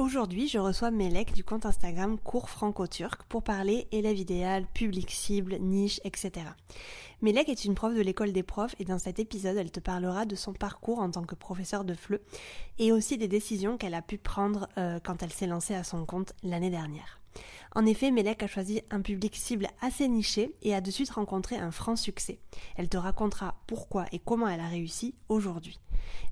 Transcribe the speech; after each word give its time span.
Aujourd'hui, 0.00 0.48
je 0.48 0.58
reçois 0.58 0.90
Melek 0.90 1.34
du 1.34 1.44
compte 1.44 1.66
Instagram 1.66 2.16
Cours 2.16 2.48
Franco-Turc 2.48 3.22
pour 3.24 3.42
parler 3.42 3.86
élève 3.92 4.16
idéal, 4.16 4.64
public 4.72 5.10
cible, 5.10 5.58
niche, 5.60 6.00
etc. 6.04 6.46
Melek 7.20 7.50
est 7.50 7.66
une 7.66 7.74
prof 7.74 7.94
de 7.94 8.00
l'école 8.00 8.32
des 8.32 8.42
profs 8.42 8.74
et 8.78 8.86
dans 8.86 8.98
cet 8.98 9.18
épisode, 9.18 9.58
elle 9.58 9.70
te 9.70 9.78
parlera 9.78 10.24
de 10.24 10.36
son 10.36 10.54
parcours 10.54 11.00
en 11.00 11.10
tant 11.10 11.24
que 11.24 11.34
professeur 11.34 11.84
de 11.84 11.92
FLE 11.92 12.18
et 12.78 12.92
aussi 12.92 13.18
des 13.18 13.28
décisions 13.28 13.76
qu'elle 13.76 13.92
a 13.92 14.00
pu 14.00 14.16
prendre 14.16 14.70
euh, 14.78 15.00
quand 15.04 15.22
elle 15.22 15.34
s'est 15.34 15.46
lancée 15.46 15.74
à 15.74 15.84
son 15.84 16.06
compte 16.06 16.32
l'année 16.42 16.70
dernière. 16.70 17.19
En 17.72 17.86
effet, 17.86 18.10
Melek 18.10 18.42
a 18.42 18.46
choisi 18.48 18.82
un 18.90 19.00
public 19.00 19.36
cible 19.36 19.68
assez 19.80 20.08
niché 20.08 20.52
et 20.62 20.74
a 20.74 20.80
de 20.80 20.90
suite 20.90 21.10
rencontré 21.10 21.56
un 21.56 21.70
franc 21.70 21.96
succès. 21.96 22.40
Elle 22.76 22.88
te 22.88 22.96
racontera 22.96 23.54
pourquoi 23.66 24.06
et 24.12 24.18
comment 24.18 24.48
elle 24.48 24.60
a 24.60 24.68
réussi 24.68 25.14
aujourd'hui. 25.28 25.78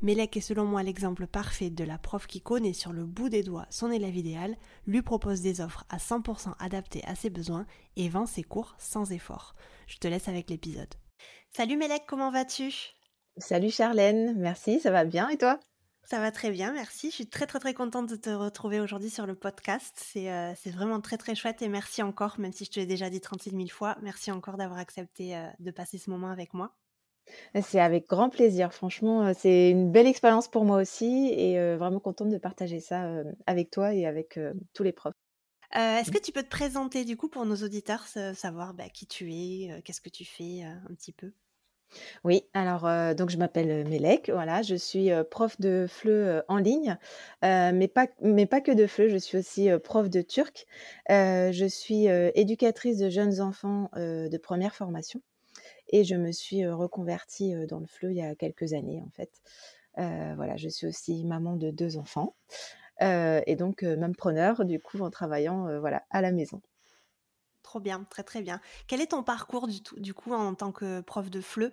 Melek 0.03 0.37
est 0.37 0.41
selon 0.41 0.65
moi 0.65 0.83
l'exemple 0.83 1.27
parfait 1.29 1.71
de 1.71 1.85
la 1.85 1.99
prof 1.99 2.27
qui 2.27 2.41
connaît 2.41 2.73
sur 2.73 2.93
le 2.93 3.05
bout 3.05 3.29
des 3.29 3.45
doigts 3.45 3.67
son 3.71 3.91
élève 3.91 4.17
idéal, 4.17 4.57
lui 4.87 5.03
propose 5.03 5.41
des 5.41 5.61
offres 5.61 5.85
à 5.89 5.99
100% 5.99 6.55
adaptées 6.59 7.05
à 7.05 7.15
ses 7.15 7.31
besoins 7.31 7.67
et 7.97 8.09
vend 8.09 8.27
ses 8.27 8.43
cours 8.43 8.75
sans 8.79 9.13
effort. 9.13 9.55
Je 9.87 9.99
te 9.99 10.09
laisse 10.09 10.29
avec 10.29 10.51
l'épisode. 10.51 10.93
Salut 11.57 11.77
Melek, 11.77 12.03
comment 12.07 12.31
vas-tu? 12.31 12.73
Salut 13.37 13.71
Charlène, 13.71 14.35
merci, 14.37 14.81
ça 14.81 14.91
va 14.91 15.05
bien 15.05 15.29
et 15.29 15.39
toi? 15.39 15.61
Ça 16.09 16.21
va 16.21 16.33
très 16.33 16.51
bien, 16.51 16.73
merci. 16.73 17.11
Je 17.11 17.17
suis 17.17 17.27
très 17.27 17.47
très 17.47 17.59
très 17.59 17.75
contente 17.75 18.09
de 18.09 18.17
te 18.17 18.31
retrouver 18.31 18.81
aujourd'hui 18.81 19.11
sur 19.11 19.27
le 19.27 19.35
podcast. 19.35 19.95
C'est 19.95 20.33
euh, 20.33 20.55
vraiment 20.69 21.03
très 21.03 21.19
très 21.19 21.35
chouette 21.35 21.61
et 21.61 21.69
merci 21.69 22.03
encore, 22.03 22.41
même 22.41 22.53
si 22.53 22.65
je 22.65 22.71
te 22.71 22.81
l'ai 22.81 22.87
déjà 22.87 23.11
dit 23.11 23.21
36 23.21 23.51
000 23.51 23.67
fois, 23.69 23.99
merci 24.01 24.33
encore 24.33 24.57
d'avoir 24.57 24.79
accepté 24.79 25.37
euh, 25.37 25.47
de 25.59 25.71
passer 25.71 25.99
ce 25.99 26.09
moment 26.09 26.31
avec 26.31 26.55
moi. 26.55 26.75
C'est 27.61 27.79
avec 27.79 28.09
grand 28.09 28.31
plaisir. 28.31 28.73
Franchement, 28.73 29.27
euh, 29.27 29.33
c'est 29.37 29.69
une 29.69 29.93
belle 29.93 30.07
expérience 30.07 30.49
pour 30.49 30.65
moi 30.65 30.81
aussi 30.81 31.29
et 31.31 31.59
euh, 31.59 31.77
vraiment 31.77 32.01
contente 32.01 32.31
de 32.31 32.39
partager 32.39 32.81
ça 32.81 33.07
avec 33.47 33.71
toi 33.71 33.93
et 33.93 34.07
avec 34.07 34.41
tous 34.73 34.83
les 34.83 34.93
profs. 34.93 35.13
Est-ce 35.75 36.11
que 36.11 36.17
tu 36.17 36.33
peux 36.33 36.43
te 36.43 36.49
présenter 36.49 37.05
du 37.05 37.19
coup 37.19 37.29
pour 37.29 37.45
nos 37.45 37.57
auditeurs, 37.57 38.07
savoir 38.07 38.73
bah, 38.73 38.89
qui 38.89 39.07
tu 39.07 39.31
es, 39.35 39.83
qu'est-ce 39.85 40.01
que 40.01 40.09
tu 40.09 40.25
fais 40.25 40.63
un 40.63 40.95
petit 40.95 41.13
peu? 41.13 41.35
Oui, 42.25 42.45
alors 42.55 42.83
donc 43.15 43.31
je 43.31 43.37
m'appelle 43.37 43.87
Melek, 43.89 44.31
voilà, 44.31 44.63
je 44.63 44.75
suis 44.75 45.11
prof 45.31 45.59
de 45.61 45.87
FLE 45.89 46.43
en 46.49 46.57
ligne, 46.57 46.97
mais, 47.43 47.89
pas, 47.89 48.07
que 48.07 48.73
de 48.73 48.87
FLE, 48.87 49.09
je 49.09 49.17
suis 49.17 49.39
aussi 49.39 49.69
prof 49.83 50.11
de 50.11 50.23
turc. 50.23 50.67
je 51.09 51.67
suis 51.69 52.07
éducatrice 52.07 52.99
de 52.99 53.09
jeunes 53.11 53.41
enfants 53.41 53.91
de 53.95 54.37
première 54.39 54.75
formation. 54.75 55.21
Et 55.91 56.05
je 56.05 56.15
me 56.17 56.33
suis 56.33 56.67
reconvertie 56.69 57.55
dans 57.67 57.79
le 57.81 57.87
FLE 57.87 58.11
il 58.13 58.17
y 58.19 58.23
a 58.23 58.35
quelques 58.35 58.73
années, 58.75 59.03
en 59.07 59.11
fait. 59.11 59.31
voilà, 59.97 60.57
je 60.57 60.69
suis 60.69 60.87
aussi 60.87 61.25
maman 61.25 61.57
de 61.57 61.71
deux 61.71 61.97
enfants. 61.97 62.35
et 63.01 63.57
donc, 63.57 63.83
même 63.83 64.15
preneur, 64.17 64.65
du 64.65 64.81
coup, 64.81 65.01
en 65.01 65.11
travaillant 65.11 65.81
voilà, 65.81 66.05
à 66.11 66.21
la 66.21 66.33
maison. 66.33 66.61
Trop 67.69 67.81
bien, 67.81 68.07
très 68.09 68.23
très 68.23 68.41
bien. 68.41 68.63
Quel 68.87 69.03
est 69.03 69.09
ton 69.09 69.23
parcours 69.23 69.69
du, 69.69 70.15
coup 70.15 70.33
en 70.33 70.55
tant 70.55 70.73
que 70.73 71.03
prof 71.03 71.29
de 71.29 71.43
FLE 71.43 71.71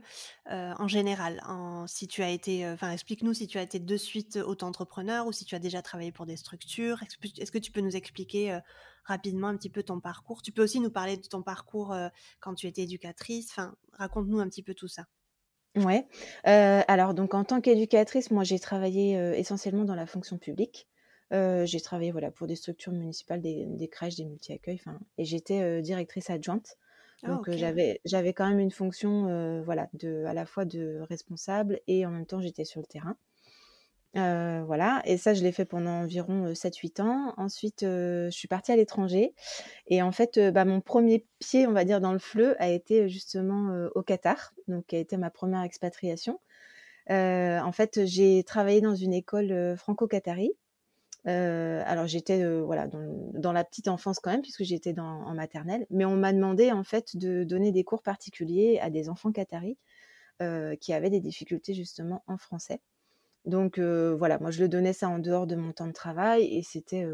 en 0.50 0.90
général 0.90 1.42
Si 1.88 2.10
tu 2.10 2.22
as 2.22 2.32
été, 2.32 2.68
enfin 2.68 2.92
explique-nous 2.92 3.34
si 3.34 3.48
tu 3.48 3.58
as 3.58 3.62
été 3.62 3.80
de 3.80 3.96
suite 3.96 4.36
auto-entrepreneur 4.36 5.26
ou 5.26 5.32
si 5.32 5.46
tu 5.46 5.56
as 5.56 5.60
déjà 5.60 5.82
travaillé 5.82 6.12
pour 6.12 6.26
des 6.26 6.36
structures. 6.36 7.02
Est-ce 7.38 7.50
que 7.50 7.58
tu 7.60 7.72
peux 7.72 7.80
nous 7.80 7.96
expliquer 7.96 8.60
rapidement 9.06 9.48
un 9.48 9.56
petit 9.56 9.70
peu 9.70 9.84
ton 9.84 10.02
parcours? 10.02 10.42
Tu 10.42 10.52
peux 10.52 10.64
aussi 10.64 10.82
nous 10.82 10.92
parler 10.92 11.16
de 11.16 11.28
ton 11.28 11.42
parcours 11.42 11.96
quand 12.42 12.56
tu 12.56 12.68
étais 12.68 12.82
éducatrice. 12.82 13.52
Enfin, 13.52 13.74
raconte-nous 13.94 14.42
un 14.42 14.50
petit 14.50 14.64
peu 14.64 14.74
tout 14.74 14.90
ça. 14.90 15.06
Ouais. 15.78 16.10
alors 16.44 17.14
donc 17.14 17.34
en 17.34 17.46
tant 17.46 17.62
qu'éducatrice, 17.62 18.32
moi 18.32 18.44
j'ai 18.44 18.60
travaillé 18.60 19.14
essentiellement 19.40 19.86
dans 19.86 19.96
la 19.96 20.08
fonction 20.08 20.38
publique. 20.38 20.90
Euh, 21.34 21.66
j'ai 21.66 21.82
travaillé 21.82 22.12
voilà, 22.12 22.32
pour 22.32 22.48
des 22.48 22.56
structures 22.56 22.92
municipales, 22.92 23.42
des, 23.42 23.88
crèches, 23.92 24.16
des 24.16 24.26
multi-accueils, 24.26 24.82
et 25.18 25.26
j'étais 25.26 25.62
euh, 25.62 25.82
directrice 25.82 26.30
adjointe. 26.30 26.78
Ah, 27.24 27.30
Donc 27.30 27.50
j'avais 27.50 28.02
j'avais 28.06 28.34
quand 28.34 28.48
même 28.48 28.60
une 28.60 28.72
fonction 28.72 29.62
voilà, 29.64 29.90
de, 29.94 30.26
à 30.26 30.34
la 30.34 30.46
fois 30.46 30.66
de 30.66 31.00
responsable 31.10 31.80
et 31.88 32.06
en 32.06 32.12
même 32.12 32.26
temps 32.26 32.42
j'étais 32.42 32.66
sur 32.66 32.82
le 32.82 32.86
terrain. 32.86 33.16
voilà, 34.14 35.02
et 35.06 35.18
ça 35.18 35.34
je 35.34 35.42
l'ai 35.42 35.54
fait 35.54 35.66
pendant 35.66 36.02
environ 36.02 36.54
7-8 36.54 37.02
ans. 37.02 37.34
Ensuite, 37.38 37.82
je 37.82 38.30
suis 38.30 38.48
partie 38.48 38.74
à 38.74 38.76
l'étranger 38.76 39.34
et 39.88 40.04
en 40.04 40.12
fait, 40.12 40.40
bah, 40.52 40.66
mon 40.66 40.82
premier 40.82 41.26
pied, 41.40 41.66
on 41.66 41.72
va 41.72 41.86
dire, 41.86 42.02
dans 42.02 42.14
le 42.14 42.20
fleu 42.20 42.62
a 42.62 42.70
été 42.70 43.08
justement 43.08 43.88
au 43.96 44.04
Qatar, 44.04 44.54
donc 44.68 44.86
qui 44.86 44.98
a 44.98 45.00
été 45.00 45.18
ma 45.18 45.32
première 45.32 45.64
expatriation. 45.64 46.40
en 47.10 47.72
fait, 47.72 48.06
j'ai 48.06 48.44
travaillé 48.44 48.82
dans 48.82 48.96
une 48.96 49.14
école 49.14 49.76
franco-qatari 49.78 50.52
euh, 51.28 51.82
alors 51.86 52.06
j'étais 52.06 52.44
euh, 52.44 52.62
voilà 52.64 52.88
dans, 52.88 53.52
la 53.52 53.64
petite 53.64 53.88
enfance 53.88 54.20
quand 54.20 54.30
même 54.30 54.44
puisque 54.44 54.64
j'étais 54.64 55.00
en 55.00 55.34
maternelle, 55.34 55.88
mais 55.90 56.06
on 56.06 56.16
m'a 56.16 56.34
demandé 56.34 56.72
en 56.72 56.84
fait 56.84 57.18
de 57.18 57.44
donner 57.44 57.72
des 57.72 57.84
cours 57.84 58.04
particuliers 58.04 58.80
à 58.80 58.90
des 58.92 59.10
enfants 59.10 59.32
qataris 59.32 59.78
euh, 60.42 60.76
qui 60.76 60.94
avaient 60.94 61.10
des 61.10 61.22
difficultés 61.22 61.74
justement 61.74 62.24
en 62.28 62.38
français. 62.38 62.80
Donc 63.46 63.80
voilà, 63.80 64.40
moi 64.40 64.52
je 64.52 64.62
le 64.62 64.70
donnais 64.70 64.94
ça 64.94 65.10
en 65.10 65.20
dehors 65.20 65.48
de 65.48 65.56
mon 65.56 65.72
temps 65.72 65.88
de 65.88 65.94
travail 65.94 66.46
et 66.46 66.64
c'était 66.64 67.06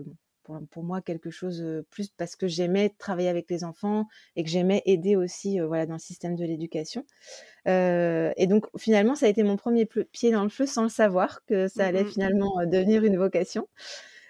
pour, 0.72 0.84
moi 0.84 1.02
quelque 1.02 1.30
chose 1.30 1.64
plus 1.90 2.10
parce 2.10 2.36
que 2.36 2.48
j'aimais 2.48 2.94
travailler 2.98 3.30
avec 3.30 3.50
les 3.50 3.64
enfants 3.64 4.08
et 4.36 4.44
que 4.44 4.50
j'aimais 4.50 4.82
aider 4.86 5.16
aussi 5.16 5.60
voilà 5.60 5.86
dans 5.86 5.94
le 5.94 6.00
système 6.00 6.36
de 6.36 6.44
l'éducation. 6.44 7.06
et 7.66 8.48
donc 8.48 8.66
finalement 8.78 9.16
ça 9.16 9.28
a 9.28 9.30
été 9.30 9.44
mon 9.44 9.58
premier 9.58 9.86
pied 9.86 10.32
dans 10.32 10.44
le 10.44 10.50
feu 10.50 10.66
sans 10.66 10.84
le 10.84 10.90
savoir 10.90 11.46
que 11.46 11.68
ça 11.68 11.86
allait 11.86 12.04
mmh 12.04 12.12
finalement 12.12 12.66
devenir 12.66 13.04
une 13.04 13.18
vocation. 13.18 13.68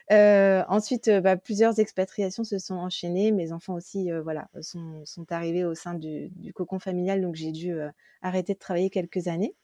ensuite, 0.09 1.09
bah, 1.09 1.37
plusieurs 1.37 1.79
expatriations 1.79 2.43
se 2.43 2.59
sont 2.59 2.75
enchaînées. 2.75 3.31
Mes 3.31 3.53
enfants 3.53 3.75
aussi, 3.75 4.09
voilà, 4.23 4.49
sont, 4.61 5.03
sont, 5.05 5.31
arrivés 5.31 5.63
au 5.63 5.73
sein 5.73 5.93
du, 5.93 6.29
du 6.35 6.53
cocon 6.53 6.79
familial, 6.79 7.21
donc 7.21 7.35
j'ai 7.35 7.51
dû 7.51 7.73
arrêter 8.21 8.53
de 8.53 8.59
travailler 8.59 8.89
quelques 8.89 9.27
années. 9.27 9.55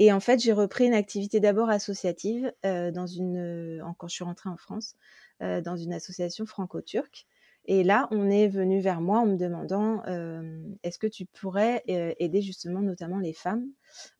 Et 0.00 0.12
en 0.12 0.18
fait, 0.18 0.40
j'ai 0.40 0.52
repris 0.52 0.86
une 0.86 0.94
activité 0.94 1.38
d'abord 1.38 1.70
associative 1.70 2.52
dans 2.64 3.06
une, 3.06 3.84
quand 3.98 4.08
je 4.08 4.14
suis 4.14 4.24
rentrée 4.24 4.48
en 4.48 4.56
France, 4.56 4.96
euh, 5.42 5.62
dans 5.62 5.76
une 5.76 5.94
association 5.94 6.44
franco-turque. 6.44 7.26
Et 7.64 7.82
là, 7.82 8.08
on 8.10 8.28
est 8.28 8.46
venu 8.46 8.80
vers 8.80 9.00
moi 9.00 9.20
en 9.20 9.26
me 9.26 9.36
demandant 9.36 10.02
euh, 10.06 10.62
est-ce 10.82 10.98
que 10.98 11.06
tu 11.06 11.24
pourrais 11.24 11.82
euh, 11.88 12.12
aider 12.18 12.42
justement 12.42 12.82
notamment 12.82 13.18
les 13.18 13.32
femmes 13.32 13.66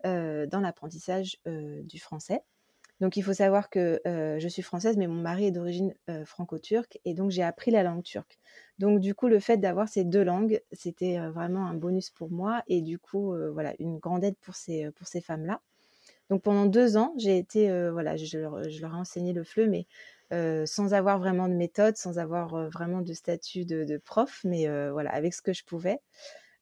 dans 0.05 0.61
l'apprentissage 0.63 1.39
du 1.47 1.99
français? 1.99 2.41
Donc 3.01 3.17
il 3.17 3.23
faut 3.23 3.35
savoir 3.35 3.71
que 3.71 4.01
je 4.05 4.49
suis 4.49 4.63
française, 4.63 4.97
mais 4.97 5.07
mon 5.07 5.21
mari 5.21 5.47
est 5.47 5.51
d'origine 5.51 5.95
franco-turque 6.25 6.99
et 7.05 7.15
donc 7.15 7.31
j'ai 7.31 7.43
appris 7.43 7.71
la 7.71 7.83
langue 7.83 8.03
turque. 8.03 8.39
Donc 8.79 9.01
du 9.01 9.15
coup, 9.15 9.29
le 9.29 9.41
fait 9.41 9.57
d'avoir 9.57 9.89
ces 9.89 10.05
deux 10.05 10.25
langues, 10.25 10.61
c'était 10.73 11.19
vraiment 11.29 11.67
un 11.67 11.75
bonus 11.75 12.11
pour 12.11 12.31
moi 12.31 12.63
et 12.67 12.83
du 12.83 12.99
coup, 12.99 13.35
voilà, 13.53 13.75
une 13.79 13.99
grande 13.99 14.25
aide 14.25 14.37
pour 14.37 14.55
ces, 14.55 14.91
pour 14.91 15.07
ces 15.07 15.21
femmes-là. 15.21 15.63
Donc 16.31 16.43
pendant 16.43 16.65
deux 16.65 16.97
ans, 16.97 17.13
j'ai 17.19 17.37
été, 17.37 17.69
voilà, 17.91 18.17
je 18.17 18.39
leur, 18.39 18.65
ai 18.65 18.85
enseigné 18.85 19.33
le 19.33 19.45
FLE, 19.45 19.69
mais 19.69 19.87
euh, 20.33 20.65
sans 20.65 20.95
avoir 20.95 21.19
vraiment 21.19 21.49
de 21.49 21.55
méthode, 21.55 21.97
sans 21.97 22.21
avoir 22.21 22.55
euh, 22.55 22.69
vraiment 22.69 23.01
de 23.01 23.13
statut 23.13 23.65
de, 23.65 23.97
prof, 24.05 24.41
mais 24.45 24.69
euh, 24.69 24.93
voilà, 24.93 25.11
avec 25.13 25.35
ce 25.35 25.43
que 25.43 25.53
je 25.53 25.65
pouvais. 25.65 25.99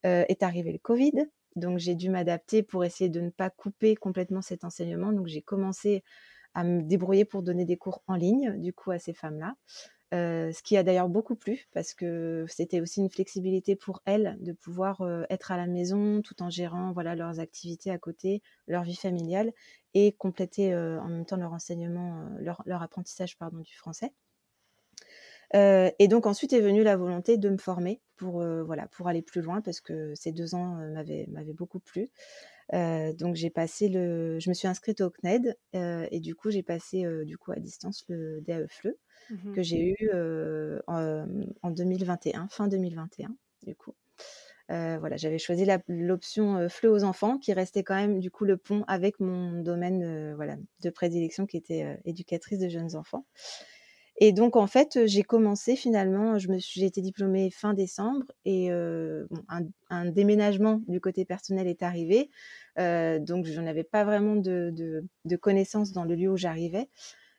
est 0.03 0.43
arrivé 0.43 0.71
le 0.71 0.79
Covid, 0.79 1.27
donc 1.55 1.77
j'ai 1.77 1.93
dû 1.93 2.09
m'adapter 2.09 2.63
pour 2.63 2.83
essayer 2.83 3.09
de 3.09 3.21
ne 3.21 3.29
pas 3.29 3.49
couper 3.51 3.95
complètement 3.95 4.41
cet 4.41 4.63
enseignement. 4.63 5.11
Donc 5.11 5.27
j'ai 5.27 5.41
commencé 5.41 6.03
à 6.55 6.63
me 6.63 6.81
débrouiller 6.81 7.25
pour 7.25 7.43
donner 7.43 7.65
des 7.65 7.77
cours 7.77 8.01
en 8.07 8.15
ligne, 8.15 8.59
du 8.59 8.73
coup, 8.73 8.89
à 8.91 8.97
ces 8.97 9.13
femmes-là. 9.13 9.53
Ce 10.11 10.63
qui 10.63 10.75
a 10.75 10.83
d'ailleurs 10.83 11.09
beaucoup 11.09 11.35
plu 11.35 11.67
parce 11.71 11.93
que 11.93 12.45
c'était 12.47 12.81
aussi 12.81 12.99
une 12.99 13.09
flexibilité 13.09 13.75
pour 13.75 14.01
elles 14.05 14.37
de 14.41 14.53
pouvoir 14.53 15.03
être 15.29 15.51
à 15.51 15.57
la 15.57 15.67
maison 15.67 16.21
tout 16.21 16.41
en 16.41 16.49
gérant 16.49 16.91
voilà 16.93 17.15
leurs 17.15 17.39
activités 17.39 17.91
à 17.91 17.99
côté, 17.99 18.41
leur 18.67 18.83
vie 18.83 18.95
familiale 18.95 19.51
et 19.93 20.13
compléter 20.13 20.75
en 20.75 21.07
même 21.09 21.25
temps 21.25 21.37
leur 21.37 21.53
enseignement, 21.53 22.27
leur, 22.39 22.81
apprentissage 22.81 23.37
pardon 23.37 23.59
du 23.59 23.75
français. 23.75 24.11
et 25.53 26.07
donc 26.07 26.25
ensuite 26.25 26.53
est 26.53 26.61
venue 26.61 26.83
la 26.83 26.97
volonté 26.97 27.37
de 27.37 27.49
me 27.49 27.57
former 27.57 28.01
pour 28.15 28.43
voilà 28.65 28.87
pour 28.87 29.07
aller 29.09 29.21
plus 29.21 29.41
loin 29.41 29.61
parce 29.61 29.79
que 29.79 30.15
ces 30.15 30.31
deux 30.31 30.55
ans 30.55 30.79
m'avaient 30.93 31.53
beaucoup 31.53 31.79
plu. 31.79 32.09
Donc 32.71 33.35
j'ai 33.35 33.49
passé 33.49 33.89
le, 33.89 34.39
je 34.39 34.49
me 34.49 34.53
suis 34.53 34.67
inscrite 34.67 35.01
au 35.01 35.09
CNED 35.09 35.57
et 35.73 36.19
du 36.19 36.35
coup 36.35 36.51
j'ai 36.51 36.63
passé 36.63 37.05
du 37.25 37.37
coup 37.37 37.51
à 37.51 37.59
distance 37.59 38.03
le 38.07 38.41
DAE-FLE 38.41 38.95
que 39.29 39.59
mmh 39.59 39.63
j'ai 39.63 39.95
eu 39.99 40.09
en, 40.87 41.71
2021, 41.71 42.47
fin 42.47 42.67
2021, 42.67 43.35
du 43.63 43.75
coup. 43.75 43.95
voilà, 44.67 45.17
j'avais 45.17 45.39
choisi 45.39 45.67
l'option 45.87 46.67
FLE 46.69 46.89
aux 46.89 47.03
enfants, 47.03 47.37
qui 47.37 47.53
restait 47.53 47.83
quand 47.83 47.95
même 47.95 48.19
du 48.19 48.31
coup 48.31 48.45
le 48.45 48.57
pont 48.57 48.83
avec 48.87 49.19
mon 49.19 49.61
domaine 49.61 50.33
voilà, 50.35 50.57
de 50.81 50.89
prédilection 50.89 51.45
qui 51.45 51.57
était 51.57 51.99
éducatrice 52.05 52.59
de 52.59 52.69
jeunes 52.69 52.95
enfants. 52.95 53.25
Et 54.21 54.33
donc, 54.33 54.57
en 54.57 54.67
fait, 54.67 55.05
j'ai 55.05 55.23
commencé 55.23 55.77
finalement, 55.77 56.37
j'ai 56.37 56.85
été 56.85 57.01
diplômée 57.01 57.49
fin 57.51 57.73
décembre 57.73 58.25
et 58.43 58.69
un, 58.69 60.05
déménagement 60.11 60.81
du 60.89 60.99
côté 60.99 61.23
personnel 61.23 61.67
est 61.67 61.83
arrivé. 61.83 62.29
donc, 62.77 63.45
je 63.45 63.61
n'avais 63.61 63.85
pas 63.85 64.03
vraiment 64.03 64.35
de, 64.35 65.07
connaissances 65.41 65.93
dans 65.93 66.03
le 66.03 66.15
lieu 66.15 66.29
où 66.29 66.37
j'arrivais. 66.37 66.89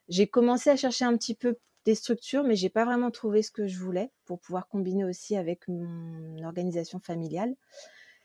J'ai 0.08 0.26
commencé 0.26 0.70
à 0.70 0.76
chercher 0.76 1.04
un 1.04 1.16
petit 1.18 1.34
peu 1.34 1.58
des 1.84 1.94
structures, 1.94 2.44
mais 2.44 2.56
j'ai 2.56 2.70
pas 2.70 2.86
vraiment 2.86 3.10
trouvé 3.10 3.42
ce 3.42 3.50
que 3.50 3.66
je 3.66 3.78
voulais 3.78 4.10
pour 4.24 4.40
pouvoir 4.40 4.66
combiner 4.66 5.04
aussi 5.04 5.36
avec 5.36 5.68
mon 5.68 6.42
organisation 6.44 6.98
familiale. 6.98 7.54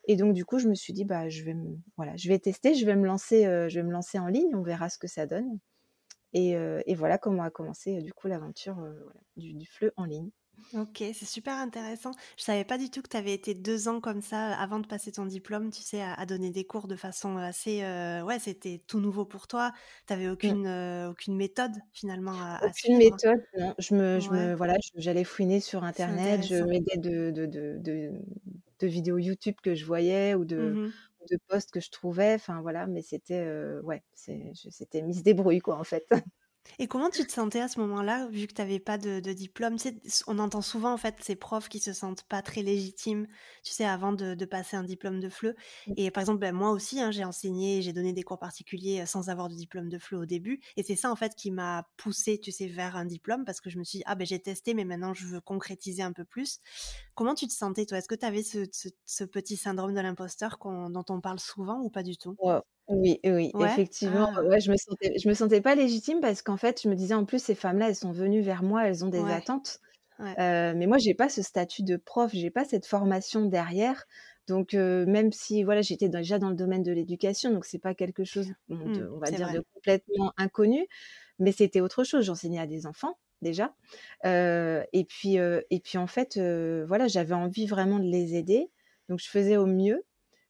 Et 0.08 0.16
donc, 0.16 0.34
du 0.34 0.46
coup, 0.46 0.60
je 0.60 0.70
me 0.70 0.76
suis 0.76 0.94
dit, 0.94 1.04
bah, 1.04 1.28
je 1.28 1.44
vais, 1.44 1.56
voilà, 1.98 2.16
je 2.16 2.30
vais 2.30 2.40
tester, 2.40 2.74
je 2.74 2.86
vais 2.86 2.96
me 2.96 3.06
lancer, 3.06 3.44
je 3.44 3.76
vais 3.76 3.84
me 3.84 3.92
lancer 3.92 4.18
en 4.18 4.28
ligne, 4.28 4.56
on 4.56 4.62
verra 4.62 4.90
ce 4.90 4.98
que 4.98 5.08
ça 5.08 5.26
donne. 5.26 5.60
Et, 6.36 6.96
voilà 6.96 7.18
comment 7.18 7.44
a 7.44 7.50
commencé 7.50 8.02
du 8.02 8.14
coup 8.14 8.28
l'aventure 8.28 8.78
du, 9.38 9.54
du 9.54 9.66
FLE 9.66 9.92
en 9.96 10.06
ligne. 10.06 10.30
Ok, 10.74 11.04
c'est 11.14 11.26
super 11.26 11.54
intéressant. 11.56 12.12
Je 12.38 12.44
savais 12.44 12.64
pas 12.64 12.78
du 12.78 12.90
tout 12.90 13.02
que 13.02 13.10
tu 13.10 13.18
avais 13.18 13.34
été 13.34 13.54
deux 13.54 13.88
ans 13.88 14.02
comme 14.02 14.22
ça 14.22 14.54
avant 14.58 14.80
de 14.80 14.88
passer 14.88 15.12
ton 15.12 15.26
diplôme, 15.26 15.70
tu 15.70 15.82
sais, 15.82 16.02
à, 16.02 16.26
donner 16.26 16.50
des 16.50 16.66
cours 16.66 16.88
de 16.88 16.96
façon 16.96 17.38
assez... 17.38 17.82
ouais, 18.24 18.40
c'était 18.40 18.82
tout 18.88 19.00
nouveau 19.00 19.26
pour 19.26 19.48
toi. 19.48 19.72
Tu 20.08 20.14
n'avais 20.14 20.30
aucune, 20.30 20.68
aucune 21.10 21.36
méthode 21.36 21.74
finalement 21.94 22.34
à, 22.34 22.62
Aucune 22.66 22.98
méthode, 22.98 23.44
non. 23.58 23.76
Je 23.78 23.96
me, 23.96 24.20
je 24.20 24.30
me, 24.30 24.56
voilà, 24.56 24.76
j'allais 24.96 25.24
fouiner 25.24 25.60
sur 25.60 25.84
Internet, 25.84 26.46
je 26.46 26.56
m'aidais 26.56 26.98
de, 26.98 27.32
de, 27.32 27.46
de, 27.46 28.12
de, 28.80 28.88
vidéos 28.88 29.18
YouTube 29.18 29.56
que 29.64 29.76
je 29.76 29.86
voyais 29.86 30.36
ou 30.36 30.46
de, 30.46 30.58
mmh 30.58 30.92
de 31.32 31.38
postes 31.48 31.72
que 31.72 31.80
je 31.80 31.92
trouvais. 31.92 32.36
Enfin 32.36 32.62
voilà, 32.62 32.88
mais 32.88 33.02
c'était 33.02 33.46
ouais, 33.84 34.04
c'était 34.14 35.02
mise 35.02 35.24
débrouille 35.24 35.60
quoi 35.60 35.78
en 35.80 35.84
fait. 35.84 36.08
Et 36.80 36.88
comment 36.88 37.10
tu 37.10 37.26
te 37.26 37.32
sentais 37.32 37.62
à 37.62 37.68
ce 37.68 37.80
moment-là, 37.80 38.28
vu 38.28 38.48
que 38.48 38.54
tu 38.54 38.62
n'avais 38.62 38.80
pas 38.80 38.98
de, 38.98 39.20
diplôme? 39.20 39.78
On 40.28 40.40
entend 40.40 40.62
souvent 40.62 40.94
en 40.94 40.98
fait 40.98 41.16
ces 41.22 41.36
profs 41.36 41.70
qui 41.70 41.80
se 41.80 41.94
sentent 41.94 42.24
pas 42.24 42.42
très 42.42 42.62
légitimes, 42.62 43.28
tu 43.64 43.72
sais, 43.72 43.86
avant 43.86 44.14
de, 44.14 44.46
passer 44.46 44.78
un 44.78 44.84
diplôme 44.84 45.20
de 45.20 45.30
FLE. 45.30 45.56
Mmh. 45.88 45.94
Et 45.98 46.12
par 46.12 46.22
exemple, 46.22 46.40
ben, 46.40 46.54
moi 46.54 46.72
aussi, 46.72 47.02
hein, 47.02 47.12
j'ai 47.12 47.24
enseigné, 47.24 47.82
j'ai 47.82 47.94
donné 47.94 48.14
des 48.14 48.24
cours 48.24 48.38
particuliers 48.38 49.02
euh, 49.02 49.06
sans 49.06 49.30
avoir 49.30 49.50
de 49.50 49.56
diplôme 49.56 49.90
de 49.90 49.98
FLE 49.98 50.18
au 50.18 50.26
début. 50.26 50.62
Et 50.78 50.84
c'est 50.84 50.96
ça 50.96 51.12
en 51.12 51.16
fait 51.16 51.36
qui 51.36 51.50
m'a 51.50 51.88
poussé, 51.98 52.40
tu 52.40 52.52
sais, 52.52 52.68
vers 52.68 52.96
un 52.96 53.06
diplôme 53.06 53.44
parce 53.44 53.62
que 53.62 53.70
je 53.70 53.80
me 53.80 53.84
suis 53.84 54.00
dit, 54.00 54.04
ah 54.06 54.16
ben 54.16 54.28
j'ai 54.28 54.40
testé, 54.40 54.74
mais 54.74 54.86
maintenant 54.86 55.14
je 55.14 55.26
veux 55.26 55.42
concrétiser 55.42 56.04
un 56.04 56.14
peu 56.14 56.26
plus. 56.26 56.60
Comment 57.16 57.34
tu 57.34 57.48
te 57.48 57.54
sentais 57.54 57.86
toi? 57.86 57.98
Est-ce 57.98 58.08
que 58.08 58.16
tu 58.16 58.26
avais 58.26 58.44
ce, 58.44 59.24
petit 59.26 59.58
syndrome 59.58 59.94
de 59.94 60.02
l'imposteur 60.02 60.58
dont 60.62 61.06
on 61.10 61.22
parle 61.22 61.40
souvent 61.40 61.80
ou 61.82 61.90
pas 61.90 62.04
du 62.04 62.18
tout? 62.18 62.36
Oui, 62.88 63.20
oui, 63.24 63.52
effectivement, 63.60 64.30
ah. 64.36 64.44
ouais, 64.44 64.60
je 64.60 64.72
me 64.72 64.78
sentais 64.78 65.18
je 65.18 65.28
me 65.28 65.34
sentais 65.34 65.62
pas 65.62 65.76
légitime 65.76 66.20
parce 66.22 66.42
qu'en 66.42 66.58
fait, 66.58 66.82
je 66.84 66.90
me 66.90 66.96
disais 66.96 67.16
en 67.16 67.26
plus 67.26 67.42
ces 67.42 67.56
femmes-là, 67.56 67.90
elles 67.90 67.96
sont 67.96 68.12
venues 68.12 68.42
vers 68.42 68.64
moi, 68.64 68.88
elles 68.88 69.04
ont 69.04 69.10
des 69.10 69.24
attentes. 69.24 69.80
mais 70.20 70.86
moi, 70.88 70.98
j'ai 70.98 71.14
pas 71.14 71.30
ce 71.30 71.42
statut 71.42 71.84
de 71.84 71.98
prof, 71.98 72.32
j'ai 72.34 72.52
pas 72.52 72.66
cette 72.66 72.86
formation 72.86 73.46
derrière. 73.46 74.06
Donc 74.48 74.74
même 74.74 75.32
si 75.32 75.64
voilà, 75.64 75.82
j'étais 75.82 76.10
déjà 76.10 76.38
dans 76.38 76.50
le 76.50 76.56
domaine 76.56 76.84
de 76.84 76.92
l'éducation, 76.92 77.52
donc 77.52 77.66
c'est 77.66 77.80
pas 77.80 77.96
quelque 77.96 78.24
chose, 78.24 78.50
de, 78.70 78.76
mmh, 78.76 79.10
on 79.16 79.18
va 79.18 79.32
dire, 79.32 79.52
de 79.52 79.64
complètement 79.74 80.34
inconnu, 80.38 80.86
mais 81.40 81.52
c'était 81.52 81.82
autre 81.82 82.04
chose. 82.04 82.26
J'enseignais 82.26 82.60
à 82.60 82.68
des 82.68 82.86
enfants 82.86 83.18
déjà, 83.42 83.74
et 84.24 85.06
puis 85.10 85.38
et 85.38 85.80
puis 85.84 85.98
en 85.98 86.08
fait, 86.08 86.38
voilà, 86.88 87.08
j'avais 87.08 87.34
envie 87.34 87.66
vraiment 87.66 87.98
de 87.98 88.06
les 88.06 88.36
aider, 88.36 88.70
donc 89.10 89.20
je 89.20 89.28
faisais 89.28 89.58
au 89.58 89.66
mieux. 89.66 90.06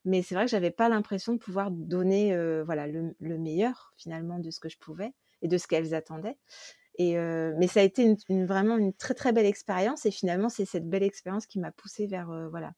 Mais 0.05 0.21
c'est 0.21 0.35
vrai 0.35 0.45
que 0.45 0.51
j'avais 0.51 0.71
pas 0.71 0.87
l'impression 0.87 1.33
de 1.33 1.39
pouvoir 1.39 1.71
donner 1.71 2.35
voilà, 2.63 2.87
le, 2.87 3.37
meilleur 3.37 3.93
finalement 3.97 4.39
de 4.39 4.51
ce 4.51 4.59
que 4.59 4.69
je 4.69 4.77
pouvais 4.77 5.13
et 5.41 5.47
de 5.47 5.57
ce 5.57 5.67
qu'elles 5.67 5.93
attendaient. 5.93 6.37
Et, 6.97 7.15
mais 7.15 7.67
ça 7.67 7.81
a 7.81 7.83
été 7.83 8.15
une, 8.29 8.45
vraiment 8.45 8.77
une 8.77 8.93
très 8.93 9.13
très 9.15 9.33
belle 9.33 9.45
expérience. 9.45 10.05
Et 10.05 10.11
finalement, 10.11 10.49
c'est 10.49 10.65
cette 10.65 10.87
belle 10.87 11.03
expérience 11.03 11.47
qui 11.47 11.59
m'a 11.59 11.71
poussée 11.71 12.05
vers, 12.05 12.27
voilà, 12.49 12.73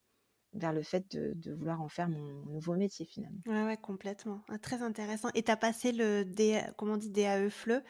vers 0.53 0.74
le 0.74 0.81
fait 0.81 1.06
de, 1.12 1.53
vouloir 1.53 1.81
en 1.81 1.89
faire 1.89 2.09
mon, 2.09 2.45
nouveau 2.45 2.75
métier 2.75 3.06
finalement. 3.06 3.39
Ouais, 3.45 3.63
ouais 3.63 3.77
complètement. 3.77 4.41
Ah, 4.50 4.57
très 4.57 4.81
intéressant. 4.81 5.30
Et 5.35 5.44
tu 5.44 5.51
as 5.51 5.57
passé 5.57 5.91
le 5.91 6.23
D, 6.23 6.62
comment 6.77 6.94
on 6.94 6.97
dit, 6.97 7.09
DAE 7.09 7.50
FLE 7.50 7.83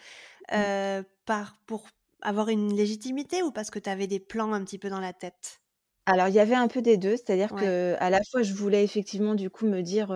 mmh. 0.51 1.03
par, 1.25 1.57
pour 1.65 1.87
avoir 2.21 2.49
une 2.49 2.75
légitimité 2.75 3.43
ou 3.43 3.51
parce 3.51 3.69
que 3.69 3.79
tu 3.79 3.89
avais 3.89 4.07
des 4.07 4.19
plans 4.19 4.53
un 4.53 4.63
petit 4.63 4.79
peu 4.79 4.89
dans 4.89 4.99
la 4.99 5.13
tête? 5.13 5.61
Alors, 6.07 6.29
il 6.29 6.33
y 6.35 6.39
avait 6.39 6.55
un 6.55 6.69
peu 6.69 6.81
des 6.81 6.95
deux, 6.95 7.17
c'est-à-dire 7.17 7.53
que 7.53 7.95
à 7.99 8.09
la 8.09 8.21
fois, 8.31 8.41
je 8.41 8.53
voulais 8.53 8.81
effectivement, 8.83 9.35
du 9.35 9.49
coup, 9.49 9.67
me 9.67 9.81
dire, 9.81 10.07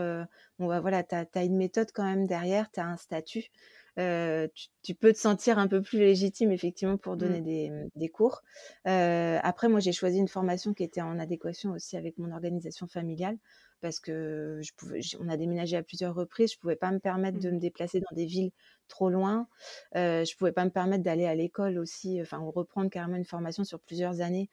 bon, 0.58 0.68
bah, 0.68 0.80
voilà, 0.80 1.04
tu 1.04 1.16
as 1.16 1.44
une 1.44 1.58
méthode 1.58 1.92
quand 1.94 2.06
même 2.06 2.28
derrière, 2.28 2.72
tu 2.72 2.80
as 2.80 2.86
un 2.86 2.96
statut, 2.96 3.50
tu 3.98 4.96
peux 4.96 5.12
te 5.12 5.18
sentir 5.18 5.60
un 5.60 5.68
peu 5.68 5.82
plus 5.82 6.00
légitime, 6.00 6.52
effectivement, 6.54 6.96
pour 6.98 7.18
donner 7.18 7.42
mmh. 7.70 7.90
des, 7.96 8.10
cours. 8.10 8.42
après, 8.86 9.68
moi, 9.68 9.82
j'ai 9.82 9.92
choisi 9.92 10.18
une 10.18 10.30
formation 10.30 10.74
qui 10.74 10.84
était 10.84 11.02
en 11.02 11.20
adéquation 11.20 11.72
aussi 11.72 11.98
avec 11.98 12.18
mon 12.18 12.32
organisation 12.32 12.88
familiale 12.88 13.38
parce 13.82 14.00
que 14.00 14.60
je 14.62 14.72
pouvais 14.78 15.02
on 15.20 15.28
a 15.28 15.38
déménagé 15.38 15.76
à 15.76 15.82
plusieurs 15.82 16.14
reprises, 16.14 16.54
je 16.54 16.60
pouvais 16.60 16.76
pas 16.76 16.92
me 16.92 17.00
permettre 17.00 17.40
de 17.40 17.50
mmh. 17.50 17.54
me 17.56 17.60
déplacer 17.60 18.00
dans 18.00 18.16
des 18.16 18.28
villes 18.28 18.52
trop 18.88 19.10
loin, 19.10 19.48
Je 19.96 20.24
je 20.24 20.38
pouvais 20.38 20.52
pas 20.52 20.66
me 20.66 20.70
permettre 20.70 21.04
d'aller 21.04 21.26
à 21.26 21.36
l'école 21.36 21.80
aussi, 21.80 22.22
enfin, 22.22 22.40
ou 22.40 22.52
reprendre 22.52 22.90
carrément 22.92 23.16
une 23.16 23.26
formation 23.26 23.64
sur 23.64 23.80
plusieurs 23.80 24.22
années 24.22 24.50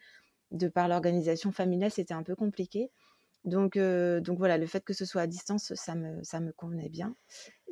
de 0.51 0.69
par 0.69 0.89
l'organisation 0.89 1.53
familiale, 1.53 1.91
c'était 1.91 2.15
un 2.15 2.23
peu 2.23 2.35
compliqué. 2.35 2.91
Donc, 3.45 3.77
euh, 3.77 4.21
donc 4.21 4.39
voilà, 4.39 4.59
le 4.59 4.67
fait 4.67 4.85
que 4.85 4.93
ce 4.93 5.05
soit 5.05 5.23
à 5.23 5.27
distance, 5.27 5.75
ça 5.75 5.95
me, 5.95 6.23
ça 6.23 6.41
me 6.41 6.53
convenait 6.53 6.89
bien. 6.89 7.17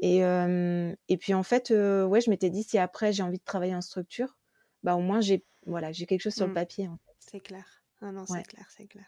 Et, 0.00 0.25
euh, 0.25 0.94
et 1.08 1.17
puis 1.17 1.34
en 1.34 1.43
fait, 1.43 1.70
euh, 1.70 2.05
ouais, 2.05 2.20
je 2.20 2.31
m'étais 2.31 2.50
dit, 2.50 2.62
si 2.62 2.78
après 2.78 3.12
j'ai 3.12 3.23
envie 3.23 3.38
de 3.38 3.44
travailler 3.44 3.75
en 3.75 3.81
structure, 3.81 4.37
bah 4.82 4.94
au 4.94 5.00
moins 5.00 5.20
j'ai 5.20 5.44
voilà, 5.67 5.90
j'ai 5.90 6.06
quelque 6.06 6.20
chose 6.20 6.34
sur 6.34 6.46
le 6.46 6.52
mmh. 6.52 6.55
papier. 6.55 6.88
C'est 7.19 7.40
clair. 7.40 7.82
Non, 8.00 8.25
c'est 8.26 8.44
clair, 8.44 8.67
c'est 8.70 8.87
clair. 8.87 9.06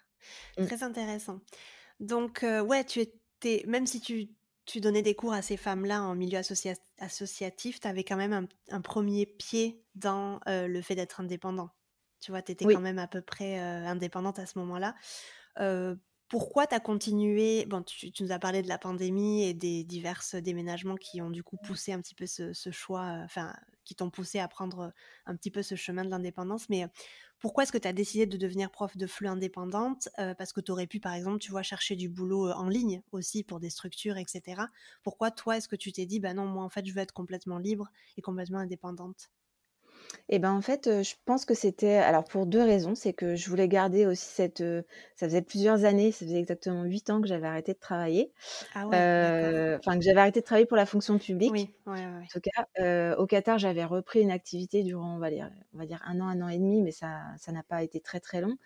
Mmh. 0.58 0.66
Très 0.66 0.82
intéressant. 0.82 1.40
Donc, 2.00 2.40
ouais, 2.42 2.84
tu 2.84 3.00
étais, 3.00 3.64
même 3.68 3.86
si 3.86 4.00
tu, 4.00 4.28
tu, 4.64 4.80
donnais 4.80 5.02
des 5.02 5.14
cours 5.14 5.32
à 5.32 5.42
ces 5.42 5.56
femmes-là 5.56 6.02
en 6.02 6.16
milieu 6.16 6.40
associatif, 6.98 7.80
tu 7.80 7.86
avais 7.86 8.02
quand 8.02 8.16
même 8.16 8.32
un, 8.32 8.48
un, 8.70 8.80
premier 8.80 9.26
pied 9.26 9.84
dans 9.94 10.40
le 10.46 10.80
fait 10.80 10.96
d'être 10.96 11.20
indépendant. 11.20 11.70
Tu 12.20 12.30
vois, 12.30 12.42
tu 12.42 12.52
étais 12.52 12.64
quand 12.64 12.80
même 12.80 12.98
à 12.98 13.06
peu 13.06 13.20
près 13.20 13.58
indépendante 13.58 14.38
à 14.38 14.46
ce 14.46 14.58
moment-là. 14.58 14.94
pourquoi 16.28 16.66
tu 16.66 16.74
as 16.74 16.80
continué 16.80 17.64
Bon, 17.66 17.82
tu, 17.82 18.10
nous 18.20 18.32
as 18.32 18.38
parlé 18.38 18.62
de 18.62 18.68
la 18.68 18.78
pandémie 18.78 19.44
et 19.44 19.54
des 19.54 19.84
divers 19.84 20.22
déménagements 20.42 20.96
qui 20.96 21.22
ont 21.22 21.30
du 21.30 21.42
coup 21.42 21.56
poussé 21.56 21.92
un 21.92 22.00
petit 22.00 22.14
peu 22.14 22.26
ce, 22.26 22.70
choix, 22.70 23.20
enfin, 23.24 23.54
qui 23.84 23.94
t'ont 23.94 24.10
poussé 24.10 24.38
à 24.38 24.48
prendre 24.48 24.92
un 25.26 25.36
petit 25.36 25.50
peu 25.50 25.62
ce 25.62 25.74
chemin 25.74 26.04
de 26.04 26.10
l'indépendance. 26.10 26.68
Mais 26.68 26.86
pourquoi 27.40 27.62
est-ce 27.62 27.72
que 27.72 27.78
tu 27.78 27.86
as 27.86 27.92
décidé 27.92 28.26
de 28.26 28.36
devenir 28.36 28.70
prof 28.70 28.96
de 28.96 29.06
flux 29.06 29.28
indépendante? 29.28 30.08
Parce 30.16 30.52
que 30.52 30.60
tu 30.60 30.72
aurais 30.72 30.86
pu, 30.86 31.00
par 31.00 31.14
exemple, 31.14 31.38
tu 31.38 31.50
vois, 31.50 31.62
chercher 31.62 31.94
du 31.96 32.08
boulot 32.08 32.50
en 32.50 32.68
ligne 32.68 33.02
aussi 33.12 33.44
pour 33.44 33.60
des 33.60 33.70
structures, 33.70 34.16
etc. 34.16 34.62
Pourquoi 35.02 35.30
toi, 35.30 35.56
est-ce 35.56 35.68
que 35.68 35.76
tu 35.76 35.92
t'es 35.92 36.04
dit, 36.04 36.20
bah 36.20 36.34
non, 36.34 36.46
moi, 36.46 36.64
en 36.64 36.68
fait, 36.68 36.84
je 36.84 36.92
veux 36.92 37.00
être 37.00 37.14
complètement 37.14 37.58
libre 37.58 37.88
et 38.16 38.22
complètement 38.22 38.58
indépendante 38.58 39.30
et 40.28 40.38
ben, 40.38 40.52
en 40.52 40.60
fait, 40.60 41.02
je 41.02 41.14
pense 41.24 41.44
que 41.44 41.54
c'était 41.54 41.96
alors 41.96 42.24
pour 42.24 42.46
deux 42.46 42.62
raisons. 42.62 42.94
C'est 42.94 43.12
que 43.12 43.34
je 43.34 43.48
voulais 43.48 43.68
garder 43.68 44.06
aussi 44.06 44.26
cette, 44.26 44.62
ça 45.16 45.26
faisait 45.26 45.42
plusieurs 45.42 45.84
années, 45.84 46.12
ça 46.12 46.24
faisait 46.26 46.38
exactement 46.38 46.84
huit 46.84 47.08
ans 47.10 47.20
que 47.20 47.28
j'avais 47.28 47.46
arrêté 47.46 47.72
de 47.72 47.78
travailler. 47.78 48.32
Ah 48.74 48.86
enfin 48.86 49.98
que 49.98 50.04
j'avais 50.04 50.20
arrêté 50.20 50.40
de 50.40 50.44
travailler 50.44 50.66
pour 50.66 50.76
la 50.76 50.86
fonction 50.86 51.18
publique. 51.18 51.52
Oui, 51.52 51.70
En 51.86 52.26
tout 52.30 52.40
cas, 52.40 53.16
au 53.16 53.26
Qatar, 53.26 53.58
j'avais 53.58 53.84
repris 53.84 54.20
une 54.20 54.30
activité 54.30 54.82
durant, 54.82 55.16
on 55.16 55.18
va 55.18 55.30
dire 55.30 55.50
on 55.72 55.78
va 55.78 55.86
dire 55.86 56.00
un 56.06 56.20
an, 56.20 56.28
un 56.28 56.42
an 56.42 56.48
et 56.48 56.58
demi, 56.58 56.82
mais 56.82 56.92
ça 56.92 57.20
ça 57.38 57.52
n'a 57.52 57.62
pas 57.62 57.82
été 57.82 58.00
très, 58.00 58.20
très 58.20 58.40
long 58.40 58.56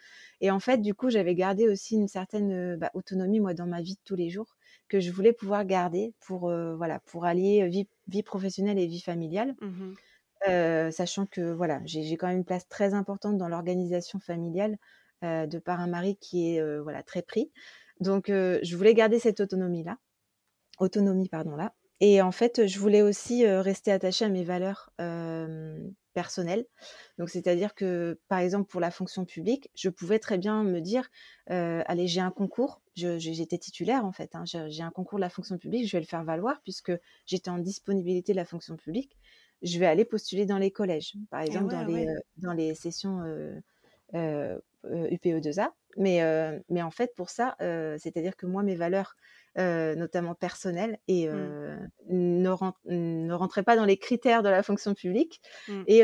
et 0.40 0.50
en 0.50 0.60
fait, 0.60 0.78
du 0.78 0.94
coup, 0.94 1.10
j'avais 1.10 1.34
gardé 1.34 1.68
aussi 1.68 1.94
une 1.94 2.08
certaine, 2.08 2.76
bah, 2.76 2.90
autonomie, 2.94 3.38
moi, 3.40 3.54
dans 3.54 3.66
ma 3.66 3.80
vie 3.80 3.94
de 3.94 4.00
tous 4.04 4.16
les 4.16 4.28
jours, 4.30 4.56
que 4.88 4.98
je 5.00 5.10
voulais 5.12 5.32
pouvoir 5.32 5.64
garder 5.64 6.12
pour, 6.20 6.50
voilà, 6.76 7.00
pour 7.00 7.24
allier, 7.24 7.66
vie 7.68 7.88
vie 8.08 8.22
professionnelle 8.24 8.78
et 8.78 8.86
vie 8.86 9.00
familiale. 9.00 9.54
Mmh 9.60 9.92
sachant 10.46 11.26
que 11.26 11.52
voilà, 11.52 11.80
j'ai 11.84 12.16
quand 12.16 12.28
même 12.28 12.38
une 12.38 12.44
place 12.44 12.68
très 12.68 12.94
importante 12.94 13.38
dans 13.38 13.48
l'organisation 13.48 14.18
familiale 14.20 14.76
de 15.22 15.58
par 15.58 15.80
un 15.80 15.86
mari 15.86 16.16
qui 16.20 16.56
est 16.56 16.80
voilà 16.80 17.02
très 17.02 17.22
pris. 17.22 17.52
Donc 18.00 18.26
je 18.28 18.76
voulais 18.76 18.94
garder 18.94 19.18
cette 19.18 19.40
autonomie 19.40 19.84
là, 19.84 19.98
autonomie 20.80 21.28
pardon 21.28 21.56
là. 21.56 21.74
Et 22.00 22.20
en 22.22 22.32
fait, 22.32 22.66
je 22.66 22.78
voulais 22.80 23.02
aussi 23.02 23.46
rester 23.46 23.92
attachée 23.92 24.24
à 24.24 24.28
mes 24.28 24.44
valeurs 24.44 24.92
personnelles. 26.14 26.66
Donc 27.18 27.30
c'est-à-dire 27.30 27.74
que 27.74 28.20
par 28.28 28.40
exemple 28.40 28.68
pour 28.68 28.80
la 28.80 28.90
fonction 28.90 29.24
publique, 29.24 29.70
je 29.74 29.88
pouvais 29.88 30.18
très 30.18 30.38
bien 30.38 30.62
me 30.64 30.80
dire 30.80 31.08
allez 31.46 32.06
j'ai 32.08 32.20
un 32.20 32.30
concours, 32.30 32.82
j'étais 32.96 33.58
titulaire 33.58 34.04
en 34.04 34.12
fait, 34.12 34.34
hein, 34.34 34.44
j'ai 34.44 34.82
un 34.82 34.90
concours 34.90 35.18
de 35.18 35.22
la 35.22 35.30
fonction 35.30 35.58
publique, 35.58 35.86
je 35.86 35.96
vais 35.96 36.00
le 36.00 36.06
faire 36.06 36.24
valoir 36.24 36.60
puisque 36.62 36.92
j'étais 37.26 37.50
en 37.50 37.58
disponibilité 37.58 38.32
de 38.32 38.36
la 38.38 38.44
fonction 38.44 38.76
publique 38.76 39.16
je 39.62 39.78
vais 39.78 39.86
aller 39.86 40.04
postuler 40.04 40.46
dans 40.46 40.58
les 40.58 40.70
collèges, 40.70 41.14
par 41.30 41.40
exemple 41.40 41.72
dans, 41.72 41.84
les, 41.84 42.06
dans 42.38 42.52
les 42.52 42.74
sessions 42.74 43.22
UPE2A. 44.12 45.70
mais, 45.96 46.20
mais 46.68 46.82
en 46.82 46.90
fait, 46.90 47.14
pour 47.14 47.30
ça, 47.30 47.56
c'est-à-dire 47.58 48.36
que 48.36 48.46
moi, 48.46 48.62
mes 48.62 48.74
valeurs, 48.74 49.16
notamment 49.56 50.34
personnelles, 50.34 50.98
et, 51.08 51.28
mmh. 51.28 51.88
ne, 52.08 53.32
rentraient 53.32 53.62
pas 53.62 53.76
dans 53.76 53.84
les 53.84 53.96
critères 53.96 54.42
de 54.42 54.48
la 54.48 54.62
fonction 54.62 54.94
publique, 54.94 55.40
mmh. 55.68 55.82
et, 55.86 55.98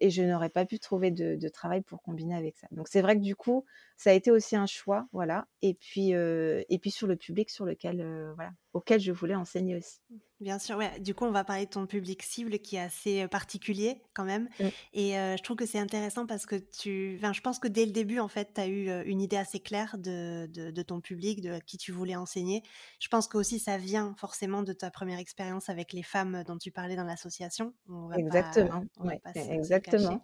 et, 0.00 0.10
je 0.10 0.22
n'aurais 0.22 0.50
pas 0.50 0.64
pu 0.64 0.78
trouver 0.78 1.10
de, 1.10 1.36
de, 1.36 1.48
travail 1.48 1.82
pour 1.82 2.02
combiner 2.02 2.34
avec 2.36 2.56
ça. 2.56 2.66
Donc 2.72 2.88
c'est 2.88 3.02
vrai 3.02 3.16
que 3.16 3.22
du 3.22 3.36
coup, 3.36 3.64
ça 3.96 4.10
a 4.10 4.12
été 4.12 4.30
aussi 4.30 4.56
un 4.56 4.66
choix, 4.66 5.06
voilà. 5.12 5.46
Et 5.62 5.74
puis, 5.74 6.10
et 6.10 6.78
puis 6.80 6.90
sur 6.90 7.06
le 7.06 7.16
public 7.16 7.50
sur 7.50 7.64
lequel, 7.64 8.04
voilà, 8.34 8.50
auquel 8.76 9.00
je 9.00 9.12
voulais 9.12 9.34
enseigner 9.34 9.76
aussi. 9.76 10.00
Bien 10.38 10.58
sûr, 10.58 10.76
ouais. 10.76 11.00
Du 11.00 11.14
coup, 11.14 11.24
on 11.24 11.30
va 11.30 11.44
parler 11.44 11.64
de 11.64 11.70
ton 11.70 11.86
public 11.86 12.22
cible 12.22 12.58
qui 12.58 12.76
est 12.76 12.80
assez 12.80 13.26
particulier 13.28 14.02
quand 14.12 14.24
même. 14.24 14.50
Mmh. 14.60 14.64
Et 14.92 15.12
je 15.12 15.42
trouve 15.42 15.56
que 15.56 15.64
c'est 15.64 15.78
intéressant 15.78 16.26
parce 16.26 16.44
que 16.44 16.56
tu. 16.56 17.16
Enfin, 17.18 17.32
je 17.32 17.40
pense 17.40 17.58
que 17.58 17.68
dès 17.68 17.86
le 17.86 17.92
début, 17.92 18.18
en 18.18 18.28
fait, 18.28 18.50
tu 18.54 18.60
as 18.60 18.66
eu 18.66 18.90
une 19.06 19.22
idée 19.22 19.38
assez 19.38 19.60
claire 19.60 19.96
de, 19.96 20.46
de, 20.46 20.82
ton 20.82 21.00
public, 21.00 21.40
de 21.40 21.58
qui 21.64 21.78
tu 21.78 21.90
voulais 21.90 22.16
enseigner. 22.16 22.62
Je 23.00 23.08
pense 23.08 23.28
que 23.28 23.38
aussi 23.38 23.58
ça 23.58 23.78
vient 23.78 24.14
forcément 24.18 24.62
de 24.62 24.74
ta 24.74 24.90
première 24.90 25.18
expérience 25.18 25.70
avec 25.70 25.94
les 25.94 26.02
femmes 26.02 26.44
dont 26.46 26.58
tu 26.58 26.70
parlais 26.70 26.96
dans 26.96 27.04
l'association. 27.04 27.72
Exactement. 28.14 28.84
ouais, 29.00 29.20
exactement. 29.34 30.20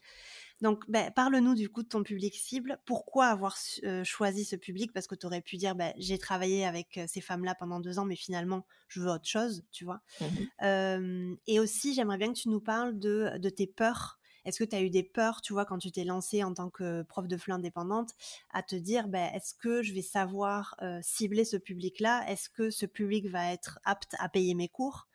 Donc, 0.62 0.88
ben, 0.88 1.10
parle-nous 1.10 1.54
du 1.54 1.68
coup 1.68 1.82
de 1.82 1.88
ton 1.88 2.04
public 2.04 2.34
cible. 2.36 2.78
Pourquoi 2.86 3.26
avoir 3.26 3.56
choisi 4.04 4.44
ce 4.44 4.54
public? 4.54 4.92
Parce 4.92 5.08
que 5.08 5.16
tu 5.16 5.26
aurais 5.26 5.42
pu 5.42 5.56
dire, 5.56 5.74
ben, 5.74 5.92
j'ai 5.98 6.18
travaillé 6.18 6.64
avec 6.64 7.00
ces 7.08 7.20
femmes-là 7.20 7.56
pendant 7.56 7.80
deux 7.80 7.98
ans, 7.98 8.04
mais 8.04 8.14
finalement, 8.16 8.64
je 8.86 9.00
veux 9.00 9.10
autre 9.10 9.26
chose, 9.26 9.64
tu 9.72 9.84
vois? 9.84 10.00
Mmh 10.20 11.34
et 11.46 11.58
aussi, 11.58 11.94
j'aimerais 11.94 12.18
bien 12.18 12.32
que 12.32 12.38
tu 12.38 12.48
nous 12.48 12.60
parles 12.60 12.98
de, 12.98 13.36
de 13.38 13.48
tes 13.48 13.66
peurs. 13.66 14.20
Est-ce 14.44 14.58
que 14.58 14.68
tu 14.68 14.76
as 14.76 14.82
eu 14.82 14.90
des 14.90 15.02
peurs, 15.02 15.40
tu 15.40 15.52
vois, 15.52 15.64
quand 15.64 15.78
tu 15.78 15.90
t'es 15.90 16.04
lancée 16.04 16.44
en 16.44 16.54
tant 16.54 16.70
que 16.70 17.02
prof 17.02 17.26
de 17.26 17.36
fleu 17.36 17.54
indépendante, 17.54 18.10
à 18.52 18.62
te 18.62 18.76
dire, 18.76 19.08
ben, 19.08 19.32
est-ce 19.34 19.54
que 19.54 19.82
je 19.82 19.92
vais 19.92 20.02
savoir 20.02 20.76
cibler 21.02 21.44
ce 21.44 21.56
public-là? 21.56 22.24
Est-ce 22.28 22.48
que 22.48 22.70
ce 22.70 22.86
public 22.86 23.26
va 23.26 23.52
être 23.52 23.80
apte 23.84 24.14
à 24.20 24.28
payer 24.28 24.54
mes 24.54 24.68
cours? 24.68 25.08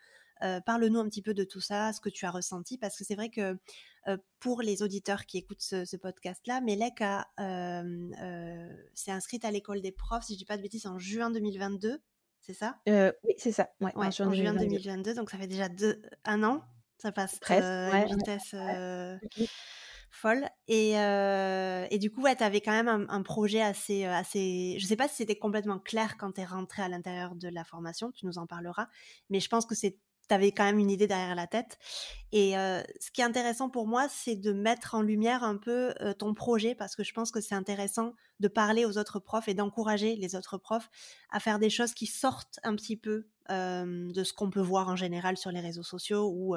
Parle-nous 0.65 0.99
un 0.99 1.09
petit 1.09 1.21
peu 1.21 1.33
de 1.33 1.43
tout 1.43 1.61
ça, 1.61 1.93
ce 1.93 2.01
que 2.01 2.09
tu 2.09 2.25
as 2.25 2.31
ressenti, 2.31 2.77
parce 2.77 2.97
que 2.97 3.03
c'est 3.03 3.15
vrai 3.15 3.29
que 3.29 3.57
pour 4.39 4.61
les 4.61 4.83
auditeurs 4.83 5.25
qui 5.25 5.39
écoutent 5.39 5.61
ce, 5.61 5.95
podcast-là, 5.97 6.61
Melek 6.61 7.03
s'est 8.93 9.11
inscrite 9.11 9.45
à 9.45 9.51
l'école 9.51 9.81
des 9.81 9.91
profs, 9.91 10.25
si 10.25 10.33
je 10.33 10.37
ne 10.37 10.39
dis 10.39 10.45
pas 10.45 10.57
de 10.57 10.61
bêtises, 10.61 10.87
en 10.87 10.97
juin 10.97 11.29
2022, 11.29 12.01
c'est 12.39 12.53
ça? 12.53 12.77
Oui, 12.87 13.33
c'est 13.37 13.51
ça. 13.51 13.69
en, 13.81 14.11
juin, 14.11 14.53
2022. 14.53 15.13
donc 15.15 15.29
ça 15.29 15.37
fait 15.37 15.47
déjà 15.47 15.69
deux, 15.69 16.01
un 16.23 16.43
an. 16.43 16.63
Ça 16.97 17.11
passe 17.11 17.39
à 17.49 18.05
une 18.05 18.15
vitesse 18.15 18.55
folle. 20.09 20.47
Et, 20.67 20.91
et, 20.93 21.99
du 21.99 22.11
coup, 22.11 22.21
ouais, 22.21 22.35
tu 22.35 22.43
avais 22.43 22.61
quand 22.61 22.71
même 22.71 22.87
un, 22.87 23.05
un, 23.09 23.21
projet 23.21 23.61
assez, 23.61 24.05
assez. 24.05 24.77
Je 24.79 24.83
ne 24.83 24.87
sais 24.87 24.95
pas 24.95 25.07
si 25.07 25.15
c'était 25.17 25.37
complètement 25.37 25.79
clair 25.79 26.17
quand 26.17 26.33
tu 26.33 26.41
es 26.41 26.45
rentré 26.45 26.81
à 26.81 26.89
l'intérieur 26.89 27.35
de 27.35 27.49
la 27.49 27.63
formation, 27.63 28.11
tu 28.11 28.25
nous 28.25 28.37
en 28.37 28.47
parleras, 28.47 28.87
mais 29.29 29.39
je 29.39 29.49
pense 29.49 29.65
que 29.65 29.75
c'est 29.75 29.97
tu 30.27 30.35
avais 30.35 30.51
quand 30.51 30.63
même 30.63 30.79
une 30.79 30.89
idée 30.89 31.07
derrière 31.07 31.35
la 31.35 31.47
tête. 31.47 31.77
Et 32.31 32.51
ce 32.51 33.11
qui 33.11 33.21
est 33.21 33.23
intéressant 33.23 33.69
pour 33.69 33.87
moi, 33.87 34.07
c'est 34.09 34.35
de 34.35 34.51
mettre 34.51 34.95
en 34.95 35.01
lumière 35.01 35.43
un 35.43 35.57
peu 35.57 35.93
ton 36.19 36.33
projet, 36.33 36.75
parce 36.75 36.95
que 36.95 37.03
je 37.03 37.13
pense 37.13 37.31
que 37.31 37.39
c'est 37.39 37.55
intéressant 37.55 38.13
de 38.39 38.47
parler 38.47 38.85
aux 38.85 38.97
autres 38.97 39.19
profs 39.19 39.47
et 39.47 39.53
d'encourager 39.53 40.15
les 40.15 40.35
autres 40.35 40.57
profs 40.57 40.89
à 41.31 41.39
faire 41.39 41.59
des 41.59 41.69
choses 41.69 41.93
qui 41.93 42.05
sortent 42.05 42.59
un 42.63 42.75
petit 42.75 42.97
peu 42.97 43.27
de 43.49 44.23
ce 44.23 44.33
qu'on 44.33 44.49
peut 44.49 44.61
voir 44.61 44.89
en 44.89 44.97
général 44.97 45.37
sur 45.37 45.51
les 45.51 45.61
réseaux 45.61 45.83
sociaux 45.83 46.29
ou, 46.35 46.55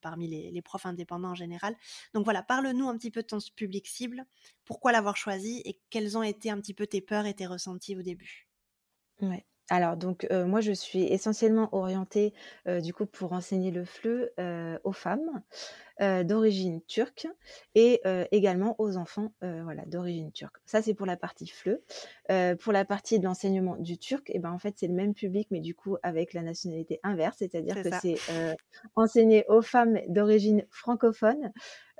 parmi 0.00 0.28
les, 0.28 0.52
les, 0.52 0.62
profs 0.62 0.86
indépendants 0.86 1.30
en 1.30 1.34
général. 1.34 1.74
Donc 2.14 2.24
voilà, 2.24 2.42
parle-nous 2.42 2.88
un 2.88 2.96
petit 2.96 3.10
peu 3.10 3.22
de 3.22 3.26
ton 3.26 3.38
public 3.56 3.88
cible, 3.88 4.24
pourquoi 4.64 4.92
l'avoir 4.92 5.16
choisi 5.16 5.60
et 5.64 5.80
quelles 5.90 6.16
ont 6.16 6.22
été 6.22 6.50
un 6.50 6.60
petit 6.60 6.74
peu 6.74 6.86
tes 6.86 7.00
peurs 7.00 7.26
et 7.26 7.34
tes 7.34 7.46
ressentis 7.46 7.96
au 7.96 8.02
début? 8.02 8.48
Ouais. 9.20 9.44
Alors 9.70 9.96
donc 9.96 10.26
moi 10.30 10.60
je 10.60 10.72
suis 10.72 11.04
essentiellement 11.04 11.70
orientée 11.72 12.34
du 12.66 12.92
coup 12.92 13.06
pour 13.06 13.32
enseigner 13.32 13.70
le 13.70 13.84
FLE 13.84 14.30
aux 14.84 14.92
femmes 14.92 15.42
d'origine 16.00 16.82
turque 16.86 17.26
et 17.74 18.02
également 18.30 18.74
aux 18.78 18.98
enfants 18.98 19.32
voilà 19.40 19.84
d'origine 19.86 20.32
turque. 20.32 20.56
Ça 20.66 20.82
c'est 20.82 20.92
pour 20.92 21.06
la 21.06 21.16
partie 21.16 21.46
FLE. 21.46 21.80
pour 22.58 22.72
la 22.74 22.84
partie 22.84 23.18
de 23.18 23.24
l'enseignement 23.24 23.76
du 23.76 23.96
turc, 23.96 24.28
et 24.28 24.34
eh 24.36 24.38
ben 24.38 24.50
en 24.52 24.58
fait 24.58 24.74
c'est 24.76 24.88
le 24.88 24.94
même 24.94 25.14
public 25.14 25.48
mais 25.50 25.60
du 25.60 25.74
coup 25.74 25.96
avec 26.02 26.34
la 26.34 26.42
nationalité 26.42 27.00
inverse, 27.02 27.36
c'est-à-dire 27.38 27.82
que 27.82 27.88
c'est 28.02 28.16
enseigné 28.96 29.46
aux 29.48 29.62
femmes 29.62 29.98
d'origine 30.08 30.66
francophone 30.70 31.52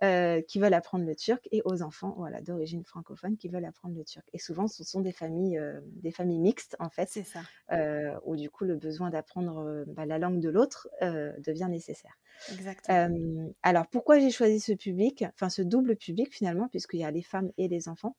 euh, 0.05 0.43
qui 0.43 0.59
veulent 0.59 0.75
apprendre 0.75 1.05
le 1.05 1.15
turc 1.15 1.49
et 1.51 1.63
aux 1.65 1.83
enfants 1.83 2.15
voilà, 2.19 2.41
d'origine 2.41 2.85
francophone 2.85 3.37
qui 3.37 3.49
veulent 3.49 3.65
apprendre 3.65 3.95
le 3.97 4.05
turc. 4.05 4.25
Et 4.33 4.39
souvent, 4.39 4.67
ce 4.67 4.85
sont 4.85 5.01
des 5.01 5.13
familles, 5.13 5.59
euh, 5.59 5.81
des 5.85 6.11
familles 6.11 6.41
mixtes, 6.41 6.77
en 6.79 6.91
fait, 6.91 7.09
c'est 7.09 7.25
ça. 7.25 7.41
Euh, 7.73 8.15
où 8.25 8.37
du 8.37 8.51
coup, 8.51 8.65
le 8.65 8.77
besoin 8.77 9.11
d'apprendre 9.11 9.85
bah, 9.89 10.05
la 10.05 10.19
langue 10.19 10.41
de 10.41 10.49
l'autre 10.49 10.89
devient 11.01 11.69
nécessaire. 11.71 12.19
Exactement. 12.53 13.51
alors, 13.63 13.87
pourquoi 13.87 14.19
j'ai 14.19 14.31
choisi 14.31 14.61
ce 14.61 14.73
public, 14.73 15.25
enfin 15.35 15.49
ce 15.49 15.63
double 15.63 15.97
public 15.97 16.35
finalement, 16.35 16.69
puisqu'il 16.69 17.01
y 17.01 17.05
a 17.05 17.11
les 17.11 17.23
femmes 17.23 17.51
et 17.57 17.69
les 17.69 17.89
enfants? 17.89 18.17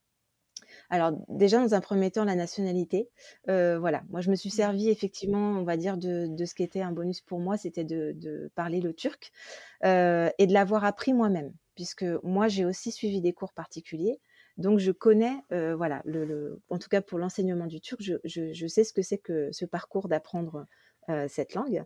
Alors 0.89 1.11
déjà 1.29 1.59
dans 1.59 1.75
un 1.75 1.81
premier 1.81 2.11
temps 2.11 2.25
la 2.25 2.35
nationalité, 2.35 3.09
voilà, 3.47 4.03
moi 4.09 4.21
je 4.21 4.31
me 4.31 4.35
suis 4.35 4.49
mmh. 4.49 4.53
servi 4.53 4.89
effectivement, 4.89 5.51
on 5.51 5.63
va 5.63 5.77
dire 5.77 5.97
de, 5.97 6.45
ce 6.45 6.55
qui 6.55 6.63
était 6.63 6.81
un 6.81 6.91
bonus 6.91 7.21
pour 7.21 7.39
moi, 7.39 7.57
c'était 7.57 7.83
de, 7.83 8.13
de, 8.15 8.51
parler 8.55 8.81
le 8.81 8.93
turc 8.93 9.31
et 9.83 10.47
de 10.47 10.53
l'avoir 10.53 10.83
appris 10.85 11.13
moi-même 11.13 11.53
puisque 11.75 12.05
moi 12.23 12.47
j'ai 12.47 12.65
aussi 12.65 12.91
suivi 12.91 13.21
des 13.21 13.33
cours 13.33 13.53
particuliers. 13.53 14.19
Donc 14.57 14.79
je 14.79 14.91
connais, 14.91 15.35
euh, 15.51 15.75
voilà, 15.75 16.01
le, 16.05 16.61
en 16.69 16.79
tout 16.79 16.87
cas 16.87 17.01
pour 17.01 17.19
l'enseignement 17.19 17.67
du 17.67 17.81
turc, 17.81 18.01
je, 18.01 18.67
sais 18.67 18.83
ce 18.83 18.93
que 18.93 19.01
c'est 19.01 19.17
que 19.17 19.49
ce 19.51 19.65
parcours 19.65 20.07
d'apprendre 20.07 20.65
euh, 21.09 21.27
cette 21.27 21.53
langue. 21.53 21.83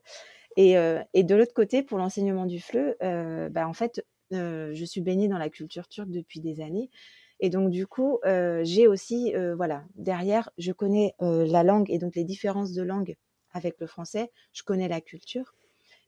Euh, 0.58 1.02
et, 1.14 1.24
de 1.24 1.36
l'autre 1.36 1.54
côté, 1.54 1.84
pour 1.84 1.98
l'enseignement 1.98 2.46
du 2.46 2.60
FLE, 2.60 2.96
bah, 3.52 3.68
en 3.68 3.74
fait, 3.74 4.06
je 4.32 4.86
suis 4.86 5.02
baignée 5.02 5.28
dans 5.28 5.38
la 5.38 5.50
culture 5.50 5.88
turque 5.88 6.10
depuis 6.10 6.42
des 6.42 6.62
années. 6.62 6.92
Et 7.40 7.50
donc 7.50 7.70
du 7.72 7.88
coup, 7.88 8.20
j'ai 8.64 8.88
aussi, 8.88 9.34
voilà, 9.56 9.86
derrière, 9.96 10.52
je 10.58 10.72
connais 10.72 11.16
la 11.20 11.64
langue 11.64 11.90
et 11.90 11.98
donc 11.98 12.16
les 12.16 12.26
différences 12.26 12.74
de 12.74 12.84
langue 12.84 13.16
avec 13.52 13.80
le 13.80 13.88
français, 13.88 14.32
je 14.54 14.62
connais 14.64 14.88
la 14.88 15.02
culture. 15.02 15.56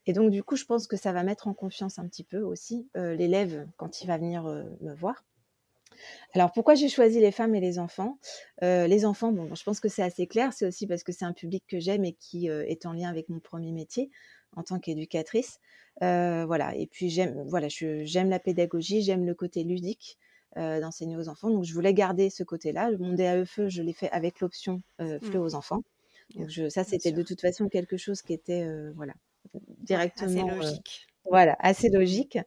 Et 0.08 0.14
donc, 0.14 0.32
du 0.32 0.44
coup, 0.44 0.56
je 0.56 0.66
pense 0.66 0.88
que 0.88 0.98
ça 0.98 1.12
va 1.12 1.24
mettre 1.24 1.48
en 1.48 1.54
confiance 1.54 2.00
un 2.00 2.08
petit 2.08 2.24
peu 2.24 2.40
aussi 2.40 2.90
euh, 2.98 3.16
l'élève 3.16 3.68
quand 3.78 4.02
il 4.02 4.08
va 4.08 4.18
venir 4.18 4.46
euh, 4.46 4.64
me 4.82 4.94
voir. 4.96 5.24
Alors, 6.34 6.52
pourquoi 6.52 6.74
j'ai 6.74 6.90
choisi 6.90 7.20
les 7.20 7.32
femmes 7.32 7.54
et 7.54 7.60
les 7.60 7.78
enfants? 7.78 8.18
Euh, 8.64 8.88
Les 8.88 9.06
enfants, 9.06 9.32
bon, 9.32 9.54
je 9.54 9.64
pense 9.64 9.80
que 9.80 9.90
c'est 9.90 10.02
assez 10.02 10.26
clair. 10.26 10.54
C'est 10.54 10.66
aussi 10.66 10.88
parce 10.88 11.04
que 11.04 11.12
c'est 11.12 11.26
un 11.26 11.34
public 11.34 11.64
que 11.68 11.80
j'aime 11.80 12.04
et 12.04 12.14
qui 12.14 12.48
est 12.48 12.86
en 12.86 12.94
lien 12.94 13.10
avec 13.10 13.30
mon 13.30 13.40
premier 13.40 13.72
métier 13.72 14.10
en 14.56 14.64
tant 14.64 14.80
qu'éducatrice. 14.80 15.60
voilà. 16.00 16.76
Et 16.76 16.88
puis, 16.88 17.10
j'aime 17.10 17.44
voilà, 17.48 17.68
j'aime 17.70 18.30
la 18.30 18.40
pédagogie, 18.40 19.04
j'aime 19.04 19.26
le 19.26 19.36
côté 19.36 19.64
ludique. 19.64 20.18
d'enseigner 20.56 21.18
aux 21.18 21.30
enfants. 21.30 21.52
Donc, 21.52 21.66
je 21.66 21.74
voulais 21.74 21.94
garder 21.94 22.32
ce 22.32 22.44
côté-là. 22.44 22.90
Mon 22.98 23.14
DAEFE, 23.14 23.68
je 23.68 23.84
l'ai 23.84 23.94
fait 23.94 24.10
avec 24.10 24.40
l'option 24.40 24.82
euh, 25.02 25.20
mmh. 25.22 25.36
aux 25.36 25.54
enfants. 25.54 25.84
Donc, 26.36 26.50
je, 26.50 26.68
ça, 26.70 26.84
c'était 26.84 27.12
de 27.12 27.22
toute 27.22 27.42
façon 27.42 27.70
quelque 27.70 27.98
chose 27.98 28.24
qui 28.24 28.34
était 28.34 28.66
voilà, 28.96 29.14
directement. 29.80 30.48
assez 30.48 30.56
logique. 30.56 31.08
voilà, 31.26 31.56
assez 31.60 31.90
logique 31.90 32.40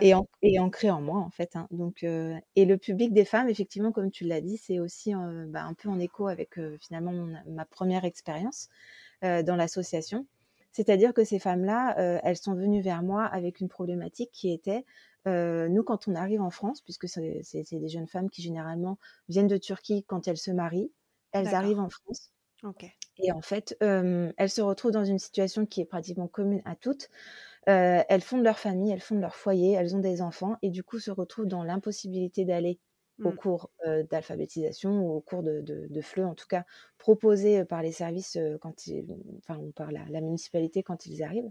et, 0.00 0.12
et, 0.42 0.58
ancré 0.58 0.90
en 0.90 1.00
moi 1.00 1.18
en 1.18 1.30
fait. 1.30 1.56
Hein. 1.56 1.66
Donc, 1.70 2.02
et 2.02 2.64
le 2.64 2.76
public 2.76 3.12
des 3.12 3.24
femmes, 3.24 3.48
effectivement, 3.48 3.92
comme 3.92 4.10
tu 4.10 4.24
l'as 4.24 4.40
dit, 4.40 4.56
c'est 4.56 4.78
aussi 4.78 5.12
bah, 5.48 5.64
un 5.64 5.74
peu 5.74 5.88
en 5.88 5.98
écho 5.98 6.28
avec 6.28 6.58
finalement 6.80 7.12
ma 7.46 7.64
première 7.64 8.04
expérience 8.04 8.68
dans 9.22 9.56
l'association. 9.56 10.26
C'est-à-dire 10.72 11.12
que 11.12 11.24
ces 11.24 11.40
femmes-là, 11.40 12.20
elles 12.22 12.36
sont 12.36 12.54
venues 12.54 12.80
vers 12.80 13.02
moi 13.02 13.24
avec 13.24 13.60
une 13.60 13.68
problématique 13.68 14.30
qui 14.32 14.52
était 14.52 14.84
nous, 15.26 15.82
quand 15.82 16.08
on 16.08 16.14
arrive 16.14 16.40
en 16.40 16.50
France, 16.50 16.80
puisque 16.82 17.08
c'est 17.08 17.42
des 17.72 17.88
jeunes 17.88 18.08
femmes 18.08 18.30
qui 18.30 18.42
généralement 18.42 18.98
viennent 19.28 19.48
de 19.48 19.58
Turquie 19.58 20.04
quand 20.06 20.28
elles 20.28 20.38
se 20.38 20.50
marient, 20.50 20.92
elles 21.32 21.54
arrivent 21.54 21.80
en 21.80 21.90
France. 21.90 22.32
Et 23.22 23.32
en 23.32 23.40
fait, 23.40 23.76
elles 23.80 24.50
se 24.50 24.60
retrouvent 24.60 24.92
dans 24.92 25.04
une 25.04 25.18
situation 25.18 25.66
qui 25.66 25.80
est 25.80 25.86
pratiquement 25.86 26.28
commune 26.28 26.62
à 26.64 26.76
toutes. 26.76 27.08
elles 27.66 28.20
fondent 28.20 28.44
leur 28.44 28.58
famille, 28.58 28.92
elles 28.92 29.00
fondent 29.00 29.20
leur 29.20 29.36
foyer, 29.36 29.72
elles 29.72 29.94
ont 29.94 30.00
des 30.00 30.22
enfants 30.22 30.56
et 30.62 30.70
du 30.70 30.82
coup 30.82 30.98
se 30.98 31.10
retrouvent 31.10 31.46
dans 31.46 31.62
l'impossibilité 31.62 32.44
d'aller 32.44 32.78
au 33.22 33.30
mmh. 33.30 33.36
cours 33.36 33.70
d'alphabétisation 34.10 35.02
ou 35.02 35.16
au 35.16 35.20
cours 35.20 35.42
de, 35.42 35.60
de, 35.60 36.00
FLE, 36.00 36.24
en 36.24 36.34
tout 36.34 36.46
cas 36.48 36.64
proposés 36.96 37.64
par 37.64 37.82
les 37.82 37.92
services, 37.92 38.38
quand 38.60 38.86
ils, 38.86 39.06
enfin, 39.38 39.60
par 39.76 39.92
la, 39.92 40.04
la, 40.08 40.20
municipalité 40.20 40.82
quand 40.82 41.06
ils 41.06 41.22
arrivent. 41.22 41.50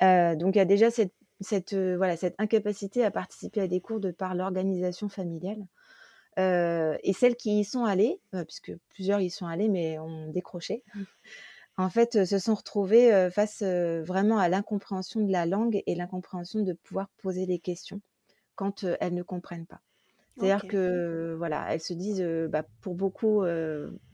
donc 0.00 0.56
il 0.56 0.58
y 0.58 0.62
a 0.62 0.64
déjà 0.64 0.90
cette, 0.90 1.14
cette, 1.40 1.74
voilà, 1.74 2.16
cette 2.16 2.34
incapacité 2.38 3.04
à 3.04 3.10
participer 3.10 3.60
à 3.60 3.68
des 3.68 3.80
cours 3.80 4.00
de 4.00 4.10
par 4.10 4.34
l'organisation 4.34 5.08
familiale 5.08 5.64
et 6.36 7.12
celles 7.12 7.36
qui 7.36 7.60
y 7.60 7.64
sont 7.64 7.84
allées, 7.84 8.20
puisque 8.46 8.72
plusieurs 8.90 9.20
y 9.20 9.30
sont 9.30 9.46
allées 9.46 9.68
mais 9.68 9.98
ont 9.98 10.30
décroché, 10.30 10.82
mmh. 10.94 11.02
en 11.76 11.90
fait, 11.90 12.24
se 12.24 12.38
sont 12.38 12.54
retrouvées 12.54 13.28
face 13.30 13.62
vraiment 13.62 14.38
à 14.38 14.48
l'incompréhension 14.48 15.20
de 15.20 15.32
la 15.32 15.46
langue 15.46 15.82
et 15.86 15.94
l'incompréhension 15.94 16.60
de 16.60 16.72
pouvoir 16.72 17.08
poser 17.22 17.46
des 17.46 17.58
questions 17.58 18.00
quand 18.54 18.84
elles 19.00 19.14
ne 19.14 19.22
comprennent 19.22 19.66
pas. 19.66 19.80
C'est-à-dire 20.36 20.66
que 20.66 21.34
voilà, 21.38 21.72
elles 21.72 21.80
se 21.80 21.92
disent, 21.92 22.24
bah, 22.48 22.64
pour 22.80 22.94
beaucoup, 22.94 23.44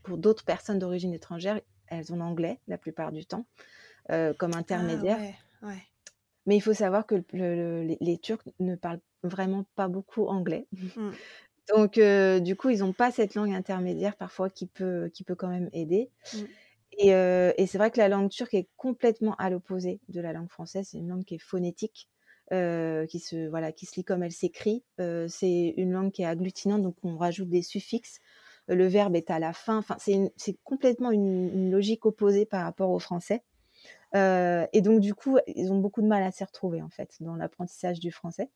pour 0.02 0.18
d'autres 0.18 0.44
personnes 0.44 0.78
d'origine 0.78 1.14
étrangère, 1.14 1.60
elles 1.86 2.12
ont 2.12 2.16
l'anglais 2.16 2.58
la 2.68 2.78
plupart 2.78 3.12
du 3.12 3.26
temps 3.26 3.44
comme 4.08 4.52
ah 4.54 4.58
intermédiaire. 4.58 5.18
Mais 6.46 6.56
il 6.56 6.60
faut 6.60 6.74
savoir 6.74 7.06
que 7.06 7.22
les, 7.32 8.18
Turcs 8.18 8.42
ne 8.58 8.74
parlent 8.74 9.00
vraiment 9.22 9.64
pas 9.74 9.88
beaucoup 9.88 10.26
anglais. 10.26 10.66
Mmh. 10.72 11.10
Donc, 11.68 12.00
du 12.42 12.56
coup, 12.56 12.70
ils 12.70 12.80
n'ont 12.80 12.92
pas 12.92 13.10
cette 13.10 13.34
langue 13.34 13.52
intermédiaire 13.52 14.16
parfois 14.16 14.50
qui 14.50 14.66
peut, 14.66 15.10
qui 15.12 15.24
peut 15.24 15.34
quand 15.34 15.48
même 15.48 15.70
aider. 15.72 16.10
Mmh. 16.34 16.38
Et, 16.98 17.08
et 17.10 17.66
c'est 17.66 17.78
vrai 17.78 17.90
que 17.90 17.98
la 17.98 18.08
langue 18.08 18.30
turque 18.30 18.54
est 18.54 18.68
complètement 18.76 19.36
à 19.36 19.50
l'opposé 19.50 20.00
de 20.08 20.20
la 20.20 20.32
langue 20.32 20.50
française. 20.50 20.88
C'est 20.90 20.98
une 20.98 21.08
langue 21.08 21.24
qui 21.24 21.36
est 21.36 21.38
phonétique. 21.38 22.08
Qui 22.50 23.20
se 23.20 23.48
voilà 23.48 23.70
qui 23.70 23.86
se 23.86 23.94
lit 23.94 24.04
comme 24.04 24.24
elle 24.24 24.32
s'écrit. 24.32 24.82
C'est 24.98 25.74
une 25.76 25.92
langue 25.92 26.10
qui 26.10 26.22
est 26.22 26.26
agglutinante, 26.26 26.82
donc 26.82 26.96
on 27.04 27.16
rajoute 27.16 27.48
des 27.48 27.62
suffixes. 27.62 28.18
Le 28.66 28.86
verbe 28.86 29.14
est 29.14 29.30
à 29.30 29.38
la 29.38 29.52
fin. 29.52 29.78
Enfin, 29.78 29.96
c'est 29.98 30.58
complètement 30.64 31.12
une, 31.12 31.70
logique 31.70 32.06
opposée 32.06 32.46
par 32.46 32.64
rapport 32.64 32.90
au 32.90 32.98
français. 32.98 33.42
et 34.14 34.80
donc 34.82 35.00
du 35.00 35.14
coup, 35.14 35.38
ils 35.46 35.72
ont 35.72 35.78
beaucoup 35.78 36.02
de 36.02 36.08
mal 36.08 36.24
à 36.24 36.32
s'y 36.32 36.42
retrouver 36.42 36.82
en 36.82 36.90
fait 36.90 37.16
dans 37.20 37.36
l'apprentissage 37.36 38.00
du 38.00 38.10
français. 38.10 38.50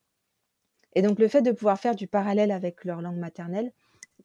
Et 0.95 1.01
donc 1.01 1.19
le 1.19 1.27
fait 1.27 1.41
de 1.41 1.51
pouvoir 1.51 1.79
faire 1.79 1.95
du 1.95 2.07
parallèle 2.07 2.51
avec 2.51 2.85
leur 2.85 3.01
langue 3.01 3.17
maternelle, 3.17 3.73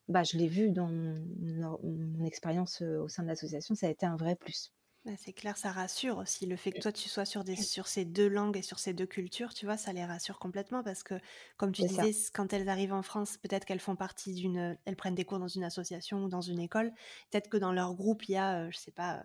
bah, 0.09 0.25
je 0.25 0.39
l'ai 0.39 0.49
vu 0.49 0.71
dans 0.71 0.89
mon 0.89 2.25
expérience 2.25 2.83
au 2.83 3.09
sein 3.09 3.23
de 3.25 3.29
l'association, 3.29 3.75
ça 3.75 3.87
a 3.89 3.91
été 3.91 4.07
un 4.07 4.17
vrai 4.17 4.37
plus. 4.37 4.73
Bah, 5.07 5.12
c'est 5.17 5.33
clair, 5.33 5.57
ça 5.57 5.73
rassure 5.73 6.19
aussi. 6.19 6.45
Le 6.45 6.57
fait 6.57 6.73
que 6.73 6.79
toi, 6.79 6.93
tu 6.93 7.09
sois 7.09 7.25
sur, 7.25 7.43
des, 7.43 7.57
sur 7.57 7.87
ces 7.87 8.05
deux 8.05 8.29
langues 8.29 8.59
et 8.59 8.62
sur 8.62 8.79
ces 8.79 8.93
deux 8.93 9.07
cultures, 9.07 9.55
tu 9.55 9.65
vois, 9.65 9.79
ça 9.79 9.95
les 9.95 10.05
rassure 10.05 10.39
complètement 10.39 10.83
parce 10.83 11.03
que, 11.03 11.15
comme 11.57 11.73
tu 11.73 11.85
disais, 11.85 12.11
quand 12.35 12.53
elles 12.53 12.69
arrivent 12.69 12.93
en 12.93 13.03
France, 13.03 13.39
peut-être 13.39 13.65
qu'elles 13.65 13.81
font 13.81 13.97
partie 13.97 14.35
d'une. 14.35 14.77
Elles 14.85 14.97
prennent 14.97 15.15
des 15.15 15.25
cours 15.25 15.39
dans 15.39 15.49
une 15.49 15.65
association 15.65 16.25
ou 16.25 16.29
dans 16.29 16.43
une 16.43 16.61
école. 16.61 16.93
Peut-être 17.31 17.49
que 17.49 17.57
dans 17.57 17.73
leur 17.73 17.95
groupe, 17.95 18.29
il 18.29 18.33
y 18.33 18.37
a, 18.37 18.65
euh, 18.67 18.71
je 18.71 18.77
sais 18.77 18.91
pas, 18.93 19.25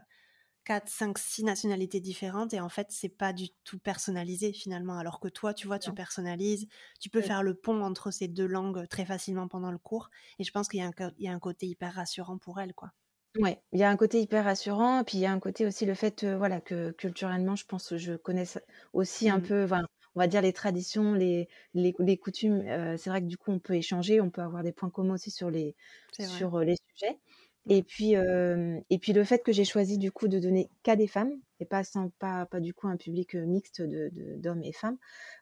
4, 0.66 0.90
5, 0.90 1.18
6 1.18 1.44
nationalités 1.44 2.00
différentes 2.00 2.54
et 2.54 2.60
en 2.60 2.70
fait, 2.70 2.88
c'est 2.90 3.10
pas 3.10 3.34
du 3.34 3.50
tout 3.64 3.80
personnalisé 3.80 4.52
finalement. 4.52 4.98
Alors 4.98 5.20
que 5.20 5.28
toi, 5.28 5.54
tu 5.54 5.68
vois, 5.68 5.80
tu 5.80 5.94
personnalises, 5.94 6.68
tu 7.00 7.10
peux 7.10 7.22
faire 7.22 7.44
le 7.44 7.54
pont 7.54 7.82
entre 7.84 8.12
ces 8.12 8.28
deux 8.28 8.48
langues 8.48 8.88
très 8.88 9.06
facilement 9.06 9.48
pendant 9.48 9.72
le 9.72 9.78
cours. 9.78 10.10
Et 10.40 10.44
je 10.44 10.52
pense 10.52 10.68
qu'il 10.68 10.80
y, 10.80 11.24
y, 11.24 11.28
a 11.28 11.32
un 11.32 11.40
côté 11.40 11.68
hyper 11.68 11.94
rassurant 11.94 12.38
pour 12.38 12.60
elles, 12.60 12.74
quoi. 12.74 12.92
Ouais, 13.38 13.62
il 13.74 13.80
y 13.80 13.84
a 13.84 13.90
un 13.90 13.98
côté 13.98 14.22
hyper 14.22 14.46
rassurant, 14.46 15.04
puis 15.04 15.18
il 15.18 15.22
y 15.22 15.26
a 15.26 15.32
un 15.32 15.40
côté 15.40 15.66
aussi 15.66 15.86
le 15.86 15.94
fait, 15.94 16.26
voilà, 16.26 16.62
que 16.62 16.92
culturellement, 16.92 17.56
je 17.56 17.66
pense, 17.66 17.96
je 17.98 18.14
connais 18.14 18.46
aussi 18.94 19.30
un 19.30 19.40
mmh. 19.40 19.44
peu, 19.44 19.68
on 20.16 20.20
va 20.20 20.28
dire 20.28 20.42
les 20.42 20.54
traditions, 20.54 21.14
les 21.14 21.50
les 21.74 22.18
coutumes, 22.18 22.64
c'est 22.98 23.10
vrai 23.10 23.22
que 23.22 23.28
du 23.28 23.38
coup, 23.38 23.52
on 23.52 23.60
peut 23.60 23.76
échanger, 23.76 24.22
on 24.22 24.30
peut 24.30 24.42
avoir 24.42 24.64
des 24.64 24.72
points 24.72 24.90
communs 24.90 25.16
aussi 25.16 25.32
sur 25.32 25.50
les 25.50 25.76
sur, 26.14 26.60
les 26.60 26.78
sujets. 26.90 27.20
Et 27.68 27.82
puis, 27.82 28.12
et 28.14 29.00
puis 29.00 29.14
le 29.14 29.24
fait 29.24 29.40
que 29.44 29.52
j'ai 29.52 29.66
choisi 29.66 29.98
du 29.98 30.12
coup 30.12 30.28
de 30.28 30.40
donner 30.40 30.70
qu'à 30.84 30.96
des 30.96 31.08
femmes 31.08 31.34
et 31.60 31.66
pas, 31.66 31.84
sans, 31.84 32.10
pas, 32.20 32.46
pas 32.46 32.60
du 32.60 32.74
coup 32.74 32.88
un 32.88 32.98
public 32.98 33.34
mixte 33.34 33.82
d'hommes 33.82 34.10
de, 34.12 34.36
d'hommes 34.38 34.62
et 34.64 34.72
femmes, 34.74 34.98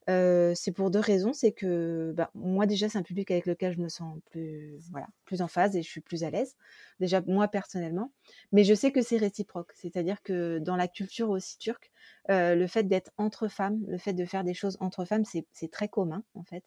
c'est 0.07 0.71
pour 0.71 0.89
deux 0.89 0.99
raisons. 0.99 1.33
C'est 1.33 1.51
que 1.51 2.13
bah, 2.15 2.31
moi 2.33 2.65
déjà 2.65 2.87
c'est 2.87 2.97
un 2.97 3.03
public 3.03 3.29
avec 3.31 3.45
lequel 3.45 3.73
je 3.73 3.81
me 3.81 3.89
sens 3.89 4.19
plus, 4.31 4.77
voilà, 4.91 5.07
plus 5.25 5.41
en 5.41 5.49
phase 5.49 5.75
et 5.75 5.81
je 5.81 5.89
suis 5.89 5.99
plus 6.01 6.23
à 6.23 6.29
l'aise, 6.29 6.55
déjà 7.01 7.21
moi 7.27 7.49
personnellement. 7.49 8.13
Mais 8.53 8.63
je 8.63 8.73
sais 8.73 8.93
que 8.93 9.01
c'est 9.01 9.17
réciproque, 9.17 9.73
c'est-à-dire 9.73 10.21
que 10.23 10.59
dans 10.59 10.77
la 10.77 10.87
culture 10.87 11.29
aussi 11.29 11.57
turque, 11.57 11.91
le 12.29 12.67
fait 12.67 12.83
d'être 12.83 13.11
entre 13.17 13.49
femmes, 13.49 13.83
le 13.87 13.97
fait 13.97 14.13
de 14.13 14.23
faire 14.25 14.45
des 14.45 14.53
choses 14.53 14.77
entre 14.79 15.03
femmes, 15.03 15.25
c'est 15.25 15.71
très 15.71 15.89
commun 15.89 16.23
en 16.35 16.43
fait. 16.43 16.63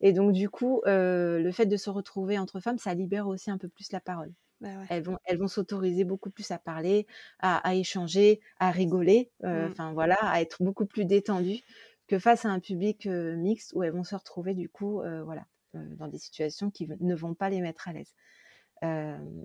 Et 0.00 0.12
donc 0.12 0.32
du 0.32 0.48
coup, 0.48 0.82
le 0.86 1.50
fait 1.52 1.66
de 1.66 1.76
se 1.76 1.90
retrouver 1.90 2.38
entre 2.38 2.60
femmes, 2.60 2.78
ça 2.78 2.94
libère 2.94 3.26
aussi 3.26 3.50
un 3.50 3.58
peu 3.58 3.68
plus 3.68 3.90
la 3.90 4.00
parole. 4.00 4.32
Bah, 4.60 4.68
elles 4.90 5.02
vont, 5.02 5.16
elles 5.24 5.38
vont 5.38 5.48
s'autoriser 5.48 6.04
beaucoup 6.04 6.30
plus 6.30 6.50
à 6.50 6.58
parler, 6.58 7.06
à, 7.38 7.74
échanger, 7.74 8.40
à 8.58 8.70
rigoler, 8.70 9.30
euh, 9.44 9.66
mmh. 9.66 9.70
enfin 9.70 9.92
voilà, 9.94 10.16
à 10.20 10.40
être 10.42 10.62
beaucoup 10.62 10.84
plus 10.84 11.06
détendues 11.06 11.62
que 12.08 12.18
face 12.18 12.44
à 12.44 12.50
un 12.50 12.60
public 12.60 13.06
euh, 13.06 13.36
mixte 13.36 13.72
où 13.74 13.82
elles 13.82 13.92
vont 13.92 14.04
se 14.04 14.14
retrouver 14.14 14.54
du 14.54 14.68
coup, 14.68 15.00
euh, 15.00 15.22
voilà, 15.22 15.46
dans 15.72 16.08
des 16.08 16.18
situations 16.18 16.70
qui 16.70 16.88
ne 17.00 17.14
vont 17.14 17.34
pas 17.34 17.48
les 17.48 17.60
mettre 17.62 17.88
à 17.88 17.92
l'aise. 17.94 18.12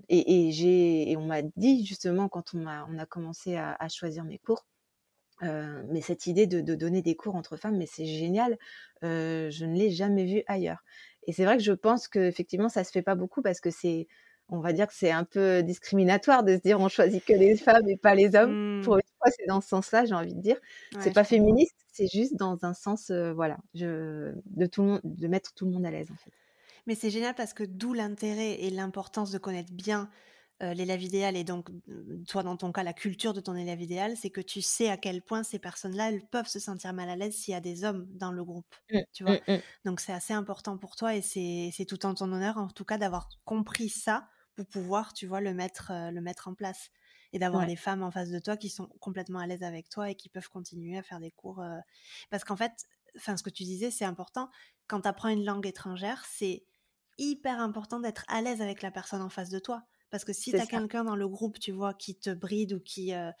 et, 0.08 0.50
j'ai, 0.52 1.10
et 1.10 1.16
on 1.16 1.24
m'a 1.24 1.42
dit 1.42 1.86
justement 1.86 2.28
quand 2.28 2.52
on 2.54 2.66
a, 2.66 2.86
on 2.90 2.98
a 2.98 3.06
commencé 3.06 3.56
à, 3.56 3.88
choisir 3.88 4.24
mes 4.24 4.38
cours, 4.38 4.66
mais 5.40 6.02
cette 6.02 6.26
idée 6.26 6.46
de, 6.46 6.60
de, 6.60 6.74
donner 6.74 7.00
des 7.00 7.16
cours 7.16 7.36
entre 7.36 7.56
femmes, 7.56 7.78
mais 7.78 7.86
c'est 7.86 8.06
génial, 8.06 8.58
je 9.02 9.64
ne 9.64 9.74
l'ai 9.74 9.90
jamais 9.90 10.26
vu 10.26 10.42
ailleurs. 10.46 10.84
Et 11.26 11.32
c'est 11.32 11.44
vrai 11.44 11.56
que 11.56 11.62
je 11.62 11.72
pense 11.72 12.06
qu'effectivement, 12.06 12.68
ça 12.68 12.84
se 12.84 12.90
fait 12.90 13.02
pas 13.02 13.14
beaucoup 13.14 13.42
parce 13.42 13.60
que 13.60 13.70
c'est 13.70 14.08
on 14.48 14.60
va 14.60 14.72
dire 14.72 14.86
que 14.86 14.94
c'est 14.94 15.10
un 15.10 15.24
peu 15.24 15.62
discriminatoire 15.62 16.44
de 16.44 16.56
se 16.56 16.60
dire 16.60 16.80
on 16.80 16.88
choisit 16.88 17.24
que 17.24 17.32
les 17.32 17.56
femmes 17.56 17.88
et 17.88 17.96
pas 17.96 18.14
les 18.14 18.34
hommes. 18.36 18.80
Pour 18.84 18.96
mmh. 18.96 19.00
une 19.00 19.18
fois, 19.18 19.30
c'est 19.36 19.46
dans 19.46 19.60
ce 19.60 19.68
sens-là, 19.68 20.04
j'ai 20.04 20.14
envie 20.14 20.34
de 20.34 20.40
dire. 20.40 20.56
c'est 21.00 21.12
pas 21.12 21.24
féministe, 21.24 21.76
c'est 21.92 22.08
juste 22.08 22.36
dans 22.36 22.64
un 22.64 22.74
sens, 22.74 23.10
euh, 23.10 23.32
voilà, 23.32 23.58
je, 23.74 24.32
de 24.46 24.66
tout 24.66 24.82
le 24.82 24.88
monde, 24.88 25.00
de 25.04 25.28
mettre 25.28 25.54
tout 25.54 25.66
le 25.66 25.72
monde 25.72 25.86
à 25.86 25.90
l'aise 25.90 26.10
en 26.12 26.16
fait. 26.16 26.30
Mais 26.86 26.94
c'est 26.94 27.10
génial 27.10 27.34
parce 27.34 27.52
que 27.52 27.64
d'où 27.64 27.92
l'intérêt 27.92 28.62
et 28.62 28.70
l'importance 28.70 29.32
de 29.32 29.38
connaître 29.38 29.72
bien 29.72 30.08
euh, 30.62 30.72
l'élève 30.72 31.02
idéal 31.02 31.36
et 31.36 31.44
donc 31.44 31.68
toi 32.26 32.42
dans 32.42 32.56
ton 32.56 32.72
cas 32.72 32.82
la 32.82 32.94
culture 32.94 33.34
de 33.34 33.40
ton 33.40 33.54
élève 33.56 33.82
idéal, 33.82 34.16
c'est 34.16 34.30
que 34.30 34.40
tu 34.40 34.62
sais 34.62 34.88
à 34.88 34.96
quel 34.96 35.20
point 35.20 35.42
ces 35.42 35.58
personnes-là 35.58 36.08
elles 36.08 36.24
peuvent 36.24 36.46
se 36.46 36.58
sentir 36.58 36.94
mal 36.94 37.10
à 37.10 37.16
l'aise 37.16 37.34
s'il 37.34 37.52
y 37.52 37.54
a 37.54 37.60
des 37.60 37.84
hommes 37.84 38.06
dans 38.14 38.32
le 38.32 38.42
groupe, 38.42 38.74
mmh, 38.90 38.98
tu 39.12 39.24
vois. 39.24 39.34
Mmh, 39.48 39.58
donc 39.84 40.00
c'est 40.00 40.14
assez 40.14 40.32
important 40.32 40.78
pour 40.78 40.96
toi 40.96 41.14
et 41.14 41.20
c'est 41.20 41.84
tout 41.86 42.06
en 42.06 42.14
ton 42.14 42.32
honneur 42.32 42.56
en 42.56 42.68
tout 42.68 42.86
cas 42.86 42.96
d'avoir 42.96 43.28
compris 43.44 43.90
ça 43.90 44.28
pour 44.56 44.66
pouvoir, 44.66 45.12
tu 45.12 45.26
vois, 45.26 45.40
le 45.40 45.54
mettre, 45.54 45.90
euh, 45.90 46.10
le 46.10 46.20
mettre 46.20 46.48
en 46.48 46.54
place. 46.54 46.90
Et 47.32 47.38
d'avoir 47.38 47.66
les 47.66 47.76
femmes 47.76 48.02
en 48.02 48.10
face 48.10 48.30
de 48.30 48.38
toi 48.38 48.56
qui 48.56 48.70
sont 48.70 48.86
complètement 49.00 49.40
à 49.40 49.46
l'aise 49.46 49.62
avec 49.62 49.88
toi 49.90 50.08
et 50.10 50.14
qui 50.14 50.28
peuvent 50.28 50.48
continuer 50.48 50.96
à 50.96 51.02
faire 51.02 51.20
des 51.20 51.32
cours. 51.32 51.60
Euh, 51.60 51.78
parce 52.30 52.44
qu'en 52.44 52.56
fait, 52.56 52.86
enfin, 53.16 53.36
ce 53.36 53.42
que 53.42 53.50
tu 53.50 53.64
disais, 53.64 53.90
c'est 53.90 54.04
important. 54.04 54.48
Quand 54.86 55.02
tu 55.02 55.08
apprends 55.08 55.28
une 55.28 55.44
langue 55.44 55.66
étrangère, 55.66 56.24
c'est 56.24 56.64
hyper 57.18 57.60
important 57.60 58.00
d'être 58.00 58.24
à 58.28 58.42
l'aise 58.42 58.62
avec 58.62 58.80
la 58.82 58.90
personne 58.90 59.22
en 59.22 59.28
face 59.28 59.50
de 59.50 59.58
toi. 59.58 59.82
Parce 60.10 60.24
que 60.24 60.32
si 60.32 60.54
tu 60.54 60.60
as 60.60 60.66
quelqu'un 60.66 61.04
dans 61.04 61.16
le 61.16 61.28
groupe, 61.28 61.58
tu 61.58 61.72
vois, 61.72 61.94
qui 61.94 62.16
te 62.18 62.30
bride 62.30 62.72
ou 62.74 62.80
qui, 62.80 63.12
euh, 63.12 63.32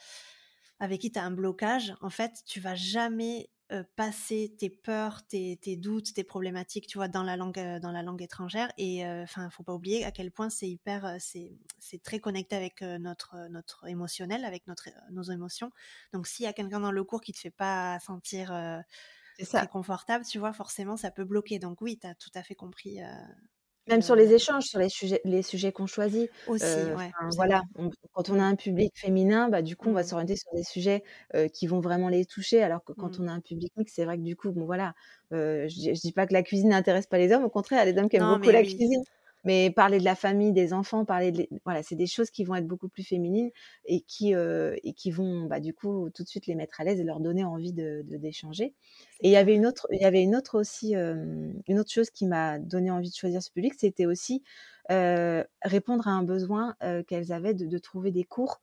avec 0.78 1.00
qui 1.00 1.12
tu 1.12 1.18
as 1.18 1.24
un 1.24 1.30
blocage, 1.30 1.94
en 2.00 2.10
fait, 2.10 2.42
tu 2.46 2.60
vas 2.60 2.74
jamais 2.74 3.50
passer 3.96 4.54
tes 4.58 4.70
peurs, 4.70 5.26
tes, 5.26 5.56
doutes, 5.76 6.14
tes 6.14 6.24
problématiques, 6.24 6.86
tu 6.86 6.98
vois, 6.98 7.08
dans 7.08 7.22
la 7.22 7.36
langue, 7.36 7.58
dans 7.80 7.92
la 7.92 8.02
langue 8.02 8.22
étrangère. 8.22 8.72
Et 8.78 9.06
enfin, 9.06 9.50
faut 9.50 9.62
pas 9.62 9.74
oublier 9.74 10.04
à 10.04 10.12
quel 10.12 10.30
point 10.30 10.50
c'est 10.50 10.68
hyper, 10.68 11.16
c'est, 11.18 11.58
très 12.02 12.20
connecté 12.20 12.56
avec 12.56 12.82
notre, 12.82 13.48
notre 13.50 13.86
émotionnel, 13.88 14.44
avec 14.44 14.66
notre, 14.66 14.88
nos 15.10 15.24
émotions. 15.24 15.72
Donc, 16.12 16.26
s'il 16.26 16.44
y 16.44 16.48
a 16.48 16.52
quelqu'un 16.52 16.80
dans 16.80 16.92
le 16.92 17.04
cours 17.04 17.20
qui 17.20 17.32
te 17.32 17.38
fait 17.38 17.50
pas 17.50 17.98
sentir 18.00 18.52
très 19.44 19.66
confortable, 19.68 20.24
tu 20.24 20.38
vois, 20.38 20.52
forcément, 20.52 20.96
ça 20.96 21.10
peut 21.10 21.24
bloquer. 21.24 21.58
Donc, 21.58 21.80
oui, 21.80 21.98
tu 21.98 22.06
as 22.06 22.14
tout 22.14 22.30
à 22.34 22.42
fait 22.42 22.54
compris 22.54 23.00
même 23.88 24.02
sur 24.02 24.16
les 24.16 24.32
échanges, 24.32 24.64
sur 24.64 24.78
les 24.78 24.88
sujets, 24.88 25.20
les 25.24 25.42
sujets 25.42 25.72
qu'on 25.72 25.86
choisit. 25.86 26.30
Aussi, 26.46 26.64
voilà, 27.36 27.62
quand 28.12 28.30
on 28.30 28.38
a 28.38 28.44
un 28.44 28.56
public 28.56 28.92
féminin, 28.94 29.48
bah, 29.48 29.62
du 29.62 29.76
coup, 29.76 29.88
on 29.90 29.92
va 29.92 30.02
mmh. 30.02 30.06
s'orienter 30.06 30.36
sur 30.36 30.52
des 30.54 30.64
sujets 30.64 31.02
qui 31.52 31.66
vont 31.66 31.80
vraiment 31.80 32.08
les 32.08 32.24
toucher, 32.24 32.62
alors 32.62 32.84
que 32.84 32.92
quand 32.92 33.18
mmh. 33.18 33.22
on 33.22 33.28
a 33.28 33.32
un 33.32 33.40
public 33.40 33.72
mixte, 33.76 33.96
c'est 33.96 34.04
vrai 34.04 34.16
que 34.16 34.22
du 34.22 34.36
coup, 34.36 34.50
bon 34.52 34.64
voilà, 34.64 34.94
je, 35.30 35.68
je 35.68 36.00
dis 36.00 36.12
pas 36.12 36.26
que 36.26 36.32
la 36.32 36.42
cuisine 36.42 36.70
n'intéresse 36.70 37.06
pas 37.06 37.18
les 37.18 37.32
hommes, 37.32 37.44
au 37.44 37.50
contraire, 37.50 37.82
il 37.82 37.86
y 37.86 37.90
a 37.90 37.92
des 37.92 37.98
hommes 37.98 38.08
qui 38.08 38.16
aiment 38.16 38.34
beaucoup 38.34 38.50
la 38.50 38.62
cuisine. 38.62 39.02
Mais 39.46 39.70
parler 39.70 40.00
de 40.00 40.04
la 40.04 40.16
famille, 40.16 40.52
des 40.52 40.72
enfants, 40.72 41.04
parler 41.04 41.30
de 41.30 41.48
voilà, 41.64 41.84
c'est 41.84 41.94
des 41.94 42.08
choses 42.08 42.30
qui 42.30 42.42
vont 42.42 42.56
être 42.56 42.66
beaucoup 42.66 42.88
plus 42.88 43.04
féminines 43.04 43.50
et 43.84 44.00
qui 44.00 44.34
euh, 44.34 44.74
et 44.82 44.92
qui 44.92 45.12
vont 45.12 45.44
bah, 45.44 45.60
du 45.60 45.72
coup 45.72 46.10
tout 46.10 46.24
de 46.24 46.28
suite 46.28 46.48
les 46.48 46.56
mettre 46.56 46.80
à 46.80 46.84
l'aise 46.84 46.98
et 46.98 47.04
leur 47.04 47.20
donner 47.20 47.44
envie 47.44 47.72
de 47.72 48.02
d'échanger. 48.08 48.74
Et 49.20 49.28
il 49.28 49.30
y 49.30 49.36
avait 49.36 49.54
une 49.54 49.64
autre, 49.64 49.86
il 49.92 50.00
y 50.00 50.04
avait 50.04 50.22
une 50.22 50.34
autre 50.34 50.58
aussi 50.58 50.96
euh, 50.96 51.52
une 51.68 51.78
autre 51.78 51.92
chose 51.92 52.10
qui 52.10 52.26
m'a 52.26 52.58
donné 52.58 52.90
envie 52.90 53.10
de 53.10 53.14
choisir 53.14 53.40
ce 53.40 53.52
public, 53.52 53.74
c'était 53.78 54.06
aussi 54.06 54.42
euh, 54.90 55.44
répondre 55.62 56.08
à 56.08 56.10
un 56.10 56.24
besoin 56.24 56.74
qu'elles 57.06 57.32
avaient 57.32 57.54
de, 57.54 57.66
de, 57.66 57.78
trouver 57.78 58.10
des 58.10 58.24
cours 58.24 58.60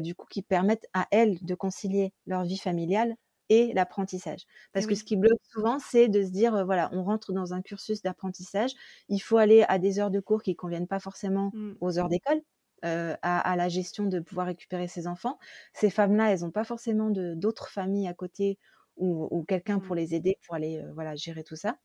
du 0.00 0.14
coup 0.14 0.26
qui 0.28 0.42
permettent 0.42 0.86
à 0.92 1.06
elles 1.12 1.38
de 1.42 1.54
concilier 1.54 2.12
leur 2.26 2.44
vie 2.44 2.58
familiale 2.58 3.16
et 3.48 3.72
l'apprentissage. 3.74 4.46
Parce 4.72 4.86
que 4.86 4.94
ce 4.94 5.04
qui 5.04 5.16
bloque 5.16 5.40
souvent, 5.52 5.78
c'est 5.78 6.08
de 6.08 6.22
se 6.22 6.30
dire, 6.30 6.64
voilà, 6.64 6.90
on 6.92 7.02
rentre 7.02 7.32
dans 7.32 7.54
un 7.54 7.62
cursus 7.62 8.02
d'apprentissage, 8.02 8.72
il 9.08 9.18
faut 9.18 9.36
aller 9.38 9.64
à 9.68 9.78
des 9.78 9.98
heures 9.98 10.10
de 10.10 10.20
cours 10.20 10.42
qui 10.42 10.50
ne 10.50 10.56
conviennent 10.56 10.88
pas 10.88 11.00
forcément 11.00 11.50
mmh. 11.54 11.74
aux 11.80 11.98
heures 11.98 12.08
d'école. 12.08 12.40
à, 12.82 13.56
la 13.56 13.68
gestion 13.68 14.04
de 14.06 14.20
pouvoir 14.20 14.46
récupérer 14.46 14.88
ses 14.88 15.06
enfants. 15.06 15.38
Ces 15.72 15.90
femmes-là, 15.90 16.32
elles 16.32 16.40
n'ont 16.40 16.50
pas 16.50 16.64
forcément 16.64 17.10
d'autres 17.10 17.68
familles 17.68 18.08
à 18.08 18.14
côté 18.14 18.58
ou, 18.96 19.44
quelqu'un 19.48 19.78
pour 19.78 19.94
mmh. 19.94 19.98
les 19.98 20.14
aider, 20.14 20.38
pour 20.46 20.54
aller 20.54 20.82
voilà, 20.94 21.14
gérer 21.16 21.44
tout 21.44 21.56
ça. 21.56 21.78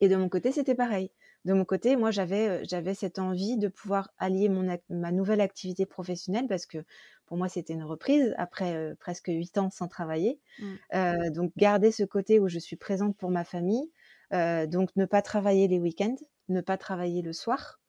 Et 0.00 0.08
de 0.08 0.16
mon 0.16 0.28
côté, 0.28 0.52
c'était 0.52 0.74
pareil. 0.74 1.10
De 1.44 1.52
mon 1.52 1.64
côté, 1.64 1.96
moi, 1.96 2.10
j'avais 2.10 2.64
j'avais 2.64 2.94
cette 2.94 3.18
envie 3.18 3.56
de 3.58 3.68
pouvoir 3.68 4.10
allier 4.18 4.48
mon 4.48 4.78
ma 4.90 5.12
nouvelle 5.12 5.40
activité 5.40 5.86
professionnelle 5.86 6.46
parce 6.48 6.66
que 6.66 6.84
pour 7.28 7.36
moi, 7.36 7.48
c'était 7.50 7.74
une 7.74 7.84
reprise 7.84 8.34
après 8.38 8.94
presque 8.98 9.28
huit 9.28 9.58
ans 9.58 9.68
sans 9.70 9.86
travailler. 9.86 10.40
Mmh. 10.60 11.30
donc, 11.30 11.52
garder 11.58 11.92
ce 11.92 12.02
côté 12.02 12.40
où 12.40 12.48
je 12.48 12.58
suis 12.58 12.76
présente 12.76 13.16
pour 13.18 13.30
ma 13.30 13.44
famille. 13.44 13.90
donc, 14.32 14.96
ne 14.96 15.04
pas 15.04 15.20
travailler 15.20 15.68
les 15.68 15.78
week-ends. 15.78 16.16
ne 16.48 16.62
pas 16.62 16.78
travailler 16.78 17.20
le 17.20 17.34
soir, 17.34 17.80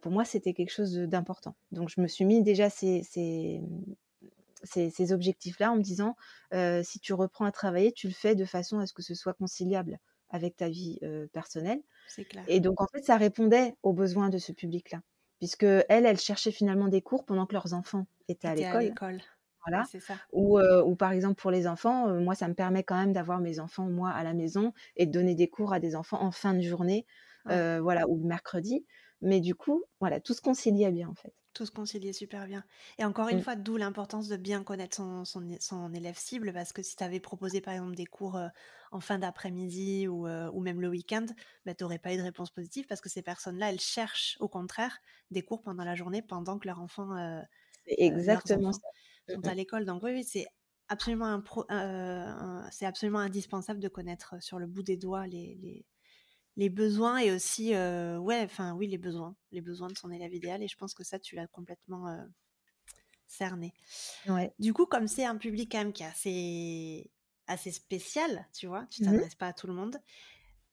pour 0.00 0.12
moi, 0.12 0.24
c'était 0.24 0.54
quelque 0.54 0.70
chose 0.70 0.94
d'important. 0.94 1.56
Donc, 1.72 1.88
je 1.88 2.00
me 2.00 2.06
suis 2.06 2.24
mis 2.24 2.42
déjà 2.42 2.70
ces, 2.70 3.02
ces, 3.02 3.60
ces, 4.62 5.12
objectifs-là 5.12 5.72
en 5.72 5.76
me 5.76 5.82
disant, 5.82 6.14
si 6.84 7.00
tu 7.00 7.12
reprends 7.12 7.46
à 7.46 7.52
travailler, 7.52 7.90
tu 7.90 8.06
le 8.06 8.14
fais 8.14 8.36
de 8.36 8.44
façon 8.44 8.78
à 8.78 8.86
ce 8.86 8.92
que 8.92 9.02
ce 9.02 9.14
soit 9.16 9.34
conciliable 9.34 9.98
avec 10.28 10.56
ta 10.56 10.68
vie 10.68 11.00
personnelle. 11.32 11.82
Clair. 12.28 12.44
Et 12.46 12.60
donc, 12.60 12.80
en 12.80 12.86
fait, 12.86 13.02
ça 13.02 13.16
répondait 13.16 13.74
aux 13.82 13.92
besoins 13.92 14.28
de 14.28 14.38
ce 14.38 14.52
public-là. 14.52 15.00
Puisque 15.40 15.64
elle, 15.64 16.06
elle 16.06 16.18
cherchait 16.18 16.52
finalement 16.52 16.88
des 16.88 17.02
cours 17.02 17.24
pendant 17.24 17.46
que 17.46 17.54
leurs 17.54 17.74
enfants 17.74 18.06
étaient 18.28 18.48
à 18.48 18.54
l'école. 18.54 19.20
Voilà. 19.66 19.84
ça. 19.84 20.14
Ou, 20.32 20.58
ou, 20.58 20.94
par 20.94 21.12
exemple 21.12 21.34
pour 21.34 21.50
les 21.50 21.66
enfants, 21.66 22.08
moi 22.20 22.34
ça 22.34 22.48
me 22.48 22.54
permet 22.54 22.82
quand 22.82 22.96
même 22.96 23.12
d'avoir 23.12 23.40
mes 23.40 23.60
enfants 23.60 23.84
moi 23.84 24.10
à 24.10 24.22
la 24.24 24.32
maison 24.32 24.72
et 24.96 25.04
de 25.06 25.12
donner 25.12 25.34
des 25.34 25.48
cours 25.48 25.72
à 25.74 25.80
des 25.80 25.96
enfants 25.96 26.22
en 26.22 26.30
fin 26.30 26.54
de 26.54 26.62
journée, 26.62 27.06
voilà, 27.46 28.08
ou 28.08 28.16
le 28.16 28.24
mercredi. 28.24 28.84
Mais 29.22 29.40
du 29.40 29.54
coup, 29.54 29.84
voilà, 30.00 30.20
tout 30.20 30.34
se 30.34 30.40
conciliait 30.40 30.90
bien 30.90 31.08
en 31.08 31.14
fait. 31.14 31.32
Tout 31.52 31.66
se 31.66 31.70
conciliait 31.70 32.12
super 32.12 32.46
bien. 32.46 32.64
Et 32.98 33.04
encore 33.04 33.28
une 33.28 33.38
mmh. 33.38 33.42
fois, 33.42 33.56
d'où 33.56 33.76
l'importance 33.76 34.28
de 34.28 34.36
bien 34.36 34.62
connaître 34.62 34.96
son, 34.96 35.24
son, 35.24 35.92
élève 35.92 36.16
cible, 36.16 36.52
parce 36.52 36.72
que 36.72 36.82
si 36.82 36.96
tu 36.96 37.02
avais 37.02 37.20
proposé 37.20 37.60
par 37.60 37.74
exemple 37.74 37.96
des 37.96 38.06
cours 38.06 38.38
en 38.90 39.00
fin 39.00 39.18
d'après-midi 39.18 40.08
ou, 40.08 40.26
ou, 40.28 40.60
même 40.60 40.80
le 40.80 40.88
week-end, 40.88 41.26
bah, 41.64 41.74
tu 41.74 41.84
n'aurais 41.84 41.98
pas 41.98 42.12
eu 42.14 42.16
de 42.16 42.22
réponse 42.22 42.50
positive 42.50 42.86
parce 42.86 43.00
que 43.00 43.08
ces 43.08 43.22
personnes-là, 43.22 43.70
elles 43.70 43.80
cherchent 43.80 44.36
au 44.40 44.48
contraire 44.48 44.98
des 45.30 45.42
cours 45.42 45.62
pendant 45.62 45.84
la 45.84 45.94
journée, 45.94 46.22
pendant 46.22 46.58
que 46.58 46.66
leurs 46.66 46.80
enfants, 46.80 47.14
exactement 47.86 48.72
ça. 48.72 48.80
sont 49.28 49.46
à 49.46 49.54
l'école. 49.54 49.84
Donc 49.84 50.02
oui, 50.02 50.12
oui 50.12 50.24
c'est 50.24 50.46
absolument, 50.88 51.42
c'est 52.70 52.86
absolument 52.86 53.20
indispensable 53.20 53.80
de 53.80 53.88
connaître 53.88 54.42
sur 54.42 54.58
le 54.58 54.66
bout 54.66 54.82
des 54.82 54.96
doigts 54.96 55.26
les, 55.26 55.56
les 55.60 55.86
les 56.56 56.68
besoins 56.68 57.18
et 57.18 57.30
aussi, 57.30 57.70
ouais, 57.70 58.42
enfin 58.42 58.74
oui, 58.74 58.86
les 58.86 58.98
besoins, 58.98 59.34
les 59.52 59.60
besoins 59.60 59.88
de 59.88 59.96
son 59.96 60.10
élève 60.10 60.34
idéal. 60.34 60.62
Et 60.62 60.68
je 60.68 60.76
pense 60.76 60.94
que 60.94 61.04
ça, 61.04 61.18
tu 61.18 61.34
l'as 61.34 61.46
complètement 61.46 62.14
cerné. 63.26 63.72
Ouais. 64.28 64.52
Du 64.58 64.74
coup, 64.74 64.86
comme 64.86 65.08
c'est 65.08 65.24
un 65.24 65.36
public 65.36 65.70
quand 65.72 65.78
même 65.78 65.92
qui 65.92 66.02
est 66.02 66.06
assez, 66.06 67.10
assez 67.50 67.72
spécial, 67.72 68.46
tu 68.54 68.66
vois, 68.66 68.86
tu 68.90 69.00
mmh 69.00 69.00
t'adresses 69.00 69.34
pas 69.34 69.48
à 69.48 69.52
tout 69.52 69.66
le 69.66 69.74
monde, 69.74 69.98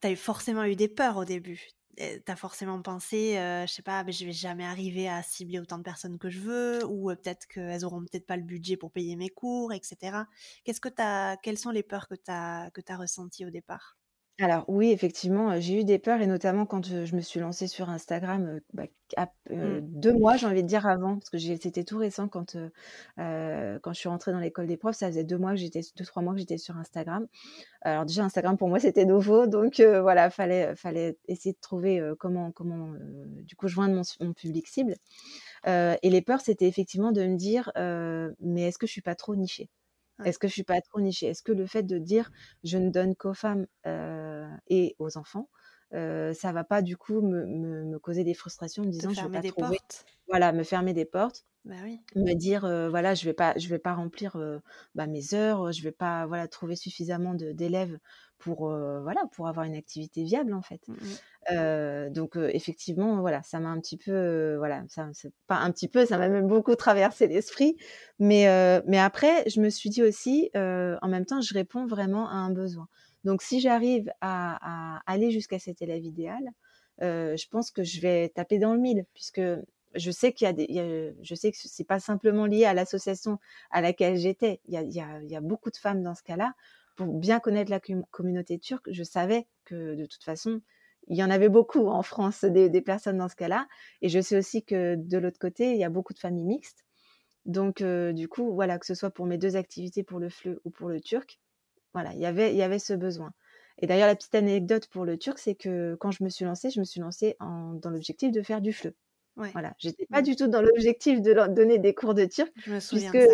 tu 0.01 0.07
as 0.07 0.15
forcément 0.15 0.63
eu 0.65 0.75
des 0.75 0.87
peurs 0.89 1.17
au 1.17 1.25
début. 1.25 1.67
Tu 1.97 2.21
as 2.27 2.35
forcément 2.35 2.81
pensé, 2.81 3.33
je 3.35 3.71
sais 3.71 3.81
pas, 3.81 4.03
mais 4.03 4.11
je 4.11 4.25
vais 4.25 4.31
jamais 4.33 4.65
arriver 4.65 5.09
à 5.09 5.23
cibler 5.23 5.59
autant 5.59 5.79
de 5.79 5.83
personnes 5.83 6.19
que 6.19 6.29
je 6.29 6.39
veux, 6.39 6.85
ou 6.85 7.07
peut-être 7.15 7.47
qu'elles 7.47 7.85
auront 7.85 8.01
peut-être 8.01 8.27
pas 8.27 8.37
le 8.37 8.43
budget 8.43 8.77
pour 8.77 8.91
payer 8.91 9.15
mes 9.15 9.29
cours, 9.29 9.73
etc. 9.73 10.27
Qu'est-ce 10.63 10.81
que 10.81 10.89
as, 10.99 11.37
quelles 11.43 11.57
sont 11.57 11.71
les 11.71 11.83
peurs 11.83 12.07
que 12.07 12.15
tu 12.15 12.29
as, 12.31 12.69
que 12.73 12.81
as 12.87 12.97
ressenties 12.97 13.45
au 13.45 13.49
départ? 13.49 13.97
Alors 14.39 14.65
oui, 14.67 14.91
effectivement, 14.91 15.59
j'ai 15.59 15.79
eu 15.79 15.83
des 15.83 15.97
peurs 15.97 16.21
et 16.21 16.27
notamment 16.27 16.67
quand, 16.67 16.85
je 16.85 17.15
me 17.15 17.21
suis 17.21 17.39
lancée 17.39 17.65
sur 17.67 17.89
Instagram, 17.89 18.59
bah, 18.71 18.83
mmh. 19.49 19.79
deux 19.81 20.13
mois, 20.13 20.37
j'ai 20.37 20.45
envie 20.45 20.61
de 20.61 20.67
dire 20.67 20.85
avant, 20.85 21.17
parce 21.17 21.31
que 21.31 21.39
c'était 21.39 21.83
tout 21.83 21.97
récent 21.97 22.27
quand, 22.27 22.55
quand 23.17 23.93
je 23.93 23.97
suis 23.97 24.09
rentrée 24.09 24.31
dans 24.31 24.39
l'école 24.39 24.67
des 24.67 24.77
profs, 24.77 24.95
ça 24.95 25.07
faisait 25.07 25.23
deux 25.23 25.39
mois 25.39 25.51
que 25.51 25.57
j'étais 25.57 25.79
2-3 25.79 26.23
mois 26.23 26.33
que 26.33 26.39
j'étais 26.39 26.59
sur 26.59 26.77
Instagram. 26.77 27.25
Alors 27.81 28.05
déjà 28.05 28.23
Instagram 28.25 28.57
pour 28.57 28.69
moi 28.69 28.79
c'était 28.79 29.05
nouveau, 29.05 29.47
donc 29.47 29.79
voilà, 29.79 30.29
fallait 30.29 30.75
fallait 30.75 31.17
essayer 31.27 31.53
de 31.53 31.59
trouver, 31.59 31.99
comment 32.19 32.51
comment, 32.51 32.91
du 33.43 33.55
coup 33.55 33.67
joindre 33.67 33.95
mon 33.95 34.03
mon 34.25 34.33
public 34.33 34.67
cible. 34.67 34.95
et 35.65 36.09
les 36.09 36.21
peurs, 36.21 36.41
c'était 36.41 36.67
effectivement 36.67 37.11
de 37.11 37.25
me 37.25 37.37
dire, 37.37 37.71
«Mais 37.75 38.63
est-ce 38.67 38.77
que 38.77 38.85
je 38.87 38.91
suis 38.91 39.01
pas 39.01 39.15
trop 39.15 39.35
nichée?» 39.35 39.69
Est-ce 40.23 40.39
que 40.39 40.47
je 40.47 40.53
suis 40.53 40.63
pas 40.63 40.81
trop 40.81 40.99
nichée? 41.01 41.27
Est-ce 41.27 41.43
que 41.43 41.51
le 41.51 41.65
fait 41.67 41.83
de 41.83 41.97
dire 41.99 42.31
je 42.63 42.77
ne 42.77 42.89
donne 42.89 43.15
qu'aux 43.15 43.33
femmes 43.33 43.67
et 44.67 44.95
aux 44.99 45.17
enfants, 45.17 45.49
euh, 45.93 46.33
ça 46.33 46.51
va 46.51 46.63
pas 46.63 46.81
du 46.81 46.97
coup 46.97 47.21
me, 47.21 47.45
me, 47.45 47.99
causer 47.99 48.23
des 48.23 48.33
frustrations 48.33 48.83
en 48.83 48.85
me 48.87 48.91
disant 48.91 49.13
je 49.13 49.23
vais 49.23 49.29
pas 49.29 49.39
des 49.39 49.51
trouver, 49.51 49.79
portes? 49.79 50.05
voilà, 50.27 50.51
me 50.51 50.63
fermer 50.63 50.93
des 50.93 51.05
portes, 51.05 51.45
bah 51.65 51.75
oui. 51.83 52.01
me 52.15 52.33
dire 52.33 52.61
voilà 52.89 53.15
je 53.15 53.25
vais 53.25 53.33
pas 53.33 53.53
je 53.57 53.67
vais 53.69 53.79
pas 53.79 53.93
remplir 53.93 54.37
bah, 54.95 55.07
mes 55.07 55.33
heures, 55.33 55.71
je 55.71 55.83
vais 55.83 55.91
pas 55.91 56.25
voilà 56.25 56.47
trouver 56.47 56.75
suffisamment 56.75 57.33
d'élèves 57.35 57.97
pour 58.39 58.69
voilà 58.69 59.21
pour 59.33 59.47
avoir 59.47 59.65
une 59.65 59.75
activité 59.75 60.23
viable 60.23 60.53
en 60.53 60.61
fait. 60.61 60.81
Mmh 60.87 60.95
donc 62.09 62.35
effectivement 62.35 63.21
voilà 63.21 63.41
ça 63.41 63.61
m'a 63.61 63.69
un 63.69 63.79
petit 63.79 63.95
peu 63.95 64.55
voilà 64.57 64.83
ça 64.89 65.09
pas 65.47 65.55
un 65.55 65.71
petit 65.71 65.87
peu 65.87 66.05
ça 66.05 66.17
m'a 66.17 66.27
même 66.27 66.47
beaucoup 66.47 66.75
traversé 66.75 67.25
l'esprit 67.25 67.77
mais 68.19 68.47
mais 68.85 68.99
après 68.99 69.47
je 69.49 69.61
me 69.61 69.69
suis 69.69 69.89
dit 69.89 70.03
aussi 70.03 70.49
en 70.55 71.07
même 71.07 71.25
temps 71.25 71.39
je 71.39 71.53
réponds 71.53 71.85
vraiment 71.85 72.27
à 72.29 72.33
un 72.33 72.51
besoin. 72.51 72.89
Donc 73.23 73.41
si 73.41 73.59
j'arrive 73.59 74.11
à, 74.21 75.01
aller 75.05 75.31
jusqu'à 75.31 75.59
cet 75.59 75.81
élève 75.81 76.03
idéal, 76.03 76.43
je 77.01 77.47
pense 77.49 77.71
que 77.71 77.83
je 77.83 77.99
vais 78.01 78.29
taper 78.29 78.59
dans 78.59 78.73
le 78.73 78.79
mille 78.79 79.05
puisque 79.13 79.41
je 79.95 80.11
sais 80.11 80.31
qu'il 80.31 80.45
y 80.45 80.49
a 80.49 80.53
des, 80.53 81.15
je 81.21 81.35
sais 81.35 81.51
que 81.51 81.57
c'est 81.59 81.83
pas 81.83 81.99
simplement 81.99 82.45
lié 82.45 82.65
à 82.65 82.73
l'association 82.73 83.39
à 83.71 83.81
laquelle 83.81 84.17
j'étais. 84.17 84.61
Il 84.65 84.73
y 84.73 84.77
a, 84.77 84.81
il 85.21 85.29
y 85.29 85.35
a 85.35 85.41
beaucoup 85.41 85.71
de 85.71 85.77
femmes 85.77 86.03
dans 86.03 86.15
ce 86.15 86.23
cas-là 86.23 86.53
pour 86.97 87.13
bien 87.13 87.39
connaître 87.39 87.71
la 87.71 87.79
communauté 88.11 88.59
turque, 88.59 88.89
je 88.91 89.03
savais 89.03 89.47
que 89.63 89.95
de 89.95 90.05
toute 90.05 90.23
façon, 90.23 90.61
il 91.07 91.15
y 91.15 91.23
en 91.23 91.29
avait 91.29 91.47
beaucoup 91.47 91.87
en 91.87 92.01
France, 92.01 92.43
des, 92.43 92.81
personnes 92.81 93.19
dans 93.19 93.29
ce 93.29 93.35
cas-là. 93.35 93.67
Et 94.01 94.09
je 94.09 94.19
sais 94.19 94.37
aussi 94.37 94.63
que 94.63 94.95
de 94.95 95.17
l'autre 95.17 95.39
côté, 95.39 95.71
il 95.71 95.77
y 95.77 95.85
a 95.85 95.89
beaucoup 95.89 96.13
de 96.13 96.19
familles 96.19 96.45
mixtes. 96.45 96.83
Donc, 97.45 97.81
euh, 97.81 98.11
du 98.11 98.27
coup, 98.27 98.53
voilà, 98.53 98.77
que 98.77 98.85
ce 98.85 98.95
soit 98.95 99.11
pour 99.11 99.25
mes 99.25 99.37
deux 99.37 99.55
activités, 99.55 100.03
pour 100.03 100.19
le 100.19 100.27
FLE 100.27 100.59
ou 100.65 100.69
pour 100.69 100.89
le 100.89 100.99
turc, 100.99 101.39
voilà, 101.93 102.11
il 102.13 102.19
y 102.19 102.25
avait, 102.25 102.51
il 102.51 102.57
y 102.57 102.63
avait 102.63 102.79
ce 102.79 102.93
besoin. 102.93 103.31
Et 103.79 103.87
d'ailleurs, 103.87 104.07
la 104.07 104.15
petite 104.15 104.35
anecdote 104.35 104.87
pour 104.87 105.05
le 105.05 105.17
turc, 105.17 105.37
c'est 105.39 105.55
que 105.55 105.95
quand 105.99 106.11
je 106.11 106.23
me 106.23 106.29
suis 106.29 106.43
lancée, 106.43 106.71
je 106.71 106.79
me 106.79 106.85
suis 106.85 106.99
lancée 106.99 107.37
en, 107.39 107.73
dans 107.73 107.91
l'objectif 107.91 108.31
de 108.31 108.41
faire 108.41 108.59
du 108.59 108.73
FLE. 108.73 108.93
Ouais. 109.37 109.51
Voilà, 109.51 109.75
j'étais 109.77 110.07
pas 110.07 110.23
du 110.23 110.35
tout 110.35 110.47
dans 110.47 110.63
l'objectif 110.63 111.21
de 111.21 111.33
donner 111.53 111.77
des 111.77 111.93
cours 111.93 112.15
de 112.15 112.25
turc, 112.25 112.51
je 112.55 112.73
me 112.73 112.79
souviens 112.79 113.11
puisque, 113.11 113.29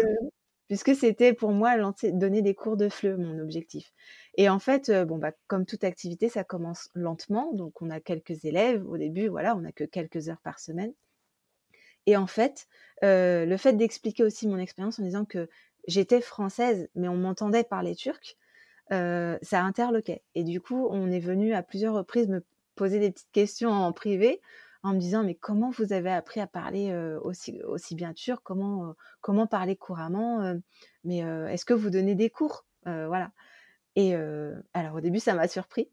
puisque 0.67 0.95
c'était 0.95 1.33
pour 1.33 1.51
moi 1.51 1.75
donner 2.03 2.41
des 2.41 2.55
cours 2.55 2.77
de 2.77 2.89
FLE, 2.89 3.17
mon 3.17 3.39
objectif. 3.39 3.91
Et 4.35 4.49
en 4.49 4.59
fait, 4.59 4.89
euh, 4.89 5.05
bah, 5.05 5.31
comme 5.47 5.65
toute 5.65 5.83
activité, 5.83 6.29
ça 6.29 6.43
commence 6.43 6.89
lentement. 6.95 7.51
Donc, 7.53 7.81
on 7.81 7.89
a 7.89 7.99
quelques 7.99 8.45
élèves 8.45 8.87
au 8.87 8.97
début, 8.97 9.27
voilà, 9.27 9.55
on 9.55 9.61
n'a 9.61 9.71
que 9.71 9.83
quelques 9.83 10.29
heures 10.29 10.41
par 10.43 10.59
semaine. 10.59 10.93
Et 12.05 12.17
en 12.17 12.27
fait, 12.27 12.67
euh, 13.03 13.45
le 13.45 13.57
fait 13.57 13.73
d'expliquer 13.73 14.23
aussi 14.23 14.47
mon 14.47 14.57
expérience 14.57 14.99
en 14.99 15.03
disant 15.03 15.25
que 15.25 15.49
j'étais 15.87 16.21
française, 16.21 16.89
mais 16.95 17.07
on 17.07 17.15
m'entendait 17.15 17.63
parler 17.63 17.95
turc, 17.95 18.37
euh, 18.91 19.37
ça 19.41 19.61
interloquait. 19.61 20.21
Et 20.35 20.43
du 20.43 20.59
coup, 20.59 20.87
on 20.89 21.11
est 21.11 21.19
venu 21.19 21.53
à 21.53 21.63
plusieurs 21.63 21.93
reprises 21.93 22.27
me 22.27 22.43
poser 22.75 22.99
des 22.99 23.11
petites 23.11 23.31
questions 23.31 23.71
en 23.71 23.91
privé 23.93 24.41
en 24.83 24.93
me 24.93 24.99
disant 24.99 25.23
mais 25.23 25.35
comment 25.35 25.69
vous 25.69 25.93
avez 25.93 26.11
appris 26.11 26.41
à 26.41 26.47
parler 26.47 26.93
aussi, 27.23 27.61
aussi 27.63 27.95
bien 27.95 28.13
turc 28.13 28.41
comment, 28.43 28.95
comment 29.21 29.47
parler 29.47 29.75
couramment 29.75 30.55
mais 31.03 31.19
est-ce 31.19 31.65
que 31.65 31.73
vous 31.73 31.89
donnez 31.89 32.15
des 32.15 32.29
cours? 32.29 32.65
Voilà. 32.85 33.31
Et 33.95 34.13
alors 34.73 34.95
au 34.95 35.01
début 35.01 35.19
ça 35.19 35.33
m'a 35.33 35.47
surpris. 35.47 35.89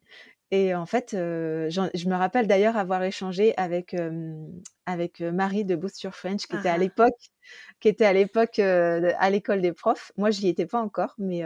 Et 0.50 0.74
en 0.74 0.86
fait 0.86 1.10
je 1.12 2.08
me 2.08 2.14
rappelle 2.16 2.48
d'ailleurs 2.48 2.76
avoir 2.76 3.02
échangé 3.04 3.54
avec 3.56 3.96
avec 4.86 5.20
Marie 5.20 5.64
de 5.64 5.76
Boost 5.76 6.02
Your 6.02 6.14
French 6.14 6.46
qui 6.46 6.56
était 6.56 6.68
à 6.68 6.74
ah. 6.74 6.78
l'époque 6.78 7.30
qui 7.78 7.88
était 7.88 8.06
à 8.06 8.12
l'époque 8.12 8.58
à 8.58 9.30
l'école 9.30 9.60
des 9.60 9.72
profs. 9.72 10.10
Moi 10.16 10.30
j'y 10.30 10.48
étais 10.48 10.66
pas 10.66 10.80
encore 10.80 11.14
mais 11.18 11.42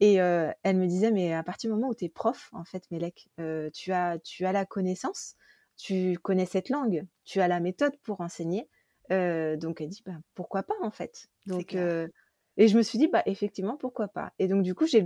et 0.00 0.14
elle 0.14 0.76
me 0.76 0.86
disait 0.86 1.10
mais 1.10 1.34
à 1.34 1.42
partir 1.42 1.70
du 1.70 1.74
moment 1.74 1.88
où 1.88 1.94
tu 1.96 2.04
es 2.04 2.08
prof 2.08 2.50
en 2.52 2.64
fait 2.64 2.84
Melek 2.92 3.28
tu 3.72 3.92
as 3.92 4.18
tu 4.20 4.46
as 4.46 4.52
la 4.52 4.64
connaissance 4.64 5.34
tu 5.76 6.18
connais 6.22 6.46
cette 6.46 6.68
langue, 6.68 7.06
tu 7.24 7.40
as 7.40 7.48
la 7.48 7.60
méthode 7.60 7.96
pour 8.02 8.20
enseigner. 8.20 8.68
Euh, 9.12 9.56
donc 9.56 9.80
elle 9.80 9.88
dit 9.88 10.02
bah, 10.06 10.18
pourquoi 10.34 10.62
pas 10.62 10.74
en 10.82 10.90
fait. 10.90 11.28
Donc 11.46 11.74
euh, 11.74 12.08
et 12.56 12.68
je 12.68 12.76
me 12.76 12.82
suis 12.82 12.98
dit 12.98 13.08
bah 13.08 13.22
effectivement 13.26 13.76
pourquoi 13.76 14.08
pas. 14.08 14.32
Et 14.38 14.48
donc 14.48 14.62
du 14.62 14.74
coup 14.74 14.86
j'ai 14.86 15.02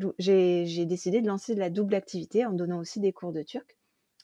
décidé 0.86 1.20
de 1.20 1.26
lancer 1.26 1.54
de 1.54 1.60
la 1.60 1.70
double 1.70 1.94
activité 1.94 2.46
en 2.46 2.52
donnant 2.52 2.78
aussi 2.78 3.00
des 3.00 3.12
cours 3.12 3.32
de 3.32 3.42
turc, 3.42 3.76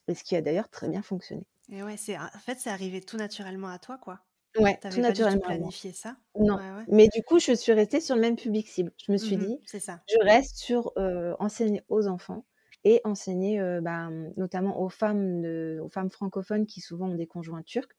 et 0.09 0.15
ce 0.15 0.23
qui 0.23 0.37
a 0.37 0.43
d'ailleurs 0.43 0.69
très 0.69 0.89
bien 0.89 1.03
fonctionné. 1.03 1.45
Et 1.73 1.83
ouais 1.83 1.97
c'est 1.97 2.17
en 2.17 2.29
fait 2.39 2.59
c'est 2.61 2.71
arrivé 2.71 3.01
tout 3.01 3.17
naturellement 3.17 3.69
à 3.69 3.79
toi 3.79 3.99
quoi. 3.99 4.21
Ouais, 4.59 4.79
tout 4.91 5.01
naturellement. 5.01 5.41
Pas 5.41 5.57
planifié 5.57 5.93
ça? 5.93 6.17
Non. 6.39 6.59
Mais 6.89 7.09
du 7.09 7.23
coup, 7.23 7.39
je 7.39 7.53
suis 7.53 7.73
restée 7.73 8.01
sur 8.01 8.15
le 8.15 8.21
même 8.21 8.37
public 8.37 8.69
cible. 8.69 8.93
Je 9.05 9.11
me 9.11 9.17
suis 9.17 9.37
mmh 9.37 9.47
dit, 9.47 9.59
c'est 9.67 9.81
ça. 9.81 10.01
je 10.09 10.25
reste 10.25 10.57
sur 10.59 10.93
euh, 10.97 11.35
enseigner 11.41 11.83
aux 11.89 12.07
enfants 12.07 12.45
et 12.85 13.01
enseigner 13.05 13.59
bah, 13.83 14.11
notamment 14.37 14.81
aux 14.81 14.89
femmes, 14.89 15.41
de, 15.43 15.81
aux 15.83 15.89
femmes 15.89 16.11
francophones 16.11 16.67
qui 16.67 16.81
souvent 16.81 17.09
ont 17.11 17.15
des 17.15 17.27
conjoints 17.27 17.63
turcs. 17.63 17.97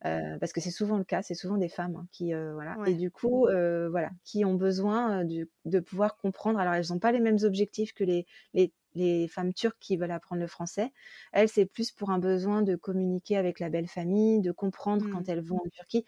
parce 0.00 0.52
que 0.52 0.60
c'est 0.60 0.70
souvent 0.70 0.98
le 0.98 1.04
cas, 1.04 1.22
c'est 1.22 1.34
souvent 1.34 1.56
des 1.56 1.68
femmes 1.68 1.96
hein, 1.96 2.06
qui 2.12 2.32
voilà 2.32 2.76
et 2.86 2.94
du 2.94 3.10
coup 3.10 3.46
voilà 3.46 4.10
qui 4.24 4.44
ont 4.44 4.54
besoin 4.54 5.24
de, 5.24 5.48
de 5.64 5.80
pouvoir 5.80 6.16
comprendre. 6.16 6.58
Alors 6.58 6.74
elles 6.74 6.86
n'ont 6.90 6.98
pas 6.98 7.12
les 7.12 7.20
mêmes 7.20 7.38
objectifs 7.42 7.92
que 7.94 8.04
les, 8.04 8.26
les, 8.54 8.72
les 8.94 9.28
femmes 9.28 9.52
turques 9.52 9.78
qui 9.80 9.96
veulent 9.96 10.10
apprendre 10.10 10.40
le 10.42 10.48
français. 10.48 10.92
Elles 11.32 11.48
c'est 11.48 11.66
plus 11.66 11.90
pour 11.92 12.10
un 12.10 12.18
besoin 12.18 12.62
de 12.62 12.76
communiquer 12.76 13.36
avec 13.36 13.60
la 13.60 13.68
belle 13.70 13.88
famille, 13.88 14.40
de 14.40 14.52
comprendre 14.52 15.06
quand 15.10 15.28
mmh. 15.28 15.30
elles 15.30 15.40
vont 15.42 15.56
en 15.58 15.68
Turquie. 15.70 16.04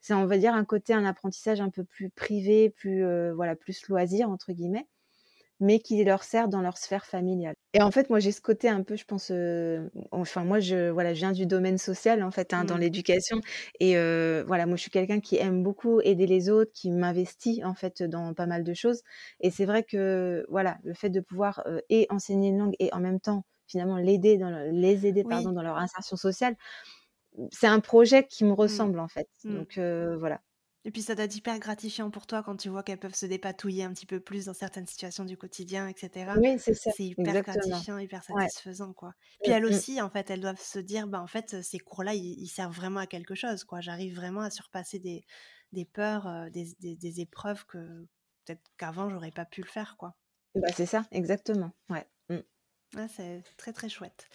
C'est 0.00 0.14
on 0.14 0.26
va 0.26 0.38
dire 0.38 0.54
un 0.54 0.64
côté 0.64 0.94
un 0.94 1.04
apprentissage 1.04 1.60
un 1.60 1.70
peu 1.70 1.84
plus 1.84 2.10
privé, 2.10 2.70
plus 2.70 3.04
voilà 3.34 3.56
plus 3.56 3.86
loisir 3.88 4.30
entre 4.30 4.52
guillemets. 4.52 4.86
Mais 5.60 5.78
qui 5.78 6.02
leur 6.02 6.24
sert 6.24 6.48
dans 6.48 6.62
leur 6.62 6.78
sphère 6.78 7.04
familiale. 7.04 7.54
Et 7.74 7.82
en 7.82 7.90
fait, 7.90 8.08
moi, 8.10 8.18
j'ai 8.18 8.32
ce 8.32 8.40
côté 8.40 8.68
un 8.68 8.82
peu, 8.82 8.96
je 8.96 9.04
pense, 9.04 9.30
enfin, 10.10 10.44
moi, 10.44 10.58
je, 10.58 10.90
voilà, 10.90 11.12
je 11.14 11.18
viens 11.18 11.32
du 11.32 11.46
domaine 11.46 11.78
social, 11.78 12.22
en 12.22 12.30
fait, 12.30 12.52
hein, 12.54 12.64
dans 12.64 12.76
mmh. 12.76 12.80
l'éducation. 12.80 13.40
Et 13.78 13.94
voilà, 14.46 14.66
moi, 14.66 14.76
je 14.76 14.82
suis 14.82 14.90
quelqu'un 14.90 15.20
qui 15.20 15.36
aime 15.36 15.62
beaucoup 15.62 16.00
aider 16.00 16.26
les 16.26 16.48
autres, 16.50 16.72
qui 16.72 16.90
m'investit, 16.90 17.62
en 17.64 17.74
fait, 17.74 18.02
dans 18.02 18.34
pas 18.34 18.46
mal 18.46 18.64
de 18.64 18.74
choses. 18.74 19.02
Et 19.40 19.50
c'est 19.50 19.66
vrai 19.66 19.84
que, 19.84 20.46
voilà, 20.48 20.78
le 20.82 20.94
fait 20.94 21.10
de 21.10 21.20
pouvoir 21.20 21.62
et 21.90 22.06
enseigner 22.10 22.48
une 22.48 22.58
langue 22.58 22.74
et 22.78 22.92
en 22.94 23.00
même 23.00 23.20
temps, 23.20 23.44
finalement, 23.66 23.98
l'aider 23.98 24.38
dans 24.38 24.50
les 24.72 25.06
aider, 25.06 25.24
pardon, 25.24 25.52
dans 25.52 25.62
leur 25.62 25.76
insertion 25.76 26.16
sociale, 26.16 26.56
c'est 27.52 27.68
un 27.68 27.80
projet 27.80 28.26
qui 28.26 28.44
me 28.44 28.50
mmh. 28.50 28.54
ressemble, 28.54 28.98
en 28.98 29.08
fait. 29.08 29.28
Mmh. 29.44 29.54
Donc, 29.54 29.78
voilà. 30.18 30.40
Et 30.84 30.90
puis 30.90 31.02
ça 31.02 31.14
doit 31.14 31.26
être 31.26 31.36
hyper 31.36 31.58
gratifiant 31.58 32.10
pour 32.10 32.26
toi 32.26 32.42
quand 32.42 32.56
tu 32.56 32.70
vois 32.70 32.82
qu'elles 32.82 32.98
peuvent 32.98 33.14
se 33.14 33.26
dépatouiller 33.26 33.84
un 33.84 33.92
petit 33.92 34.06
peu 34.06 34.18
plus 34.18 34.46
dans 34.46 34.54
certaines 34.54 34.86
situations 34.86 35.26
du 35.26 35.36
quotidien, 35.36 35.88
etc. 35.88 36.32
Oui, 36.38 36.58
c'est 36.58 36.72
ça. 36.72 36.90
C'est 36.96 37.04
hyper 37.04 37.42
gratifiant, 37.42 37.98
hyper 37.98 38.24
satisfaisant, 38.24 38.94
quoi. 38.94 39.12
Puis 39.42 39.52
mmh, 39.52 39.54
elles 39.54 39.62
mmh. 39.64 39.74
aussi, 39.74 40.00
en 40.00 40.08
fait, 40.08 40.30
elles 40.30 40.40
doivent 40.40 40.60
se 40.60 40.78
dire, 40.78 41.06
bah 41.06 41.20
en 41.20 41.26
fait, 41.26 41.62
ces 41.62 41.78
cours-là, 41.78 42.14
ils, 42.14 42.48
servent 42.48 42.74
vraiment 42.74 43.00
à 43.00 43.06
quelque 43.06 43.34
chose, 43.34 43.64
quoi. 43.64 43.80
J'arrive 43.80 44.16
vraiment 44.16 44.40
à 44.40 44.50
surpasser 44.50 44.98
des, 44.98 45.22
des 45.72 45.84
peurs, 45.84 46.26
euh, 46.26 46.48
des, 46.48 46.74
des, 46.80 47.20
épreuves 47.20 47.66
que 47.66 48.06
peut-être 48.46 48.62
qu'avant 48.78 49.10
j'aurais 49.10 49.32
pas 49.32 49.44
pu 49.44 49.60
le 49.60 49.68
faire, 49.68 49.96
quoi. 49.98 50.16
Bah, 50.54 50.68
c'est 50.74 50.86
ça, 50.86 51.06
exactement. 51.10 51.72
Ouais. 51.90 52.06
Mmh. 52.30 53.06
c'est 53.08 53.42
très 53.58 53.74
très 53.74 53.90
chouette. 53.90 54.28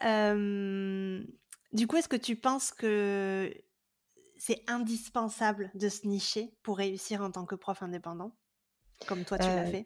du 0.00 1.86
coup, 1.86 1.96
est-ce 1.98 2.08
que 2.08 2.16
tu 2.16 2.36
penses 2.36 2.72
que 2.72 3.52
c'est 4.40 4.62
indispensable 4.66 5.70
de 5.74 5.90
se 5.90 6.06
nicher 6.06 6.50
pour 6.62 6.78
réussir 6.78 7.20
en 7.20 7.30
tant 7.30 7.44
que 7.44 7.54
prof 7.54 7.82
indépendant, 7.82 8.32
comme 9.06 9.24
toi 9.24 9.38
tu 9.38 9.46
l'as 9.46 9.66
fait? 9.66 9.84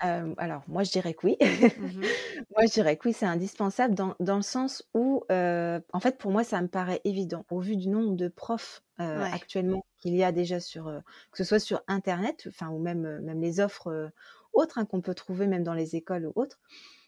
alors, 0.00 0.64
moi, 0.66 0.82
je 0.82 0.90
dirais 0.90 1.14
que 1.14 1.28
oui. 1.28 1.36
Mmh 1.40 2.02
moi, 2.56 2.66
je 2.66 2.72
dirais 2.72 2.96
que 2.96 3.08
oui, 3.08 3.14
c'est 3.14 3.26
indispensable 3.26 3.94
dans, 3.94 4.16
dans, 4.18 4.34
le 4.34 4.42
sens 4.42 4.82
où, 4.94 5.24
en 5.30 6.00
fait, 6.00 6.18
pour 6.18 6.32
moi, 6.32 6.42
ça 6.42 6.60
me 6.60 6.66
paraît 6.66 7.00
évident, 7.04 7.46
au 7.50 7.60
vu 7.60 7.76
du 7.76 7.88
nombre 7.88 8.16
de 8.16 8.26
profs 8.26 8.82
actuellement 8.98 9.84
qu'il 10.00 10.16
y 10.16 10.24
a 10.24 10.32
déjà 10.32 10.58
sur, 10.58 10.86
que 11.30 11.38
ce 11.38 11.44
soit 11.44 11.60
sur 11.60 11.82
Internet, 11.86 12.48
enfin, 12.48 12.70
ou 12.70 12.80
même, 12.80 13.20
même 13.20 13.40
les 13.40 13.60
offres 13.60 14.10
autres 14.52 14.78
hein, 14.78 14.84
qu'on 14.84 15.00
peut 15.00 15.14
trouver 15.14 15.46
même 15.46 15.62
dans 15.62 15.74
les 15.74 15.94
écoles 15.94 16.26
ou 16.26 16.32
autres. 16.34 16.58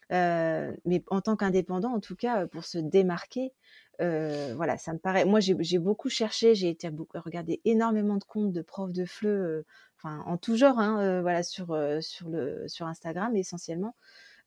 Mais 0.09 1.03
en 1.07 1.21
tant 1.21 1.35
qu'indépendant, 1.35 1.93
en 1.93 1.99
tout 1.99 2.15
cas, 2.15 2.47
pour 2.47 2.65
se 2.65 2.77
démarquer, 2.77 3.53
voilà, 3.99 4.77
ça 4.77 4.93
me 4.93 4.99
paraît. 4.99 5.25
Moi, 5.25 5.39
j'ai 5.39 5.79
beaucoup 5.79 6.09
cherché, 6.09 6.55
j'ai 6.55 6.69
été 6.69 6.89
regarder 7.13 7.61
énormément 7.65 8.17
de 8.17 8.23
comptes 8.23 8.51
de 8.51 8.61
profs 8.61 8.91
de 8.91 9.05
FLE, 9.05 9.65
enfin 9.97 10.21
en 10.25 10.37
tout 10.37 10.57
genre, 10.57 10.79
hein, 10.79 11.21
voilà, 11.21 11.43
sur 11.43 11.77
sur 12.01 12.29
le 12.29 12.67
sur 12.67 12.87
Instagram 12.87 13.35
essentiellement. 13.35 13.95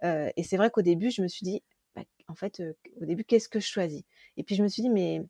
et 0.03 0.43
c'est 0.43 0.57
vrai 0.57 0.71
qu'au 0.71 0.83
début, 0.83 1.11
je 1.11 1.23
me 1.23 1.29
suis 1.29 1.45
dit, 1.45 1.63
bah, 1.97 2.03
en 2.29 2.35
fait, 2.35 2.63
au 3.01 3.05
début, 3.05 3.25
qu'est-ce 3.25 3.49
que 3.49 3.61
je 3.61 3.67
choisis? 3.67 4.03
Et 4.37 4.45
puis 4.45 4.55
je 4.55 4.63
me 4.63 4.69
suis 4.69 4.83
dit, 4.83 4.91
mais 4.91 5.23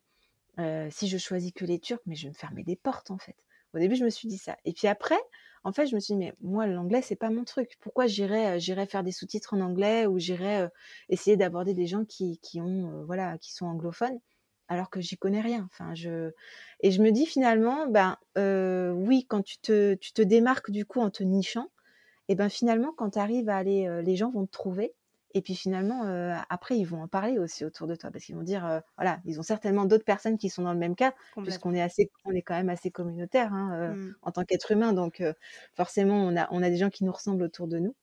si 0.91 1.07
je 1.07 1.17
choisis 1.17 1.51
que 1.53 1.65
les 1.65 1.79
Turcs, 1.79 2.01
mais 2.05 2.15
je 2.15 2.23
vais 2.23 2.29
me 2.29 2.33
fermer 2.35 2.63
des 2.63 2.75
portes 2.75 3.11
en 3.11 3.17
fait. 3.17 3.35
Au 3.73 3.79
début, 3.79 3.95
je 3.95 4.03
me 4.03 4.09
suis 4.09 4.27
dit 4.27 4.37
ça. 4.39 4.57
Et 4.65 4.73
puis 4.73 4.87
après, 4.87 5.19
en 5.63 5.71
fait, 5.71 5.87
je 5.87 5.95
me 5.95 5.99
suis 5.99 6.13
dit, 6.13 6.19
mais 6.19 6.33
moi, 6.41 6.67
l'anglais, 6.67 7.01
c'est 7.01 7.15
pas 7.15 7.29
mon 7.29 7.43
truc. 7.43 7.77
Pourquoi 7.81 8.07
j'irais, 8.07 8.59
j'irais 8.59 8.85
faire 8.87 9.03
des 9.03 9.11
sous-titres 9.11 9.53
en 9.53 9.61
anglais 9.61 10.05
ou 10.07 10.19
j'irais 10.19 10.69
essayer 11.09 11.37
d'aborder 11.37 11.73
des 11.73 11.87
gens 11.87 12.05
qui, 12.05 12.39
qui 12.39 12.61
ont, 12.61 13.03
voilà, 13.05 13.37
qui 13.37 13.53
sont 13.53 13.65
anglophones 13.65 14.19
alors 14.67 14.89
que 14.89 15.01
j'y 15.01 15.17
connais 15.17 15.41
rien? 15.41 15.67
Enfin, 15.71 15.95
je 15.95 16.31
et 16.81 16.91
je 16.91 17.01
me 17.01 17.11
dis 17.11 17.25
finalement, 17.25 17.87
ben 17.87 18.17
oui, 18.95 19.25
quand 19.27 19.41
tu 19.43 19.57
te, 19.59 19.95
tu 19.95 20.13
te 20.13 20.21
démarques 20.21 20.71
du 20.71 20.85
coup 20.85 21.01
en 21.01 21.09
te 21.09 21.23
nichant, 21.23 21.67
et 22.29 22.35
ben 22.35 22.49
finalement, 22.49 22.93
quand 22.95 23.11
tu 23.11 23.19
arrives 23.19 23.49
à 23.49 23.57
aller, 23.57 24.01
les 24.03 24.15
gens 24.15 24.31
vont 24.31 24.45
te 24.45 24.51
trouver 24.51 24.93
et 25.33 25.41
puis 25.41 25.55
finalement, 25.55 26.03
après, 26.49 26.77
ils 26.77 26.85
vont 26.85 27.03
en 27.03 27.07
parler 27.07 27.37
aussi 27.39 27.65
autour 27.65 27.87
de 27.87 27.95
toi 27.95 28.11
parce 28.11 28.25
qu'ils 28.25 28.35
vont 28.35 28.43
dire, 28.43 28.81
voilà, 28.97 29.19
ils 29.25 29.39
ont 29.39 29.43
certainement 29.43 29.85
d'autres 29.85 30.05
personnes 30.05 30.37
qui 30.37 30.49
sont 30.49 30.63
dans 30.63 30.73
le 30.73 30.79
même 30.79 30.95
cas, 30.95 31.13
puisqu'on 31.43 31.73
est 31.73 31.81
assez, 31.81 32.09
on 32.25 32.31
est 32.31 32.41
quand 32.41 32.55
même 32.55 32.69
assez 32.69 32.91
communautaire 32.91 33.53
hein, 33.53 33.93
mmh. 33.93 34.15
en 34.23 34.31
tant 34.31 34.43
qu'être 34.43 34.71
humain, 34.71 34.93
donc 34.93 35.23
forcément, 35.75 36.15
on 36.15 36.35
a, 36.35 36.47
on 36.51 36.63
a 36.63 36.69
des 36.69 36.77
gens 36.77 36.89
qui 36.89 37.03
nous 37.03 37.11
ressemblent 37.11 37.43
autour 37.43 37.67
de 37.67 37.79
nous. 37.79 37.95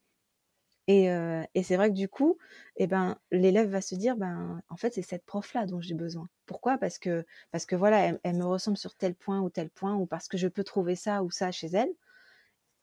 Et, 0.88 1.06
et 1.54 1.62
c'est 1.62 1.76
vrai 1.76 1.88
que 1.88 1.94
du 1.96 2.08
coup, 2.08 2.38
eh 2.76 2.86
ben, 2.86 3.18
l'élève 3.32 3.68
va 3.68 3.80
se 3.80 3.94
dire, 3.96 4.16
ben, 4.16 4.62
en 4.68 4.76
fait, 4.76 4.94
c'est 4.94 5.02
cette 5.02 5.24
prof-là 5.24 5.66
dont 5.66 5.80
j'ai 5.80 5.94
besoin. 5.94 6.28
Pourquoi? 6.46 6.78
Parce 6.78 6.98
que, 6.98 7.26
parce 7.50 7.66
que 7.66 7.74
voilà, 7.74 8.16
elle, 8.22 8.36
me 8.36 8.44
ressemble 8.44 8.76
sur 8.76 8.94
tel 8.94 9.14
point 9.14 9.40
ou 9.40 9.50
tel 9.50 9.68
point, 9.70 9.94
ou 9.94 10.06
parce 10.06 10.28
que 10.28 10.38
je 10.38 10.46
peux 10.48 10.62
trouver 10.64 10.94
ça 10.94 11.24
ou 11.24 11.30
ça 11.30 11.50
chez 11.50 11.68
elle. 11.68 11.90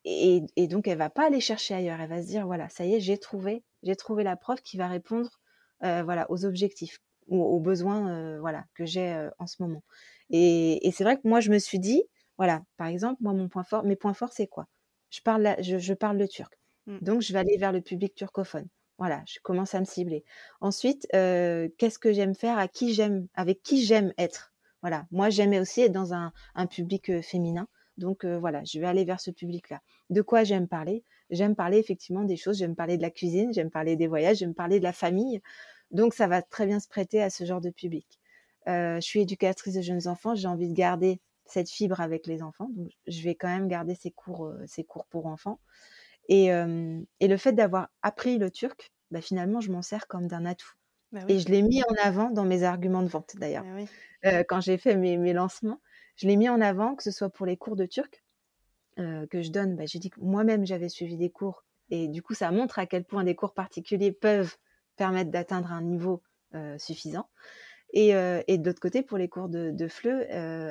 Et, 0.05 0.43
et, 0.55 0.67
donc, 0.67 0.87
elle 0.87 0.97
va 0.97 1.09
pas 1.09 1.27
aller 1.27 1.39
chercher 1.39 1.75
ailleurs. 1.75 1.99
Elle 2.01 2.09
va 2.09 2.21
se 2.21 2.27
dire, 2.27 2.45
voilà, 2.45 2.69
ça 2.69 2.85
y 2.85 2.95
est, 2.95 2.99
j'ai 2.99 3.17
trouvé 3.17 3.63
j'ai 3.83 3.95
trouvé 3.95 4.23
la 4.23 4.35
prof 4.35 4.61
qui 4.61 4.77
va 4.77 4.87
répondre 4.87 5.29
euh, 5.83 6.03
voilà, 6.03 6.29
aux 6.31 6.45
objectifs 6.45 6.99
ou 7.27 7.41
aux 7.41 7.59
besoins 7.59 8.09
euh, 8.09 8.39
voilà, 8.39 8.65
que 8.73 8.85
j'ai 8.85 9.13
euh, 9.13 9.29
en 9.39 9.47
ce 9.47 9.61
moment. 9.61 9.83
Et, 10.29 10.89
c'est 10.93 11.03
vrai 11.03 11.17
que 11.17 11.27
moi, 11.27 11.41
je 11.41 11.51
me 11.51 11.59
suis 11.59 11.79
dit, 11.79 12.03
voilà, 12.37 12.63
par 12.77 12.87
exemple, 12.87 13.21
moi, 13.21 13.33
mon 13.33 13.49
point 13.49 13.63
fort, 13.63 13.83
mes 13.83 13.95
points 13.95 14.13
forts, 14.13 14.33
c'est 14.33 14.47
quoi? 14.47 14.67
Je 15.09 15.21
parle, 15.21 15.55
je, 15.59 15.93
parle 15.93 16.17
le 16.17 16.27
turc. 16.27 16.57
Mmh. 16.87 16.97
Donc, 17.01 17.21
je 17.21 17.33
vais 17.33 17.39
aller 17.39 17.57
vers 17.57 17.71
le 17.71 17.81
public 17.81 18.15
turcophone. 18.15 18.67
Voilà, 18.97 19.21
je 19.27 19.39
commence 19.43 19.75
à 19.75 19.79
me 19.79 19.85
cibler. 19.85 20.23
Ensuite, 20.61 21.07
qu'est-ce 21.11 21.99
que 21.99 22.13
j'aime 22.13 22.35
faire, 22.35 22.57
à 22.57 22.67
qui 22.67 22.93
j'aime, 22.93 23.27
avec 23.35 23.61
qui 23.61 23.83
j'aime 23.83 24.13
être? 24.17 24.53
Voilà, 24.81 25.05
moi, 25.11 25.29
j'aimais 25.29 25.59
aussi 25.59 25.81
être 25.81 25.91
dans 25.91 26.13
un, 26.13 26.31
un 26.55 26.67
public 26.67 27.21
féminin. 27.21 27.67
Donc 27.97 28.25
voilà, 28.25 28.63
je 28.63 28.79
vais 28.79 28.87
aller 28.87 29.05
vers 29.05 29.19
ce 29.19 29.31
public-là. 29.31 29.81
De 30.09 30.21
quoi 30.21 30.43
j'aime 30.43 30.67
parler? 30.67 31.03
J'aime 31.29 31.55
parler 31.55 31.77
effectivement 31.77 32.23
des 32.23 32.37
choses, 32.37 32.57
j'aime 32.57 32.75
parler 32.75 32.97
de 32.97 33.01
la 33.01 33.11
cuisine, 33.11 33.53
j'aime 33.53 33.71
parler 33.71 33.95
des 33.95 34.07
voyages, 34.07 34.37
j'aime 34.37 34.53
parler 34.53 34.79
de 34.79 34.83
la 34.83 34.93
famille. 34.93 35.41
Donc 35.91 36.13
ça 36.13 36.27
va 36.27 36.41
très 36.41 36.65
bien 36.65 36.79
se 36.79 36.87
prêter 36.87 37.21
à 37.21 37.29
ce 37.29 37.45
genre 37.45 37.61
de 37.61 37.69
public. 37.69 38.19
je 38.67 38.99
suis 39.01 39.21
éducatrice 39.21 39.75
de 39.75 39.81
jeunes 39.81 40.07
enfants, 40.07 40.35
j'ai 40.35 40.47
envie 40.47 40.67
de 40.67 40.73
garder 40.73 41.21
cette 41.45 41.69
fibre 41.69 42.01
avec 42.01 42.25
les 42.25 42.41
enfants, 42.41 42.69
donc 42.75 42.89
je 43.05 43.21
vais 43.21 43.35
quand 43.35 43.49
même 43.49 43.67
garder 43.67 43.95
ces 43.95 44.11
cours, 44.11 44.51
ces 44.65 44.83
cours 44.83 45.05
pour 45.05 45.27
enfants. 45.27 45.59
Et, 46.29 46.49
le 46.49 47.37
fait 47.37 47.53
d'avoir 47.53 47.89
appris 48.01 48.37
le 48.37 48.49
turc, 48.49 48.91
bah, 49.11 49.21
finalement, 49.21 49.61
je 49.61 49.71
m'en 49.71 49.81
sers 49.81 50.07
comme 50.07 50.27
d'un 50.27 50.45
atout. 50.45 50.73
Bah 51.11 51.19
et 51.27 51.37
je 51.37 51.47
l'ai 51.49 51.61
mis 51.61 51.83
en 51.83 51.93
avant 52.03 52.31
dans 52.31 52.43
mes 52.43 52.63
arguments 52.63 53.03
de 53.03 53.07
vente 53.07 53.35
d'ailleurs. 53.35 53.63
Bah 54.23 54.43
quand 54.45 54.61
j'ai 54.61 54.79
fait 54.79 54.95
mes, 54.95 55.17
mes 55.17 55.33
lancements, 55.33 55.79
je 56.15 56.27
l'ai 56.27 56.35
mis 56.35 56.49
en 56.49 56.61
avant, 56.61 56.95
que 56.95 57.03
ce 57.03 57.11
soit 57.11 57.29
pour 57.29 57.45
les 57.45 57.57
cours 57.57 57.75
de 57.75 57.85
turc 57.85 58.23
euh, 58.99 59.25
que 59.27 59.41
je 59.41 59.51
donne. 59.51 59.75
Bah, 59.75 59.85
j'ai 59.85 59.99
dit 59.99 60.09
que 60.09 60.19
moi-même, 60.19 60.65
j'avais 60.65 60.89
suivi 60.89 61.17
des 61.17 61.29
cours. 61.29 61.65
Et 61.89 62.07
du 62.07 62.21
coup, 62.21 62.33
ça 62.33 62.51
montre 62.51 62.79
à 62.79 62.85
quel 62.85 63.03
point 63.03 63.23
des 63.23 63.35
cours 63.35 63.53
particuliers 63.53 64.11
peuvent 64.11 64.55
permettre 64.95 65.31
d'atteindre 65.31 65.71
un 65.71 65.81
niveau 65.81 66.21
euh, 66.53 66.77
suffisant. 66.77 67.27
Et, 67.93 68.15
euh, 68.15 68.41
et, 68.47 68.57
de 68.57 68.65
l'autre 68.65 68.79
côté, 68.79 69.03
pour 69.03 69.17
les 69.17 69.29
cours 69.29 69.49
de, 69.49 69.71
de 69.71 69.87
FLE, 69.87 70.27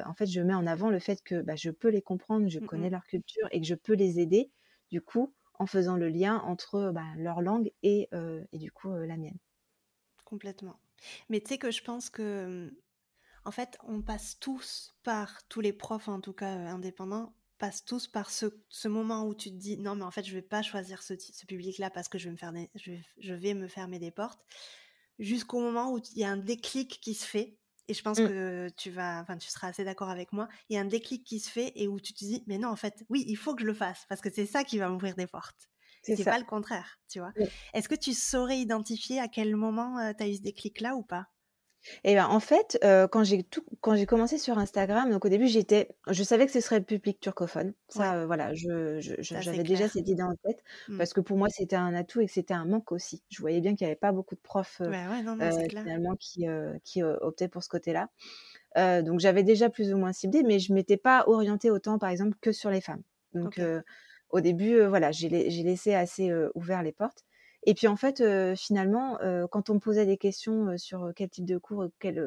en 0.06 0.14
fait, 0.14 0.26
je 0.26 0.40
mets 0.40 0.54
en 0.54 0.66
avant 0.66 0.90
le 0.90 0.98
fait 0.98 1.22
que 1.22 1.40
bah, 1.40 1.56
je 1.56 1.70
peux 1.70 1.88
les 1.88 2.02
comprendre, 2.02 2.48
je 2.48 2.58
mmh 2.58 2.66
connais 2.66 2.90
leur 2.90 3.04
culture 3.04 3.46
et 3.52 3.60
que 3.60 3.66
je 3.66 3.74
peux 3.74 3.94
les 3.94 4.18
aider, 4.18 4.50
du 4.90 5.00
coup, 5.00 5.32
en 5.58 5.66
faisant 5.66 5.96
le 5.96 6.08
lien 6.08 6.38
entre 6.38 6.90
bah, 6.92 7.04
leur 7.16 7.40
langue 7.40 7.70
et, 7.82 8.08
et 8.52 8.58
du 8.58 8.72
coup, 8.72 8.92
la 8.92 9.16
mienne. 9.16 9.38
Complètement. 10.24 10.80
Mais 11.28 11.40
tu 11.40 11.48
sais 11.48 11.58
que 11.58 11.70
je 11.70 11.82
pense 11.82 12.10
que 12.10 12.72
en 13.44 13.50
fait, 13.50 13.78
on 13.84 14.02
passe 14.02 14.38
tous 14.38 14.94
par, 15.02 15.46
tous 15.48 15.60
les 15.60 15.72
profs 15.72 16.08
en 16.08 16.20
tout 16.20 16.32
cas 16.32 16.56
euh, 16.56 16.66
indépendants, 16.68 17.34
passent 17.58 17.84
tous 17.84 18.08
par 18.08 18.30
ce, 18.30 18.46
moment 18.88 19.24
où 19.26 19.34
tu 19.34 19.50
te 19.50 19.54
dis 19.54 19.78
non 19.78 19.94
mais 19.94 20.02
en 20.02 20.10
fait 20.10 20.24
je 20.24 20.34
vais 20.34 20.42
pas 20.42 20.62
choisir 20.62 21.00
ce, 21.00 21.14
public-là 21.46 21.90
parce 21.90 22.08
que 22.08 22.18
je 22.18 22.24
vais 22.24 22.32
me 22.32 22.36
faire 22.36 22.52
je, 22.74 23.34
vais 23.34 23.54
me 23.54 23.68
fermer 23.68 24.00
des 24.00 24.10
portes, 24.10 24.40
jusqu'au 25.20 25.60
moment 25.60 25.92
où 25.92 26.00
il 26.14 26.18
y 26.18 26.24
a 26.24 26.30
un 26.30 26.36
déclic 26.36 27.00
qui 27.00 27.14
se 27.14 27.26
fait. 27.26 27.56
Et 27.88 27.94
je 27.94 28.02
pense 28.02 28.20
mmh. 28.20 28.28
que 28.28 28.68
tu 28.76 28.90
vas, 28.90 29.20
enfin, 29.20 29.36
tu 29.36 29.48
seras 29.48 29.68
assez 29.68 29.84
d'accord 29.84 30.08
avec 30.08 30.32
moi. 30.32 30.48
Il 30.68 30.74
y 30.74 30.78
a 30.78 30.80
un 30.80 30.86
déclic 30.86 31.24
qui 31.24 31.40
se 31.40 31.50
fait 31.50 31.72
et 31.74 31.88
où 31.88 32.00
tu 32.00 32.14
te 32.14 32.24
dis, 32.24 32.44
mais 32.46 32.56
non, 32.56 32.68
en 32.68 32.76
fait, 32.76 33.04
oui, 33.10 33.24
il 33.26 33.36
faut 33.36 33.56
que 33.56 33.62
je 33.62 33.66
le 33.66 33.74
fasse 33.74 34.06
parce 34.08 34.20
que 34.20 34.30
c'est 34.32 34.46
ça 34.46 34.62
qui 34.62 34.78
va 34.78 34.88
m'ouvrir 34.88 35.16
des 35.16 35.26
portes. 35.26 35.68
C'est 36.02 36.24
pas 36.24 36.38
le 36.38 36.44
contraire, 36.44 36.98
tu 37.08 37.20
vois. 37.20 37.32
Est-ce 37.74 37.88
que 37.88 37.94
tu 37.94 38.12
saurais 38.12 38.58
identifier 38.58 39.20
à 39.20 39.28
quel 39.28 39.54
moment 39.56 39.98
euh, 39.98 40.12
tu 40.16 40.24
as 40.24 40.28
eu 40.28 40.34
ce 40.36 40.42
déclic-là 40.42 40.96
ou 40.96 41.02
pas? 41.02 41.26
Et 42.04 42.14
ben, 42.14 42.26
en 42.26 42.40
fait, 42.40 42.78
quand 43.10 43.24
j'ai 43.24 43.42
tout 43.42 43.64
quand 43.80 43.96
j'ai 43.96 44.06
commencé 44.06 44.38
sur 44.38 44.58
Instagram, 44.58 45.10
donc 45.10 45.24
au 45.24 45.28
début, 45.28 45.46
j'étais 45.46 45.88
je 46.08 46.22
savais 46.22 46.46
que 46.46 46.52
ce 46.52 46.60
serait 46.60 46.80
public 46.80 47.20
turcophone. 47.20 47.74
Ça, 47.88 48.26
voilà, 48.26 48.54
je 48.54 48.98
j'avais 49.20 49.62
déjà 49.62 49.88
cette 49.88 50.08
idée 50.08 50.22
en 50.22 50.34
tête 50.44 50.62
mmh. 50.88 50.98
parce 50.98 51.12
que 51.12 51.20
pour 51.20 51.36
moi, 51.36 51.48
c'était 51.48 51.76
un 51.76 51.94
atout 51.94 52.20
et 52.20 52.26
que 52.26 52.32
c'était 52.32 52.54
un 52.54 52.64
manque 52.64 52.92
aussi. 52.92 53.22
Je 53.28 53.40
voyais 53.40 53.60
bien 53.60 53.74
qu'il 53.74 53.86
y 53.86 53.90
avait 53.90 53.96
pas 53.96 54.12
beaucoup 54.12 54.34
de 54.34 54.40
profs, 54.40 54.80
finalement 55.68 56.16
qui, 56.16 56.46
qui, 56.84 57.02
optaient 57.02 57.48
pour 57.48 57.62
ce 57.62 57.68
côté-là. 57.68 58.08
donc 59.02 59.20
j'avais 59.20 59.42
déjà 59.42 59.68
plus 59.68 59.92
ou 59.92 59.98
moins 59.98 60.12
ciblé, 60.12 60.42
mais 60.42 60.58
je 60.58 60.72
m'étais 60.72 60.96
pas 60.96 61.24
orientée 61.26 61.70
autant, 61.70 61.98
par 61.98 62.10
exemple, 62.10 62.36
que 62.40 62.52
sur 62.52 62.70
les 62.70 62.80
femmes. 62.80 63.02
Donc 63.34 63.60
au 64.30 64.40
début, 64.40 64.80
voilà, 64.82 65.12
j'ai 65.12 65.50
j'ai 65.50 65.62
laissé 65.62 65.94
assez, 65.94 66.32
ouvert 66.54 66.82
les 66.82 66.92
portes 66.92 67.24
et 67.64 67.74
puis 67.74 67.86
en 67.88 67.96
fait, 67.96 68.22
finalement, 68.56 69.18
quand 69.50 69.70
on 69.70 69.74
me 69.74 69.78
posait 69.80 70.06
des 70.06 70.16
questions 70.18 70.76
sur 70.78 71.12
quel 71.14 71.28
type 71.30 71.44
de 71.46 71.58
cours, 71.58 71.86
quel, 72.00 72.20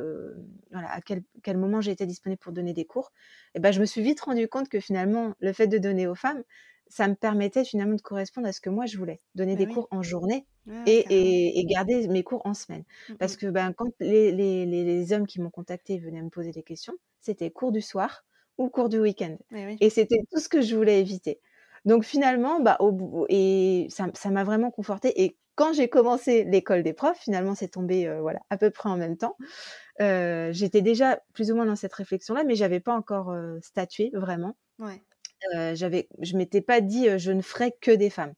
voilà, 0.72 0.92
à 0.92 1.02
quel, 1.02 1.24
quel 1.44 1.58
moment 1.58 1.82
j'étais 1.82 2.06
disponible 2.06 2.40
pour 2.40 2.54
donner 2.54 2.74
des 2.74 2.86
cours, 2.86 3.12
et 3.54 3.58
eh 3.58 3.60
ben, 3.60 3.72
je 3.72 3.80
me 3.82 3.86
suis 3.86 4.02
vite 4.02 4.22
rendu 4.22 4.48
compte 4.48 4.70
que 4.70 4.80
finalement, 4.80 5.34
le 5.40 5.54
fait 5.54 5.68
de 5.68 5.78
donner 5.78 6.08
aux 6.08 6.16
femmes, 6.16 6.44
ça 6.88 7.08
me 7.08 7.16
permettait 7.16 7.66
finalement 7.66 7.96
de 7.96 8.02
correspondre 8.02 8.48
à 8.48 8.52
ce 8.54 8.62
que 8.62 8.70
moi 8.70 8.86
je 8.86 8.98
voulais, 8.98 9.20
donner 9.36 9.56
Bah 9.56 9.58
des 9.58 9.66
oui. 9.66 9.68
cours 9.68 9.88
en 9.92 10.04
journée 10.04 10.46
Ouais, 10.68 10.92
et, 10.92 10.98
carrément. 11.00 11.38
et- 11.50 11.60
et 11.60 11.66
garder 11.66 12.08
mes 12.08 12.24
cours 12.24 12.42
en 12.46 12.54
semaine. 12.54 12.84
Mmh 13.08 13.18
Parce 13.20 13.36
mh. 13.36 13.38
que 13.38 13.48
ben, 13.48 13.74
quand 13.74 13.88
les, 14.00 14.32
les- 14.32 14.66
les- 14.66 14.84
les 14.84 15.14
hommes 15.14 15.26
qui 15.28 15.42
m'ont 15.42 15.50
contacté 15.50 15.98
venaient 16.00 16.22
me 16.22 16.30
poser 16.30 16.52
des 16.52 16.64
questions, 16.64 16.94
c'était 17.22 17.50
cours 17.52 17.72
du 17.72 17.82
soir 17.82 18.24
ou 18.58 18.70
cours 18.70 18.90
du 18.90 19.00
week-end. 19.00 19.38
Oui. 19.52 19.82
Et 19.82 19.90
c'était 19.90 20.20
tout 20.32 20.40
ce 20.40 20.48
que 20.50 20.62
je 20.62 20.76
voulais 20.76 21.00
éviter. 21.02 21.42
Donc 21.86 22.04
finalement, 22.04 22.60
bah, 22.62 22.78
au 22.80 22.92
bout, 22.92 23.26
et 23.30 23.88
ça 23.90 24.08
ça 24.14 24.30
m'a 24.32 24.44
vraiment 24.44 24.72
confortée. 24.72 25.24
Et 25.24 25.38
quand 25.56 25.74
j'ai 25.74 25.88
commencé 25.90 26.44
l'école 26.46 26.84
des 26.84 26.94
profs, 26.94 27.20
finalement, 27.20 27.56
c'est 27.56 27.70
tombé 27.70 28.08
euh, 28.08 28.22
voilà, 28.22 28.40
à 28.50 28.58
peu 28.58 28.72
près 28.72 28.90
en 28.90 28.98
même 28.98 29.18
temps. 29.18 29.38
Euh, 30.02 30.52
J'étais 30.54 30.82
déjà 30.82 31.22
plus 31.34 31.52
ou 31.52 31.56
moins 31.56 31.66
dans 31.68 31.76
cette 31.78 31.94
réflexion-là, 31.94 32.44
mais 32.46 32.56
j'avais 32.56 32.82
pas 32.82 32.96
encore 32.96 33.32
euh, 33.32 33.60
statué 33.62 34.12
vraiment. 34.14 34.58
Ouais. 34.80 35.06
J'avais, 35.74 36.08
je 36.22 36.38
m'étais 36.38 36.62
pas 36.62 36.82
dit 36.82 37.08
je 37.20 37.32
ne 37.32 37.42
ferai 37.42 37.72
que 37.82 37.92
des 37.92 38.10
femmes. 38.10 38.34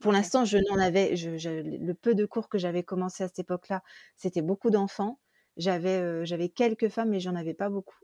Pour 0.00 0.12
l'instant, 0.12 0.44
je 0.44 0.58
n'en 0.58 0.78
avais, 0.80 1.16
je, 1.16 1.36
je- 1.38 1.50
le 1.50 1.94
peu 1.94 2.14
de 2.14 2.26
cours 2.26 2.48
que 2.48 2.58
j'avais 2.58 2.84
commencé 2.84 3.24
à 3.24 3.28
cette 3.28 3.40
époque-là, 3.40 3.82
c'était 4.16 4.42
beaucoup 4.42 4.70
d'enfants. 4.70 5.20
J'avais, 5.56 5.98
euh, 6.00 6.24
j'avais 6.24 6.48
quelques 6.50 6.88
femmes, 6.88 7.10
mais 7.10 7.20
j'en 7.20 7.34
avais 7.34 7.54
pas 7.54 7.70
beaucoup. 7.70 7.96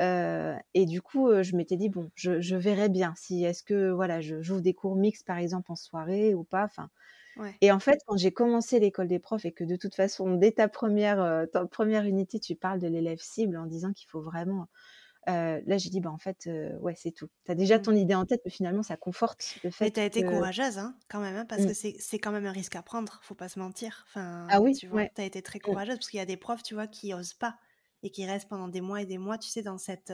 Euh, 0.00 0.56
et 0.74 0.86
du 0.86 1.02
coup, 1.02 1.28
euh, 1.28 1.42
je 1.42 1.56
m'étais 1.56 1.76
dit 1.76 1.88
bon, 1.90 2.10
je, 2.14 2.40
je 2.40 2.56
verrai 2.56 2.88
bien 2.90 3.14
si 3.16 3.44
est-ce 3.44 3.62
que 3.64 3.90
voilà, 3.90 4.20
je 4.20 4.42
j'ouvre 4.42 4.60
des 4.62 4.74
cours 4.74 4.96
mixtes 4.96 5.26
par 5.26 5.38
exemple 5.38 5.72
en 5.72 5.76
soirée 5.76 6.34
ou 6.34 6.44
pas. 6.44 6.64
Enfin, 6.64 6.90
Ouais. 7.36 7.62
et 7.62 7.72
en 7.72 7.80
fait, 7.80 8.00
quand 8.06 8.16
j'ai 8.16 8.32
commencé 8.32 8.80
l'école 8.80 9.08
des 9.08 9.18
profs 9.20 9.44
et 9.46 9.52
que 9.52 9.64
de 9.64 9.76
toute 9.76 9.94
façon, 9.94 10.34
dès 10.36 10.52
ta 10.52 10.68
première, 10.68 11.46
ta 11.52 11.66
première 11.66 12.04
unité, 12.04 12.40
tu 12.40 12.56
parles 12.56 12.80
de 12.80 12.88
l'élève 12.88 13.20
cible 13.20 13.56
en 13.58 13.66
disant 13.66 13.92
qu'il 13.92 14.08
faut 14.10 14.22
vraiment. 14.22 14.66
Euh, 15.28 15.60
là, 15.66 15.78
j'ai 15.78 15.90
dit, 15.90 16.00
bah, 16.00 16.10
en 16.10 16.18
fait, 16.18 16.46
euh, 16.48 16.76
ouais, 16.80 16.94
c'est 16.96 17.12
tout. 17.12 17.28
Tu 17.44 17.52
as 17.52 17.54
déjà 17.54 17.78
Mmh. 17.78 17.80
ton 17.80 17.92
idée 17.94 18.14
en 18.14 18.26
tête, 18.26 18.42
mais 18.44 18.50
finalement, 18.50 18.82
ça 18.82 18.96
conforte 18.96 19.58
le 19.64 19.70
Mais 19.80 19.90
fait 19.90 19.92
tu 19.92 20.00
as 20.00 20.04
été 20.04 20.24
que. 20.24 20.24
courageuse, 20.24 20.78
hein, 20.78 20.98
quand 21.08 21.20
même, 21.20 21.36
hein, 21.36 21.46
parce 21.46 21.64
Mm. 21.64 21.66
que 21.66 21.74
c'est 21.74 21.96
c'est 21.98 22.18
quand 22.18 22.32
même 22.32 22.46
un 22.46 22.52
risque 22.52 22.76
à 22.76 22.82
prendre, 22.82 23.20
faut 23.22 23.34
pas 23.34 23.48
se 23.48 23.58
mentir. 23.58 24.06
Ah 24.48 24.60
oui, 24.60 24.80
tu 24.80 24.86
vois, 24.88 25.04
ouais. 25.04 25.10
as 25.18 25.24
été 25.24 25.42
très 25.42 25.60
Mm. 25.66 25.76
courageuse 25.76 25.96
parce 25.98 26.08
qu'il 26.10 26.18
y 26.18 26.20
a 26.22 26.26
des 26.26 26.36
profs, 26.36 26.62
tu 26.62 26.74
vois, 26.74 26.86
qui 26.86 27.14
osent 27.14 27.34
pas 27.34 27.58
et 28.02 28.10
qui 28.10 28.26
restent 28.26 28.48
pendant 28.48 28.68
des 28.68 28.80
mois 28.80 29.02
et 29.02 29.06
des 29.06 29.18
mois, 29.18 29.38
tu 29.38 29.48
sais, 29.50 29.62
dans 29.62 29.78
cette 29.78 30.12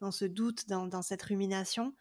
dans 0.00 0.10
ce 0.10 0.24
doute, 0.24 0.68
dans, 0.68 0.86
dans 0.88 1.02
cette 1.02 1.22
rumination. 1.22 1.94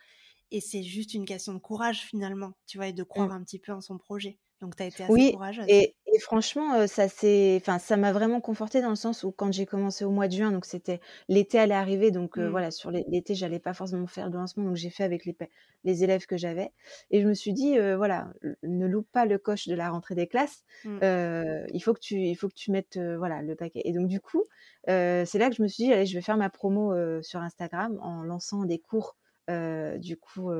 Et 0.52 0.62
c'est 0.62 0.84
juste 0.84 1.14
une 1.16 1.26
question 1.26 1.54
de 1.56 1.60
courage 1.60 2.02
finalement, 2.04 2.54
tu 2.68 2.78
vois, 2.78 2.88
et 2.90 2.94
de 2.94 3.04
croire 3.04 3.32
Mm. 3.32 3.34
un 3.34 3.44
petit 3.44 3.60
peu 3.60 3.74
en 3.74 3.82
son 3.82 3.98
projet. 4.00 4.40
Donc 4.62 4.76
tu 4.78 4.84
as 4.84 4.88
été 4.88 5.04
assez 5.06 5.18
Oui, 5.18 5.26
courageuse. 5.26 5.68
et, 5.68 5.96
et 6.13 6.19
franchement, 6.19 6.88
ça 6.88 7.08
s'est, 7.08 7.58
enfin, 7.62 7.80
ça 7.80 7.95
m'a 7.97 8.12
vraiment 8.12 8.41
confortée 8.41 8.82
dans 8.82 8.89
le 8.89 8.95
sens 8.95 9.24
où 9.24 9.32
quand 9.32 9.52
j'ai 9.54 9.65
commencé 9.65 10.04
au 10.04 10.12
mois 10.12 10.28
de 10.28 10.34
juin, 10.34 10.52
donc 10.52 10.65
c'était 10.65 11.00
l'été 11.30 11.58
allait 11.60 11.74
arriver, 11.74 12.12
donc 12.12 12.38
euh, 12.38 12.47
Mm. 12.47 12.52
voilà, 12.52 12.71
sur 12.71 12.91
l'é- 12.91 13.06
l'été, 13.08 13.34
j'allais 13.36 13.60
pas 13.60 13.74
forcément 13.74 14.08
faire 14.08 14.30
de 14.30 14.38
lancement, 14.38 14.63
donc 14.65 14.76
j'ai 14.76 14.89
fait 14.89 15.04
avec 15.04 15.26
les, 15.26 15.34
pa- 15.34 15.47
les 15.84 16.04
élèves 16.04 16.26
que 16.26 16.36
j'avais, 16.38 16.71
et 17.12 17.21
je 17.21 17.28
me 17.28 17.34
suis 17.34 17.54
dit, 17.54 17.78
voilà, 17.95 18.32
l- 18.43 18.58
ne 18.63 18.88
loupe 18.88 19.10
pas 19.12 19.26
le 19.26 19.38
coche 19.38 19.67
de 19.67 19.76
la 19.76 19.89
rentrée 19.89 20.15
des 20.15 20.28
classes, 20.28 20.63
Mm. 20.84 21.00
euh, 21.04 21.65
il 21.74 21.80
faut 21.82 21.93
que 21.93 22.00
tu, 22.00 22.15
il 22.19 22.36
faut 22.36 22.50
que 22.50 22.56
tu 22.56 22.71
mettes, 22.71 22.97
voilà, 23.17 23.41
le 23.41 23.56
paquet. 23.56 23.82
Et 23.86 23.93
donc 23.93 24.08
du 24.08 24.19
coup, 24.19 24.43
c'est 24.88 25.38
là 25.38 25.50
que 25.50 25.56
je 25.56 25.62
me 25.63 25.67
suis 25.67 25.86
dit, 25.86 25.93
allez, 25.93 26.06
je 26.06 26.13
vais 26.15 26.21
faire 26.21 26.38
ma 26.38 26.50
promo 26.50 26.93
sur 27.21 27.39
Instagram 27.41 27.97
en 28.02 28.24
lançant 28.24 28.65
des 28.65 28.80
cours, 28.80 29.15
du 29.47 30.17
coup, 30.17 30.52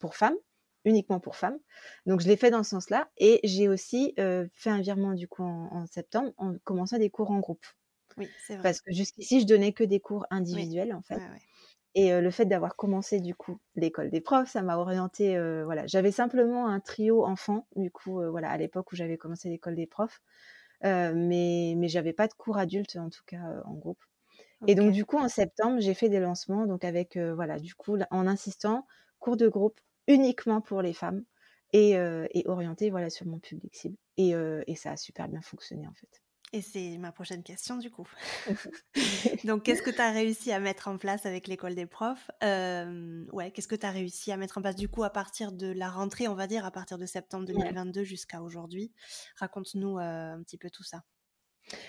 pour 0.00 0.16
femmes 0.16 0.36
uniquement 0.84 1.20
pour 1.20 1.36
femmes. 1.36 1.58
Donc 2.06 2.20
je 2.20 2.28
l'ai 2.28 2.36
fait 2.36 2.50
dans 2.50 2.62
ce 2.62 2.70
sens-là 2.70 3.10
et 3.18 3.40
j'ai 3.44 3.68
aussi 3.68 4.14
euh, 4.18 4.46
fait 4.54 4.70
un 4.70 4.80
virement 4.80 5.14
du 5.14 5.28
coup 5.28 5.42
en, 5.44 5.68
en 5.72 5.86
septembre 5.86 6.32
en 6.38 6.54
commençant 6.64 6.98
des 6.98 7.10
cours 7.10 7.30
en 7.30 7.40
groupe. 7.40 7.64
Oui, 8.16 8.34
c'est 8.38 8.56
vrai. 8.56 8.62
parce 8.62 8.80
que 8.80 8.92
jusqu'ici 8.92 9.40
je 9.40 9.46
donnais 9.46 9.72
que 9.72 9.84
des 9.84 10.00
cours 10.00 10.26
Oui, 10.50 10.70
individuels 10.70 10.92
en 10.94 11.02
fait. 11.02 11.18
Ouais, 11.18 11.28
ouais. 11.28 11.42
et 11.94 12.12
euh, 12.12 12.20
le 12.20 12.30
fait 12.30 12.46
d'avoir 12.46 12.76
commencé 12.76 13.20
du 13.20 13.34
coup 13.34 13.58
l'école 13.76 14.10
des 14.10 14.20
profs 14.20 14.50
ça 14.50 14.62
m'a 14.62 14.78
orienté 14.78 15.38
voilà. 15.64 15.86
J'avais 15.86 16.12
simplement 16.12 16.68
un 16.68 16.80
trio 16.80 17.24
enfant 17.26 17.68
du 17.76 17.90
coup 17.90 18.20
euh, 18.20 18.30
voilà 18.30 18.50
à 18.50 18.56
l'époque 18.58 18.92
où 18.92 18.96
j'avais 18.96 19.18
commencé 19.18 19.48
l'école 19.50 19.76
des 19.76 19.86
profs. 19.86 20.22
Euh, 20.84 21.12
mais 21.16 21.74
mais 21.78 21.88
j'avais 21.88 22.12
pas 22.12 22.28
de 22.28 22.34
cours 22.34 22.58
adultes 22.58 22.96
en 22.96 23.10
tout 23.10 23.22
cas 23.26 23.42
euh, 23.50 23.62
en 23.66 23.74
groupe. 23.74 24.02
Et 24.66 24.74
donc 24.76 24.92
du 24.92 25.04
coup 25.06 25.18
en 25.18 25.28
septembre 25.28 25.80
j'ai 25.80 25.94
fait 25.94 26.08
des 26.10 26.20
lancements 26.20 26.66
donc 26.66 26.84
avec 26.84 27.16
euh, 27.16 27.34
voilà 27.34 27.58
du 27.60 27.74
coup 27.74 27.98
en 28.10 28.26
insistant 28.26 28.86
cours 29.20 29.36
de 29.36 29.48
groupe 29.48 29.80
uniquement 30.08 30.60
pour 30.60 30.82
les 30.82 30.94
femmes 30.94 31.24
et, 31.72 31.96
euh, 31.98 32.26
et 32.32 32.46
orienté 32.48 32.90
voilà 32.90 33.10
sur 33.10 33.26
mon 33.26 33.40
public 33.40 33.74
cible 33.74 33.96
et, 34.16 34.34
euh, 34.34 34.62
et 34.66 34.76
ça 34.76 34.92
a 34.92 34.96
super 34.96 35.28
bien 35.28 35.40
fonctionné 35.40 35.86
en 35.88 35.94
fait 35.94 36.22
Et 36.52 36.62
c'est 36.62 36.98
ma 36.98 37.10
prochaine 37.12 37.42
question 37.42 37.76
du 37.78 37.90
coup. 37.90 38.08
Donc, 39.44 39.64
qu'est-ce 39.64 39.82
que 39.82 39.90
tu 39.90 40.00
as 40.00 40.10
réussi 40.12 40.52
à 40.52 40.60
mettre 40.60 40.88
en 40.88 40.98
place 40.98 41.26
avec 41.26 41.48
l'école 41.48 41.74
des 41.74 41.86
profs? 41.86 42.30
Euh, 42.42 43.24
Ouais, 43.32 43.50
qu'est-ce 43.50 43.68
que 43.68 43.74
tu 43.76 43.86
as 43.86 43.90
réussi 43.90 44.32
à 44.32 44.36
mettre 44.36 44.58
en 44.58 44.62
place 44.62 44.76
du 44.76 44.88
coup 44.88 45.04
à 45.04 45.10
partir 45.10 45.52
de 45.52 45.66
la 45.72 45.90
rentrée, 45.90 46.28
on 46.28 46.34
va 46.34 46.46
dire, 46.46 46.64
à 46.64 46.70
partir 46.70 46.98
de 46.98 47.06
septembre 47.06 47.44
Ouais. 47.52 47.74
2022 47.74 48.04
jusqu'à 48.04 48.42
aujourd'hui? 48.42 48.92
Raconte-nous 49.36 49.98
euh, 49.98 50.34
un 50.34 50.42
petit 50.42 50.58
peu 50.58 50.70
tout 50.70 50.84
ça. 50.84 51.02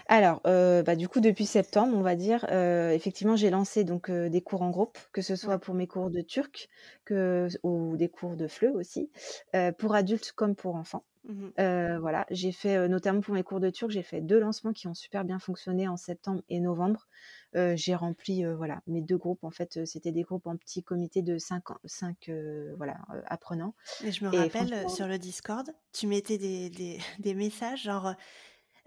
Alors, 0.08 0.42
euh, 0.48 0.84
bah, 0.84 0.96
du 0.96 1.08
coup, 1.08 1.20
depuis 1.20 1.46
septembre, 1.46 1.96
on 1.98 2.02
va 2.02 2.16
dire, 2.16 2.46
euh, 2.52 2.92
effectivement, 2.92 3.36
j'ai 3.36 3.50
lancé 3.50 3.84
donc 3.84 4.10
euh, 4.10 4.30
des 4.30 4.42
cours 4.42 4.62
en 4.62 4.70
groupe, 4.70 4.98
que 5.12 5.22
ce 5.22 5.36
soit 5.36 5.58
Ouais. 5.58 5.60
pour 5.60 5.76
mes 5.76 5.88
cours 5.88 6.10
de 6.10 6.22
turc 6.22 6.70
que, 7.06 7.48
ou 7.64 7.98
des 7.98 8.10
cours 8.10 8.36
de 8.36 8.48
FLE 8.48 8.76
aussi, 8.76 9.12
pour 9.78 9.96
adultes 9.96 10.32
comme 10.34 10.56
pour 10.56 10.76
enfants. 10.76 11.06
Euh, 11.60 11.98
voilà, 12.00 12.26
j'ai 12.30 12.52
fait 12.52 12.88
notamment 12.88 13.22
pour 13.22 13.34
mes 13.34 13.42
cours 13.44 13.60
de 13.60 13.70
turc, 13.70 13.90
j'ai 13.90 14.04
fait 14.04 14.22
deux 14.22 14.40
lancements 14.40 14.74
qui 14.74 14.88
ont 14.88 14.94
super 14.94 15.24
bien 15.26 15.40
fonctionné 15.40 15.88
en 15.88 15.98
septembre 15.98 16.42
et 16.50 16.60
novembre. 16.60 17.08
J'ai 17.54 17.96
rempli 17.96 18.44
voilà 18.46 18.82
mes 18.88 19.02
deux 19.02 19.18
groupes. 19.18 19.44
En 19.44 19.52
fait, 19.52 19.86
c'était 19.86 20.12
des 20.12 20.24
groupes 20.24 20.48
en 20.48 20.58
petit 20.58 20.84
comité 20.84 21.22
de 21.22 21.38
cinq, 21.38 21.64
voilà 22.78 22.98
apprenants. 23.28 23.76
Et 24.02 24.12
je 24.12 24.24
me 24.26 24.30
Et 24.32 24.50
rappelle 24.50 24.50
franchement, 24.50 24.90
sur 24.90 25.08
le 25.08 25.18
Discord, 25.18 25.74
tu 25.94 26.08
mettais 26.08 26.38
des, 26.38 26.70
des, 26.70 27.00
des 27.20 27.34
messages 27.34 27.84
genre 27.84 28.14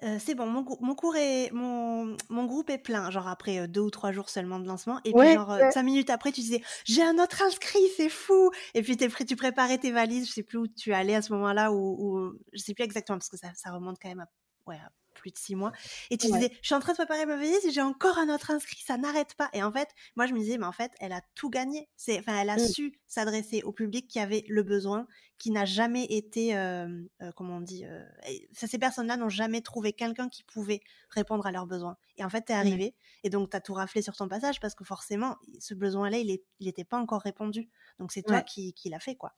euh, 0.05 0.19
c'est 0.21 0.37
bon, 0.37 0.47
mon, 0.47 0.65
mon 0.81 0.95
cours 0.95 1.17
est 1.17 1.51
mon, 1.51 2.17
mon 2.29 2.45
groupe 2.45 2.71
est 2.71 2.79
plein, 2.79 3.11
genre 3.11 3.27
après 3.27 3.59
euh, 3.59 3.67
deux 3.67 3.81
ou 3.81 3.91
trois 3.91 4.13
jours 4.13 4.31
seulement 4.31 4.61
de 4.61 4.67
lancement, 4.69 5.01
et 5.05 5.13
puis 5.13 5.33
genre 5.33 5.51
euh, 5.51 5.59
ouais, 5.59 5.73
cinq 5.73 5.83
minutes 5.83 6.11
après 6.11 6.31
tu 6.31 6.41
disais 6.41 6.63
j'ai 6.85 7.03
un 7.03 7.19
autre 7.19 7.43
inscrit, 7.43 7.83
c'est 7.97 8.09
fou, 8.09 8.51
et 8.75 8.83
puis 8.83 8.97
tu 8.97 9.37
préparais 9.37 9.79
tes 9.79 9.91
valises, 9.91 10.29
je 10.29 10.33
sais 10.35 10.43
plus 10.45 10.59
où 10.59 10.67
tu 10.69 10.93
allais 10.93 11.17
à 11.17 11.23
ce 11.23 11.33
moment-là, 11.33 11.73
ou, 11.73 11.97
ou 11.99 12.39
je 12.53 12.59
sais 12.63 12.75
plus 12.75 12.85
exactement 12.85 13.19
parce 13.19 13.29
que 13.29 13.37
ça, 13.37 13.49
ça 13.57 13.73
remonte 13.73 13.97
quand 14.01 14.09
même 14.09 14.21
à, 14.21 14.29
ouais, 14.71 14.77
à 14.77 14.93
plus 15.15 15.33
de 15.33 15.37
six 15.37 15.57
mois, 15.57 15.73
et 16.11 16.17
tu 16.17 16.29
ouais, 16.29 16.33
disais 16.39 16.53
je 16.63 16.67
suis 16.67 16.77
en 16.77 16.81
train 16.81 16.93
de 16.93 16.99
préparer 16.99 17.27
ma 17.27 17.35
valise 17.35 17.65
et 17.67 17.73
j'ai 17.73 17.83
encore 17.83 18.19
un 18.19 18.33
autre 18.33 18.53
inscrit, 18.53 18.81
ça 18.87 18.99
n'arrête 18.99 19.35
pas, 19.35 19.51
et 19.53 19.65
en 19.65 19.73
fait 19.73 19.89
moi 20.15 20.27
je 20.27 20.33
me 20.33 20.39
disais 20.39 20.59
mais 20.59 20.67
en 20.67 20.73
fait 20.73 20.93
elle 21.01 21.13
a 21.13 21.23
tout 21.35 21.51
gagné, 21.51 21.89
c'est, 21.97 22.21
enfin 22.21 22.41
elle 22.41 22.51
a 22.51 22.57
mm, 22.57 22.69
su 22.69 23.01
s'adresser 23.09 23.63
au 23.65 23.73
public 23.73 24.07
qui 24.07 24.21
avait 24.21 24.45
le 24.49 24.63
besoin, 24.63 25.09
qui 25.39 25.53
n'a 25.53 25.65
jamais 25.65 26.05
été, 26.05 26.57
euh, 26.57 26.89
euh, 27.23 27.31
comment 27.37 27.59
on 27.59 27.61
dit, 27.61 27.85
euh, 27.85 28.05
ces 28.53 28.79
personnes-là 28.79 29.17
n'ont 29.17 29.29
jamais 29.29 29.61
trouvé 29.61 29.93
quelqu'un 29.93 30.29
qui 30.29 30.43
pouvait 30.43 30.81
répondre 31.11 31.47
à 31.47 31.53
leurs 31.53 31.67
besoins. 31.67 31.97
Et 32.17 32.25
en 32.25 32.29
fait, 32.29 32.43
t'es 32.43 32.53
arrivé, 32.53 32.97
et 33.23 33.31
donc 33.31 33.51
t'as 33.51 33.61
tout 33.61 33.75
raflé 33.75 34.03
sur 34.03 34.17
ton 34.17 34.29
passage 34.29 34.59
parce 34.59 34.75
que 34.75 34.83
forcément, 34.83 35.37
ce 35.61 35.75
besoin-là, 35.75 36.19
il 36.19 36.41
n'était 36.61 36.85
pas 36.85 36.99
encore 36.99 37.23
répondu. 37.23 37.69
Donc 38.01 38.11
c'est 38.11 38.23
toi 38.23 38.43
qui, 38.43 38.75
qui 38.75 38.91
l'as 38.91 38.99
fait, 38.99 39.15
quoi. 39.15 39.33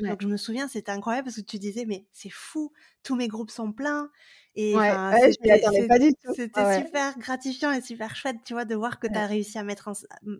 ouais, 0.00 0.08
Donc 0.08 0.22
je 0.22 0.26
me 0.26 0.38
souviens, 0.38 0.68
c'était 0.68 0.90
incroyable 0.90 1.26
parce 1.26 1.36
que 1.36 1.42
tu 1.42 1.58
disais, 1.58 1.84
mais 1.84 2.06
c'est 2.12 2.30
fou, 2.30 2.72
tous 3.02 3.14
mes 3.14 3.28
groupes 3.28 3.50
sont 3.50 3.72
pleins. 3.72 4.10
Et 4.54 4.74
ouais, 4.74 4.90
ouais, 4.90 5.32
je 5.32 5.50
attendais 5.50 5.86
pas 5.86 5.98
du 5.98 6.12
tout. 6.14 6.32
c'était 6.34 6.82
super 6.82 7.18
gratifiant 7.18 7.72
et 7.72 7.82
super 7.82 8.16
chouette, 8.16 8.36
tu 8.44 8.54
vois, 8.54 8.64
de 8.64 8.74
voir 8.74 8.98
que 8.98 9.06
tu 9.06 9.12
ouais, 9.12 9.18
as 9.18 9.26
réussi 9.26 9.58
à 9.58 9.64
mettre 9.64 9.88
en, 9.88 9.92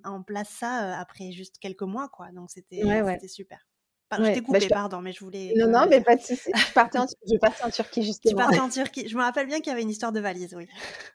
en 0.05 0.23
place 0.23 0.49
ça 0.49 0.99
après 0.99 1.33
juste 1.33 1.59
quelques 1.59 1.83
mois, 1.83 2.09
quoi. 2.09 2.31
Donc 2.33 2.51
c'était 2.51 2.81
ouais, 4.19 4.25
ouais. 4.25 4.35
c'était 4.35 4.41
super. 4.41 4.49
Par- 4.49 4.51
je 4.51 4.53
t'ai 4.53 4.53
bah, 4.53 4.59
je 4.59 4.65
coupé, 4.65 4.69
pardon, 4.69 5.01
mais 5.01 5.13
je 5.13 5.21
voulais 5.21 5.53
Non, 5.57 5.69
non, 5.69 5.85
le 5.85 5.91
mais 5.91 6.01
pas 6.01 6.17
de 6.17 6.21
souci. 6.21 6.51
Je 6.55 6.73
partais 6.73 6.99
en, 6.99 7.07
je 7.07 7.39
partais 7.39 7.65
en 7.65 7.71
Turquie 7.71 8.01
Tu 8.01 8.07
justement. 8.07 8.37
partais 8.37 8.61
en 8.61 8.69
Turquie. 8.69 9.09
Je 9.09 9.17
me 9.17 9.23
rappelle 9.23 9.47
bien 9.47 9.59
qu'il 9.59 9.69
y 9.69 9.71
avait 9.71 9.83
une 9.83 9.91
histoire 9.91 10.13
de 10.13 10.21
valise, 10.21 10.55
oui. 10.57 10.67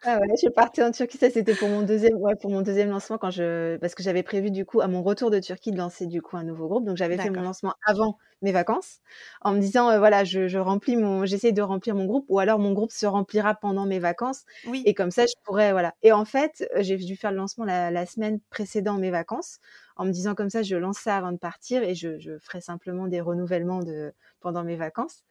Ah 0.03 0.19
ouais, 0.19 0.27
je 0.41 0.49
partais 0.49 0.83
en 0.83 0.91
Turquie. 0.91 1.17
Ça, 1.17 1.29
c'était 1.29 1.55
pour 1.55 1.69
mon 1.69 1.81
deuxième, 1.81 2.15
ouais, 2.17 2.35
pour 2.35 2.49
mon 2.51 2.61
deuxième 2.61 2.89
lancement 2.89 3.17
quand 3.17 3.31
je, 3.31 3.77
parce 3.77 3.95
que 3.95 4.03
j'avais 4.03 4.23
prévu 4.23 4.51
du 4.51 4.65
coup 4.65 4.81
à 4.81 4.87
mon 4.87 5.03
retour 5.03 5.31
de 5.31 5.39
Turquie 5.39 5.71
de 5.71 5.77
lancer 5.77 6.05
du 6.07 6.21
coup 6.21 6.37
un 6.37 6.43
nouveau 6.43 6.67
groupe. 6.67 6.85
Donc 6.85 6.97
j'avais 6.97 7.17
fait 7.17 7.29
mon 7.29 7.41
lancement 7.41 7.73
avant 7.85 8.17
mes 8.43 8.51
vacances, 8.51 8.99
en 9.41 9.53
me 9.53 9.59
disant 9.59 9.89
euh, 9.89 9.97
voilà, 9.97 10.23
je, 10.23 10.47
je 10.47 10.59
remplis 10.59 10.95
mon, 10.95 11.25
j'essaie 11.25 11.51
de 11.53 11.61
remplir 11.63 11.95
mon 11.95 12.05
groupe, 12.05 12.25
ou 12.29 12.37
alors 12.37 12.59
mon 12.59 12.71
groupe 12.73 12.91
se 12.91 13.07
remplira 13.07 13.55
pendant 13.55 13.87
mes 13.87 13.97
vacances, 13.97 14.43
Oui, 14.67 14.83
et 14.85 14.93
comme 14.93 15.09
ça 15.09 15.25
je 15.25 15.33
pourrais 15.43 15.71
voilà. 15.71 15.95
Et 16.03 16.11
en 16.11 16.23
fait, 16.23 16.67
euh, 16.75 16.83
j'ai 16.83 16.97
dû 16.97 17.15
faire 17.15 17.31
le 17.31 17.37
lancement 17.37 17.65
la, 17.65 17.89
la 17.89 18.05
semaine 18.05 18.39
précédant 18.51 18.99
mes 18.99 19.09
vacances, 19.09 19.57
en 19.97 20.05
me 20.05 20.11
disant 20.11 20.35
comme 20.35 20.49
ça, 20.49 20.63
je 20.63 20.75
lance 20.75 20.99
ça 20.99 21.17
avant 21.17 21.31
de 21.31 21.37
partir 21.37 21.83
et 21.83 21.95
je, 21.95 22.19
je 22.19 22.37
ferai 22.39 22.61
simplement 22.61 23.07
des 23.07 23.21
renouvellements 23.21 23.81
de 23.83 24.13
pendant 24.39 24.63
mes 24.63 24.75
vacances. 24.77 25.23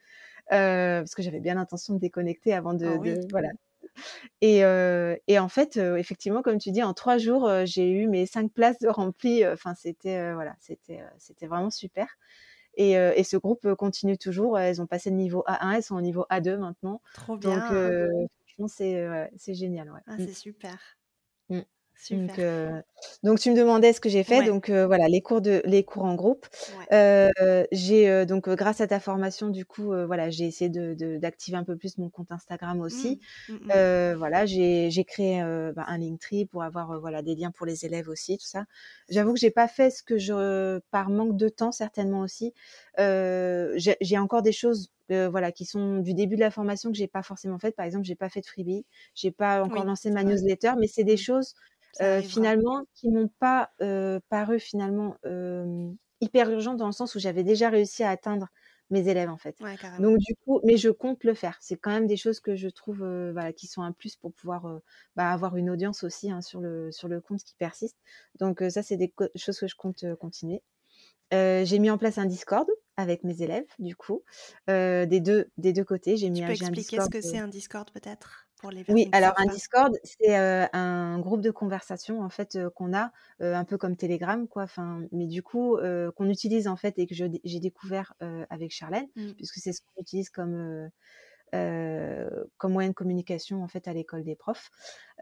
Euh, 0.52 1.00
parce 1.00 1.14
que 1.16 1.22
j'avais 1.22 1.40
bien 1.40 1.54
l'intention 1.56 1.94
de 1.94 2.00
déconnecter 2.00 2.54
avant 2.54 2.74
de, 2.74 2.98
de 2.98 3.16
oui. 3.22 3.28
voilà 3.30 3.50
et, 4.40 4.64
euh, 4.64 5.16
et 5.26 5.38
en 5.38 5.48
fait, 5.48 5.76
euh, 5.76 5.96
effectivement, 5.96 6.42
comme 6.42 6.58
tu 6.58 6.70
dis, 6.70 6.82
en 6.82 6.94
trois 6.94 7.18
jours, 7.18 7.48
j'ai 7.64 7.90
eu 7.90 8.08
mes 8.08 8.26
cinq 8.26 8.52
places 8.52 8.78
remplies. 8.86 9.46
Enfin, 9.46 9.74
c'était 9.74 10.32
voilà, 10.34 10.54
c'était 10.60 11.02
c'était 11.18 11.46
vraiment 11.46 11.70
super. 11.70 12.06
Et, 12.76 12.92
et 12.94 13.24
ce 13.24 13.36
groupe 13.38 13.74
continue 13.76 14.18
toujours. 14.18 14.58
Elles 14.58 14.82
ont 14.82 14.86
passé 14.86 15.10
le 15.10 15.16
niveau 15.16 15.44
A1, 15.46 15.72
elles 15.72 15.82
sont 15.84 15.96
au 15.96 16.02
niveau 16.02 16.26
A2 16.30 16.58
maintenant. 16.58 17.02
Trop 17.12 17.36
Donc, 17.42 17.70
bien. 17.70 17.72
euh, 17.72 18.08
franchement, 18.46 18.68
c'est 18.68 19.54
génial. 19.54 19.90
Ouais. 19.92 20.00
Ah, 20.06 20.18
Mm, 20.18 20.26
c'est 20.26 20.34
super. 20.34 20.98
Donc, 22.10 22.40
donc, 23.22 23.38
tu 23.40 23.50
me 23.50 23.56
demandais 23.56 23.92
ce 23.92 24.00
que 24.00 24.08
j'ai 24.08 24.24
fait. 24.24 24.44
Donc 24.44 24.70
voilà, 24.70 25.08
les 25.08 25.20
cours 25.20 25.40
de 25.40 25.62
les 25.64 25.84
cours 25.84 26.04
en 26.04 26.14
groupe. 26.14 26.46
j'ai 26.90 28.26
donc 28.26 28.48
grâce 28.50 28.80
à 28.80 28.86
ta 28.86 29.00
formation, 29.00 29.48
du 29.48 29.64
coup, 29.64 29.92
voilà, 30.06 30.30
j'ai 30.30 30.46
essayé 30.46 30.70
de, 30.70 31.18
d'activer 31.18 31.56
un 31.56 31.64
peu 31.64 31.76
plus 31.76 31.98
mon 31.98 32.10
compte 32.10 32.32
Instagram 32.32 32.80
aussi. 32.80 33.20
Mmh. 33.48 33.52
Mmh, 33.52 33.56
mmh. 33.66 34.14
voilà, 34.14 34.46
j'ai, 34.46 35.04
créé 35.06 35.40
bah, 35.74 35.84
un 35.86 35.98
Linktree 35.98 36.46
pour 36.46 36.62
avoir 36.62 37.00
voilà 37.00 37.22
des 37.22 37.34
liens 37.34 37.50
pour 37.50 37.66
les 37.66 37.84
élèves 37.84 38.08
aussi, 38.08 38.38
tout 38.38 38.46
ça. 38.46 38.64
J'avoue 39.08 39.34
que 39.34 39.40
j'ai 39.40 39.50
pas 39.50 39.68
fait 39.68 39.90
ce 39.90 40.02
que 40.02 40.18
je 40.18 40.78
par 40.90 41.10
manque 41.10 41.36
de 41.36 41.48
temps 41.48 41.72
certainement 41.72 42.20
aussi. 42.20 42.52
j'ai 42.98 44.18
encore 44.18 44.42
des 44.42 44.52
choses 44.52 44.90
voilà, 45.10 45.52
qui 45.52 45.64
sont 45.64 45.98
du 45.98 46.14
début 46.14 46.36
de 46.36 46.40
la 46.40 46.50
formation 46.50 46.90
que 46.90 46.96
j'ai 46.96 47.08
pas 47.08 47.22
forcément 47.22 47.58
faites. 47.58 47.76
Par 47.76 47.86
exemple, 47.86 48.04
j'ai 48.04 48.16
pas 48.16 48.28
fait 48.28 48.40
de 48.40 48.46
freebie, 48.46 48.84
j'ai 49.14 49.30
pas 49.30 49.62
encore 49.62 49.84
lancé 49.84 50.10
ma 50.10 50.24
newsletter, 50.24 50.72
mais 50.78 50.86
c'est 50.86 51.04
des 51.04 51.16
choses 51.16 51.54
finalement 52.22 52.84
qui 52.94 53.08
m'ont 53.10 53.30
pas 53.38 53.70
paru 54.28 54.60
finalement 54.60 55.16
hyper 56.20 56.50
urgentes 56.50 56.78
dans 56.78 56.86
le 56.86 56.92
sens 56.92 57.14
où 57.14 57.18
j'avais 57.18 57.42
déjà 57.44 57.68
réussi 57.70 58.02
à 58.02 58.10
atteindre 58.10 58.48
mes 58.90 59.08
élèves 59.08 59.30
en 59.30 59.36
fait. 59.36 59.56
Donc 59.98 60.18
du 60.18 60.34
coup, 60.44 60.60
mais 60.64 60.76
je 60.76 60.90
compte 60.90 61.24
le 61.24 61.34
faire. 61.34 61.58
C'est 61.60 61.76
quand 61.76 61.90
même 61.90 62.06
des 62.06 62.16
choses 62.16 62.40
que 62.40 62.54
je 62.54 62.68
trouve 62.68 62.98
voilà, 63.32 63.52
qui 63.52 63.66
sont 63.66 63.82
un 63.82 63.92
plus 63.92 64.16
pour 64.16 64.32
pouvoir 64.32 64.80
bah, 65.16 65.30
avoir 65.30 65.56
une 65.56 65.70
audience 65.70 66.04
aussi 66.04 66.30
hein, 66.30 66.40
sur, 66.40 66.60
le, 66.60 66.92
sur 66.92 67.08
le 67.08 67.20
compte 67.20 67.42
qui 67.42 67.54
persiste. 67.56 67.96
Donc 68.38 68.62
ça, 68.68 68.82
c'est 68.82 68.96
des 68.96 69.12
choses 69.36 69.58
que 69.58 69.66
je 69.66 69.74
compte 69.76 70.04
continuer. 70.20 70.62
J'ai 71.32 71.78
mis 71.78 71.90
en 71.90 71.98
place 71.98 72.18
un 72.18 72.26
Discord 72.26 72.68
avec 72.96 73.24
mes 73.24 73.42
élèves, 73.42 73.66
du 73.78 73.94
coup, 73.96 74.22
des, 74.68 75.20
deux, 75.20 75.50
des 75.58 75.72
deux 75.72 75.84
côtés. 75.84 76.16
J'ai 76.16 76.30
mis 76.30 76.40
tu 76.40 76.46
peux 76.46 76.52
expliquer 76.52 77.00
ce 77.00 77.08
que 77.08 77.20
c'est 77.20 77.38
un 77.38 77.48
Discord 77.48 77.90
peut-être 77.90 78.46
oui, 78.88 79.08
alors 79.12 79.34
un 79.36 79.46
Discord, 79.46 79.94
c'est 80.02 80.34
un 80.34 81.18
groupe 81.18 81.42
de 81.42 81.50
conversation 81.50 82.22
en 82.22 82.28
fait 82.28 82.58
qu'on 82.74 82.94
a 82.94 83.12
un 83.40 83.64
peu 83.64 83.76
comme 83.76 83.96
Telegram 83.96 84.48
quoi. 84.48 84.62
Enfin, 84.62 85.02
mais 85.12 85.26
du 85.26 85.42
coup 85.42 85.78
qu'on 86.16 86.28
utilise 86.28 86.68
en 86.68 86.76
fait 86.76 86.98
et 86.98 87.06
que 87.06 87.14
j'ai 87.14 87.60
découvert 87.60 88.14
avec 88.50 88.72
Charlène, 88.72 89.06
mmh. 89.16 89.32
puisque 89.32 89.58
c'est 89.58 89.72
ce 89.72 89.82
qu'on 89.82 90.00
utilise 90.00 90.30
comme 90.30 90.90
comme 91.52 92.72
moyen 92.72 92.90
de 92.90 92.94
communication 92.94 93.62
en 93.62 93.68
fait 93.68 93.88
à 93.88 93.92
l'école 93.92 94.24
des 94.24 94.36
profs. 94.36 94.70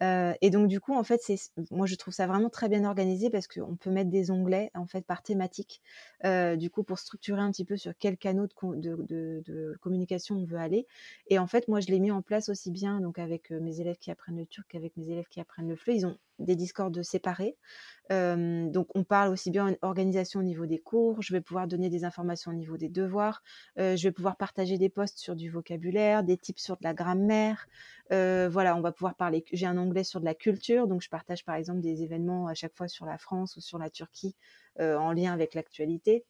et 0.01 0.51
donc 0.51 0.69
du 0.69 0.81
coup 0.81 0.95
en 0.95 1.05
fait 1.05 1.21
c'est 1.23 1.39
moi 1.71 1.87
je 1.87 1.95
trouve 1.95 2.15
ça 2.15 2.27
vraiment 2.27 2.51
très 2.51 2.69
bien 2.69 2.85
organisé 2.85 3.31
parce 3.31 3.47
qu'on 3.47 3.77
peut 3.77 3.91
mettre 3.91 4.11
des 4.11 4.31
onglets 4.31 4.71
en 4.75 4.87
fait 4.87 5.03
par 5.03 5.23
thématique 5.23 5.83
du 6.25 6.71
coup 6.71 6.83
pour 6.83 6.99
structurer 6.99 7.41
un 7.41 7.51
petit 7.51 7.65
peu 7.65 7.77
sur 7.77 7.93
quel 7.99 8.17
de, 8.17 8.97
de, 9.07 9.77
communication 9.81 10.37
on 10.37 10.45
veut 10.45 10.59
aller. 10.59 10.87
Et 11.29 11.39
en 11.39 11.47
fait 11.47 11.69
moi 11.69 11.81
je 11.81 11.89
l'ai 11.89 12.01
mis 12.01 12.11
en 12.11 12.23
place 12.23 12.49
aussi 12.49 12.71
bien 12.71 13.01
donc 13.01 13.19
avec 13.19 13.51
mes 13.51 13.81
élèves 13.81 13.99
qui 13.99 14.11
apprennent 14.11 14.39
le 14.39 14.47
turc 14.47 14.67
qu'avec 14.69 14.97
mes 14.97 15.11
élèves 15.11 15.29
qui 15.29 15.41
apprennent 15.41 15.69
le 15.69 15.77
fleu. 15.77 15.95
Ils 15.95 16.07
ont 16.07 16.17
des 16.39 16.57
discords 16.57 16.91
séparés. 17.03 17.57
donc 18.11 18.89
on 18.95 19.05
parle 19.05 19.33
aussi 19.33 19.51
bien 19.51 19.77
organisation 19.83 20.41
au 20.41 20.43
niveau 20.43 20.67
des 20.67 20.79
cours, 20.79 21.23
je 21.23 21.33
vais 21.33 21.41
pouvoir 21.41 21.67
donner 21.67 21.89
des 21.91 22.05
informations 22.05 22.51
au 22.51 22.55
niveau 22.55 22.77
des 22.77 22.89
devoirs, 22.89 23.43
je 23.77 24.03
vais 24.03 24.13
pouvoir 24.13 24.37
partager 24.37 24.79
des 24.79 24.89
posts 24.89 25.19
sur 25.19 25.37
du 25.37 25.51
vocabulaire, 25.51 26.25
des 26.25 26.37
tips 26.37 26.63
sur 26.63 26.77
de 26.77 26.85
la 26.85 26.95
grammaire. 26.95 27.67
voilà, 28.11 28.77
on 28.77 28.81
va 28.81 28.93
pouvoir 28.93 29.15
parler. 29.15 29.45
J'ai 29.53 29.67
un 29.67 29.79
onglet 29.79 30.05
sur 30.05 30.21
de 30.21 30.25
la 30.25 30.35
culture, 30.35 30.87
donc 30.89 31.03
je 31.03 31.09
partage 31.09 31.45
par 31.45 31.55
exemple 31.55 31.81
des 31.81 32.03
événements 32.03 32.47
à 32.47 32.55
chaque 32.55 32.77
fois 32.77 32.89
sur 32.89 33.07
la 33.07 33.19
France 33.19 33.57
ou 33.57 33.61
sur 33.61 33.79
la 33.79 33.91
Turquie 33.91 34.37
en 34.79 35.13
lien 35.13 35.33
avec 35.33 35.55
l'actualité. 35.55 36.25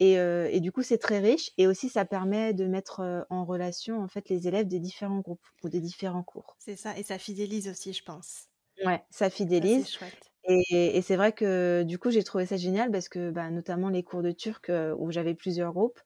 Et, 0.00 0.14
et, 0.14 0.60
du 0.60 0.72
coup, 0.72 0.82
c'est 0.82 0.98
très 0.98 1.18
riche. 1.18 1.50
Et 1.58 1.66
aussi, 1.66 1.90
ça 1.90 2.06
permet 2.06 2.54
de 2.54 2.66
mettre 2.66 3.26
en 3.28 3.44
relation 3.44 4.02
en 4.02 4.08
fait 4.08 4.28
les 4.30 4.48
élèves 4.48 4.66
des 4.66 4.80
différents 4.80 5.20
groupes 5.20 5.46
ou 5.62 5.68
des 5.68 5.80
différents 5.80 6.22
cours. 6.22 6.56
C'est 6.58 6.76
ça, 6.76 6.96
et 6.96 7.02
ça 7.02 7.18
fidélise 7.18 7.68
aussi, 7.68 7.92
je 7.92 8.02
pense. 8.02 8.49
Ouais, 8.84 9.02
ça 9.10 9.30
fidélise. 9.30 9.98
Et, 10.44 10.96
et 10.96 11.02
c'est 11.02 11.16
vrai 11.16 11.32
que 11.32 11.82
du 11.82 11.98
coup, 11.98 12.10
j'ai 12.10 12.24
trouvé 12.24 12.46
ça 12.46 12.56
génial 12.56 12.90
parce 12.90 13.08
que 13.08 13.30
bah, 13.30 13.50
notamment 13.50 13.88
les 13.88 14.02
cours 14.02 14.22
de 14.22 14.32
turc 14.32 14.70
où 14.98 15.10
j'avais 15.10 15.34
plusieurs 15.34 15.72
groupes, 15.72 16.00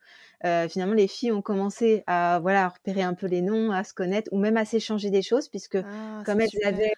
euh, 0.45 0.69
finalement, 0.69 0.95
les 0.95 1.09
filles 1.09 1.33
ont 1.33 1.43
commencé 1.43 2.03
à 2.07 2.41
voilà 2.43 2.65
à 2.65 2.69
repérer 2.69 3.03
un 3.03 3.15
peu 3.15 3.27
les 3.27 3.41
noms, 3.43 3.71
à 3.71 3.85
se 3.85 3.95
connaître 3.95 4.29
ou 4.33 4.39
même 4.39 4.57
à 4.57 4.65
s'échanger 4.65 5.11
des 5.11 5.23
choses 5.23 5.49
puisque 5.49 5.77
ah, 5.77 6.23
comme 6.27 6.41
elles 6.41 6.67
avaient 6.67 6.93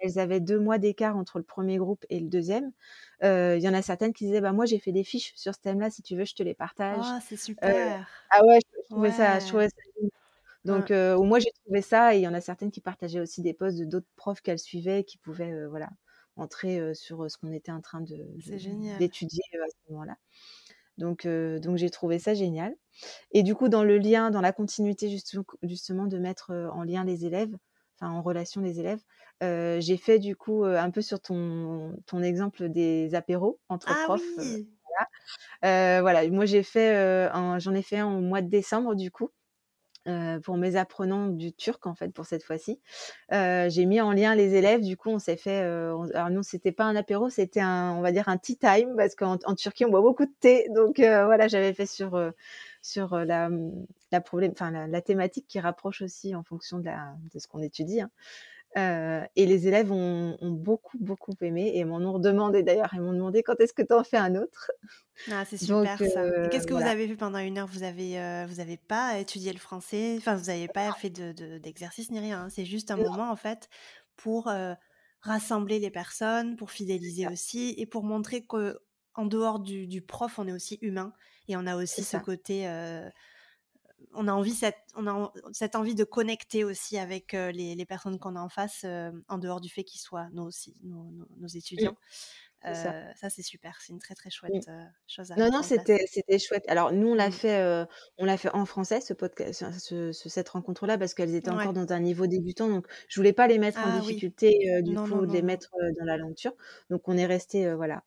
elles 0.00 0.18
avaient 0.18 0.40
deux 0.40 0.58
mois 0.58 0.78
d'écart 0.78 1.16
entre 1.16 1.38
le 1.38 1.44
premier 1.44 1.76
groupe 1.76 2.04
et 2.10 2.18
le 2.18 2.28
deuxième. 2.28 2.72
Il 3.22 3.60
y 3.60 3.68
en 3.68 3.74
a 3.74 3.82
certaines 3.82 4.12
qui 4.12 4.24
disaient 4.24 4.40
bah 4.40 4.52
moi 4.52 4.64
j'ai 4.64 4.80
fait 4.80 4.92
des 4.92 5.04
fiches 5.04 5.34
sur 5.36 5.54
ce 5.54 5.60
thème-là 5.60 5.90
si 5.90 6.02
tu 6.02 6.16
veux 6.16 6.24
je 6.24 6.34
te 6.34 6.42
les 6.42 6.54
partage. 6.54 7.04
Ah 7.04 7.20
c'est 7.24 7.36
super. 7.36 8.06
ah 8.30 8.44
ouais 8.44 8.58
je, 8.60 8.94
trouvais 8.94 9.12
ça 9.12 9.38
je 9.38 9.46
trouvais 9.46 9.68
ça 9.68 9.76
donc, 10.64 10.90
euh, 10.90 11.18
moi, 11.22 11.38
j'ai 11.38 11.50
trouvé 11.64 11.82
ça, 11.82 12.14
et 12.14 12.18
il 12.18 12.22
y 12.22 12.28
en 12.28 12.34
a 12.34 12.40
certaines 12.40 12.70
qui 12.70 12.80
partageaient 12.80 13.20
aussi 13.20 13.42
des 13.42 13.52
posts 13.52 13.78
de 13.78 13.84
d'autres 13.84 14.06
profs 14.16 14.40
qu'elles 14.40 14.58
suivaient, 14.58 15.04
qui 15.04 15.18
pouvaient, 15.18 15.52
euh, 15.52 15.68
voilà, 15.68 15.90
entrer 16.36 16.78
euh, 16.78 16.94
sur 16.94 17.28
ce 17.30 17.36
qu'on 17.36 17.52
était 17.52 17.72
en 17.72 17.80
train 17.80 18.00
de, 18.00 18.16
d'étudier 18.98 19.42
à 19.54 19.68
ce 19.68 19.92
moment-là. 19.92 20.16
Donc, 20.98 21.26
donc 21.26 21.78
j'ai 21.78 21.90
trouvé 21.90 22.18
ça 22.18 22.34
génial. 22.34 22.76
Et 23.32 23.42
du 23.42 23.54
coup, 23.54 23.68
dans 23.68 23.82
le 23.82 23.96
lien, 23.96 24.30
dans 24.30 24.42
la 24.42 24.52
continuité 24.52 25.08
justement 25.62 26.06
de 26.06 26.18
mettre 26.18 26.52
en 26.52 26.84
lien 26.84 27.02
les 27.02 27.24
élèves, 27.24 27.56
enfin 27.98 28.12
en 28.12 28.20
relation 28.20 28.60
les 28.60 28.78
élèves, 28.78 29.00
j'ai 29.40 29.96
fait 29.96 30.18
du 30.18 30.36
coup 30.36 30.64
un 30.64 30.90
peu 30.90 31.00
sur 31.00 31.18
ton, 31.18 31.96
ton 32.06 32.22
exemple 32.22 32.68
des 32.68 33.14
apéros 33.14 33.58
entre 33.70 33.88
ah 33.90 34.04
profs. 34.04 34.22
Oui. 34.36 34.68
voilà. 35.62 36.02
voilà. 36.02 36.28
moi 36.28 36.44
j'ai 36.44 36.62
fait, 36.62 37.26
j'en 37.32 37.74
ai 37.74 37.82
fait 37.82 37.98
un 37.98 38.14
au 38.14 38.20
mois 38.20 38.42
de 38.42 38.48
décembre 38.48 38.94
du 38.94 39.10
coup. 39.10 39.30
Euh, 40.08 40.40
pour 40.40 40.56
mes 40.56 40.74
apprenants 40.74 41.28
du 41.28 41.52
turc 41.52 41.86
en 41.86 41.94
fait 41.94 42.08
pour 42.08 42.26
cette 42.26 42.42
fois-ci. 42.42 42.80
Euh, 43.32 43.68
j'ai 43.70 43.86
mis 43.86 44.00
en 44.00 44.12
lien 44.12 44.34
les 44.34 44.54
élèves. 44.56 44.80
Du 44.80 44.96
coup, 44.96 45.10
on 45.10 45.20
s'est 45.20 45.36
fait. 45.36 45.62
Euh, 45.62 45.96
alors 46.14 46.30
non, 46.30 46.42
c'était 46.42 46.72
pas 46.72 46.84
un 46.84 46.96
apéro, 46.96 47.28
c'était 47.30 47.60
un, 47.60 47.92
on 47.92 48.00
va 48.00 48.10
dire 48.10 48.28
un 48.28 48.36
tea 48.36 48.56
time 48.56 48.96
parce 48.96 49.14
qu'en 49.14 49.38
en 49.44 49.54
Turquie 49.54 49.84
on 49.84 49.90
boit 49.90 50.00
beaucoup 50.00 50.26
de 50.26 50.32
thé. 50.40 50.66
Donc 50.74 50.96
voilà, 50.98 51.46
j'avais 51.46 51.72
fait 51.72 51.86
sur 51.86 52.20
sur 52.80 53.16
la 53.16 53.48
la 54.10 54.20
problème, 54.20 54.50
enfin 54.52 54.72
la, 54.72 54.88
la, 54.88 55.00
thématique 55.00 55.46
qui 55.46 55.60
rapproche 55.60 56.02
aussi 56.02 56.34
en 56.34 56.42
fonction 56.42 56.78
de, 56.78 56.86
la, 56.86 57.14
de 57.32 57.38
ce 57.38 57.46
qu'on 57.46 57.62
étudie. 57.62 58.00
Hein. 58.00 58.10
Euh, 58.78 59.22
et 59.36 59.44
les 59.44 59.68
élèves 59.68 59.92
ont, 59.92 60.38
ont, 60.40 60.50
beaucoup, 60.50 60.98
beaucoup 60.98 61.34
aimé 61.42 61.72
et 61.74 61.84
m'en 61.84 61.98
ont 61.98 62.12
redemandé 62.14 62.62
d'ailleurs. 62.62 62.90
Ils 62.94 63.02
m'ont 63.02 63.12
demandé 63.12 63.42
quand 63.42 63.60
est-ce 63.60 63.74
que 63.74 63.82
tu 63.82 63.92
en 63.92 64.02
fais 64.02 64.16
un 64.16 64.34
autre? 64.34 64.70
Ah, 65.30 65.44
c'est 65.44 65.56
super 65.58 65.98
ça. 65.98 66.20
Euh, 66.20 66.48
qu'est-ce 66.48 66.66
que 66.66 66.72
vous 66.72 66.80
avez 66.80 67.06
fait 67.06 67.16
pendant 67.16 67.38
une 67.38 67.58
heure? 67.58 67.66
Vous 67.66 67.82
avez, 67.82 68.18
euh, 68.18 68.46
vous 68.48 68.60
avez 68.60 68.78
pas 68.78 69.18
étudié 69.18 69.52
le 69.52 69.58
français? 69.58 70.14
Enfin, 70.16 70.36
vous 70.36 70.46
n'avez 70.46 70.68
pas 70.68 70.90
fait 70.94 71.10
d'exercice 71.10 72.08
de, 72.08 72.14
ni 72.14 72.20
rien. 72.20 72.44
Hein. 72.44 72.48
C'est 72.48 72.64
juste 72.64 72.90
un 72.90 72.96
moment 72.96 73.30
en 73.30 73.36
fait 73.36 73.68
pour 74.16 74.50
rassembler 75.20 75.78
les 75.78 75.90
personnes, 75.90 76.56
pour 76.56 76.70
fidéliser 76.70 77.26
aussi 77.28 77.74
et 77.76 77.86
pour 77.86 78.04
montrer 78.04 78.44
que 78.44 78.78
en 79.14 79.26
dehors 79.26 79.60
du, 79.60 79.86
du, 79.86 80.00
prof, 80.00 80.38
on 80.38 80.48
est 80.48 80.52
aussi 80.52 80.78
humain 80.80 81.12
et 81.46 81.56
on 81.56 81.66
a 81.66 81.76
aussi 81.76 82.02
ce 82.02 82.16
côté 82.16 82.66
on 84.14 84.28
a 84.28 84.32
envie 84.32 84.54
cette, 84.54 84.78
on 84.94 85.06
a 85.06 85.32
cette 85.52 85.76
envie 85.76 85.94
de 85.94 86.04
connecter 86.04 86.64
aussi 86.64 86.98
avec 86.98 87.34
euh, 87.34 87.50
les, 87.52 87.84
personnes 87.86 88.18
qu'on 88.18 88.36
a 88.36 88.40
en 88.40 88.48
face, 88.48 88.82
euh, 88.84 89.10
en 89.28 89.38
dehors 89.38 89.60
du 89.60 89.68
fait 89.68 89.84
qu'ils 89.84 90.00
soient 90.00 90.28
nos, 90.32 90.46
aussi, 90.46 90.76
nos, 90.82 91.48
étudiants. 91.48 91.96
Euh, 92.64 93.12
ça, 93.16 93.30
c'est 93.30 93.42
super, 93.42 93.78
c'est 93.80 93.92
une 93.92 93.98
très 93.98 94.14
très 94.14 94.30
chouette 94.30 94.52
chose 95.06 95.30
à 95.32 95.36
Non, 95.36 95.50
non, 95.50 95.62
c'était 95.62 96.06
chouette. 96.38 96.64
Alors 96.68 96.92
nous 96.92 97.08
on 97.08 97.14
l'a 97.14 97.28
mmh. 97.28 97.32
fait, 97.32 97.86
on 98.18 98.24
l'a 98.24 98.36
fait 98.36 98.50
en 98.54 98.64
français 98.66 99.00
ce 99.00 99.12
podcast, 99.12 99.64
cette 100.12 100.48
rencontre 100.48 100.86
là 100.86 100.98
parce 100.98 101.14
qu'elles 101.14 101.34
étaient 101.34 101.50
encore 101.50 101.72
dans 101.72 101.92
un 101.92 102.00
niveau 102.00 102.26
débutant, 102.26 102.68
donc 102.68 102.86
je 103.08 103.18
voulais 103.20 103.32
pas 103.32 103.46
les 103.46 103.58
mettre 103.58 103.78
en 103.80 103.96
ah 103.96 104.00
difficulté 104.00 104.80
du 104.82 104.94
coup 104.94 105.26
de 105.26 105.32
les 105.32 105.42
mettre 105.42 105.70
dans 105.98 106.04
la 106.04 106.16
langue 106.16 106.34
turque. 106.34 106.56
Donc 106.90 107.08
on 107.08 107.16
est 107.16 107.26
resté 107.26 107.72
voilà 107.74 108.04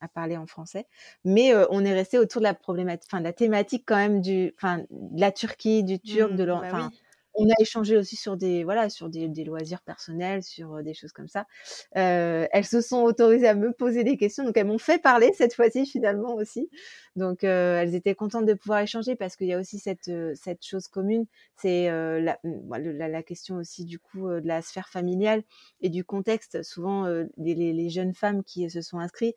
à 0.00 0.08
parler 0.08 0.36
en 0.36 0.46
français, 0.46 0.86
mais 1.24 1.52
on 1.70 1.84
est 1.84 1.94
resté 1.94 2.18
autour 2.18 2.40
de 2.40 2.44
la 2.44 2.54
problématique, 2.54 3.08
enfin 3.10 3.20
de 3.20 3.24
la 3.24 3.32
thématique 3.32 3.84
quand 3.86 3.96
même 3.96 4.20
du, 4.20 4.52
enfin 4.56 4.78
de 4.90 5.20
la 5.20 5.32
Turquie, 5.32 5.84
du 5.84 6.00
turc, 6.00 6.34
de 6.34 6.44
mmh, 6.44 6.46
bah 6.46 6.90
on 7.34 7.48
a 7.48 7.54
échangé 7.60 7.96
aussi 7.96 8.16
sur 8.16 8.36
des 8.36 8.64
voilà 8.64 8.88
sur 8.88 9.08
des, 9.08 9.28
loisirs 9.44 9.82
personnels, 9.82 10.42
sur 10.42 10.82
des 10.82 10.94
choses 10.94 11.12
comme 11.12 11.28
ça. 11.28 11.46
elles 11.92 12.64
se 12.64 12.80
sont 12.80 13.02
autorisées 13.02 13.48
à 13.48 13.54
me 13.54 13.72
poser 13.72 14.04
des 14.04 14.16
questions, 14.16 14.44
donc 14.44 14.56
elles 14.56 14.66
m'ont 14.66 14.78
fait 14.78 15.00
parler 15.00 15.32
cette 15.36 15.54
fois-ci 15.54 15.86
finalement 15.86 16.34
aussi. 16.34 16.70
Donc 17.16 17.44
elles 17.44 17.94
étaient 17.94 18.14
contentes 18.14 18.46
de 18.46 18.54
pouvoir 18.54 18.80
échanger 18.80 19.16
parce 19.16 19.36
qu'il 19.36 19.48
y 19.48 19.52
a 19.52 19.58
aussi 19.58 19.78
cette 19.78 20.10
cette 20.34 20.64
chose 20.64 20.88
commune, 20.88 21.26
c'est 21.56 21.88
la, 21.88 22.38
la, 22.42 23.22
question 23.22 23.56
aussi 23.56 23.84
du 23.84 23.98
coup 23.98 24.28
de 24.28 24.46
la 24.46 24.62
sphère 24.62 24.88
familiale 24.88 25.42
et 25.80 25.88
du 25.88 26.04
contexte. 26.04 26.62
Souvent 26.62 27.06
les, 27.36 27.54
les, 27.54 27.90
jeunes 27.90 28.14
femmes 28.14 28.42
qui 28.44 28.68
se 28.70 28.80
sont 28.80 28.98
inscrites, 28.98 29.36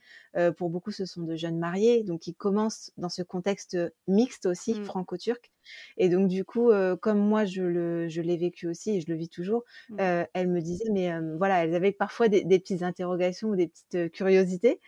pour 0.57 0.69
beaucoup 0.69 0.91
ce 0.91 1.05
sont 1.05 1.23
de 1.23 1.35
jeunes 1.35 1.59
mariés, 1.59 2.03
donc 2.03 2.27
ils 2.27 2.35
commencent 2.35 2.91
dans 2.97 3.09
ce 3.09 3.21
contexte 3.23 3.77
mixte 4.07 4.45
aussi 4.45 4.73
mmh. 4.73 4.85
franco-turc. 4.85 5.51
Et 5.97 6.09
donc 6.09 6.27
du 6.27 6.43
coup, 6.45 6.71
comme 7.01 7.19
moi 7.19 7.45
je 7.45 7.61
le 7.61 8.07
je 8.07 8.21
l'ai 8.21 8.37
vécu 8.37 8.67
aussi 8.67 8.97
et 8.97 9.01
je 9.01 9.07
le 9.09 9.15
vis 9.15 9.29
toujours, 9.29 9.63
mmh. 9.89 10.25
elles 10.33 10.47
me 10.47 10.61
disaient 10.61 10.91
mais 10.91 11.11
voilà, 11.37 11.63
elles 11.63 11.75
avaient 11.75 11.91
parfois 11.91 12.27
des, 12.27 12.43
des 12.43 12.59
petites 12.59 12.83
interrogations 12.83 13.49
ou 13.49 13.55
des 13.55 13.67
petites 13.67 14.11
curiosités. 14.11 14.79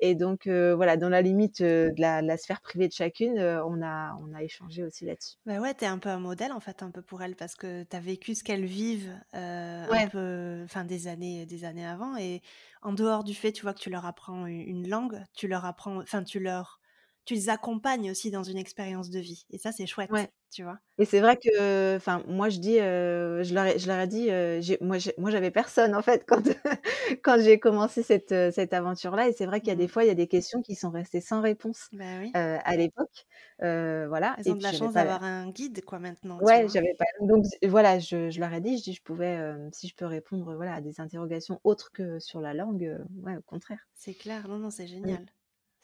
Et 0.00 0.14
donc, 0.14 0.46
voilà, 0.46 0.96
dans 0.96 1.08
la 1.08 1.22
limite 1.22 1.62
de 1.62 1.94
la, 1.98 2.36
sphère 2.36 2.60
privée 2.60 2.88
de 2.88 2.92
chacune, 2.92 3.38
on, 3.38 3.82
a, 3.82 4.16
on 4.20 4.34
a 4.34 4.42
échangé 4.42 4.84
aussi 4.84 5.06
là-dessus. 5.06 5.36
Bah 5.46 5.58
ouais, 5.58 5.72
t'es 5.74 5.86
un 5.86 5.98
peu 5.98 6.08
un 6.08 6.18
modèle 6.18 6.52
en 6.52 6.60
fait, 6.60 6.82
un 6.82 6.90
peu 6.90 7.02
pour 7.02 7.22
elle, 7.22 7.34
parce 7.34 7.54
que 7.54 7.82
t'as 7.84 8.00
vécu 8.00 8.34
ce 8.34 8.44
qu'elles 8.44 8.66
vivent 8.66 9.14
un 9.32 10.08
peu, 10.08 10.60
enfin 10.64 10.84
des 10.84 11.08
années, 11.08 11.46
des 11.46 11.64
années 11.64 11.86
avant. 11.86 12.16
Et 12.16 12.42
en 12.82 12.92
dehors 12.92 13.24
du 13.24 13.34
fait, 13.34 13.52
tu 13.52 13.62
vois, 13.62 13.74
que 13.74 13.80
tu 13.80 13.90
leur 13.90 14.06
apprends 14.06 14.46
une 14.46 14.88
langue, 14.88 15.22
tu 15.34 15.48
leur 15.48 15.64
apprends, 15.64 15.98
enfin, 16.00 16.22
tu 16.22 16.40
leur 16.40 16.80
tu 17.26 17.34
les 17.34 17.48
accompagnes 17.48 18.10
aussi 18.10 18.30
dans 18.30 18.44
une 18.44 18.56
expérience 18.56 19.10
de 19.10 19.18
vie. 19.18 19.44
Et 19.50 19.58
ça, 19.58 19.72
c'est 19.72 19.86
chouette, 19.86 20.10
tu 20.52 20.62
vois? 20.62 20.78
Et 20.98 21.04
c'est 21.04 21.18
vrai 21.20 21.36
que, 21.36 21.96
enfin, 21.96 22.22
moi, 22.28 22.48
je 22.48 22.60
dis, 22.60 22.76
je, 22.76 23.52
leur 23.52 23.66
ai, 23.66 23.78
je 23.80 23.88
leur 23.88 23.98
ai 23.98 24.06
dit, 24.06 24.30
moi, 24.80 24.96
moi, 25.18 25.30
j'avais 25.30 25.50
personne, 25.50 25.94
en 25.96 26.02
fait, 26.02 26.24
quand, 26.24 26.42
quand 27.24 27.42
j'ai 27.42 27.58
commencé 27.58 28.04
cette, 28.04 28.34
cette 28.52 28.72
aventure-là. 28.72 29.28
Et 29.28 29.32
c'est 29.32 29.44
vrai 29.44 29.58
qu'il 29.58 29.70
y 29.70 29.72
a 29.72 29.76
des 29.76 29.86
mmh. 29.86 29.88
fois, 29.88 30.04
il 30.04 30.06
y 30.06 30.10
a 30.10 30.14
des 30.14 30.28
questions 30.28 30.62
qui 30.62 30.76
sont 30.76 30.90
restées 30.90 31.20
sans 31.20 31.40
réponse 31.40 31.88
bah 31.92 32.04
à 32.32 32.76
l'époque. 32.76 33.26
voilà. 33.58 34.36
Ils 34.44 34.52
ont 34.52 34.54
de 34.54 34.62
la 34.62 34.72
chance 34.72 34.94
d'avoir 34.94 35.24
un 35.24 35.50
guide, 35.50 35.84
quoi, 35.84 35.98
maintenant. 35.98 36.38
Ouais, 36.40 36.68
j'avais 36.72 36.94
pas. 36.96 37.06
Donc, 37.22 37.44
voilà, 37.64 37.98
je, 37.98 38.30
je, 38.30 38.38
leur 38.38 38.52
ai 38.52 38.60
dit, 38.60 38.78
je 38.78 38.84
dis, 38.84 38.92
je 38.94 39.02
pouvais, 39.02 39.36
si 39.72 39.88
je 39.88 39.96
peux 39.96 40.06
répondre, 40.06 40.54
voilà, 40.54 40.74
à 40.74 40.80
des 40.80 41.00
interrogations 41.00 41.60
autres 41.64 41.90
que 41.92 42.20
sur 42.20 42.40
la 42.40 42.54
langue, 42.54 42.96
ouais, 43.24 43.36
au 43.36 43.42
contraire. 43.42 43.80
C'est 43.94 44.14
clair, 44.14 44.46
non, 44.46 44.58
non, 44.58 44.70
c'est 44.70 44.84
mmh. 44.84 44.86
génial 44.86 45.26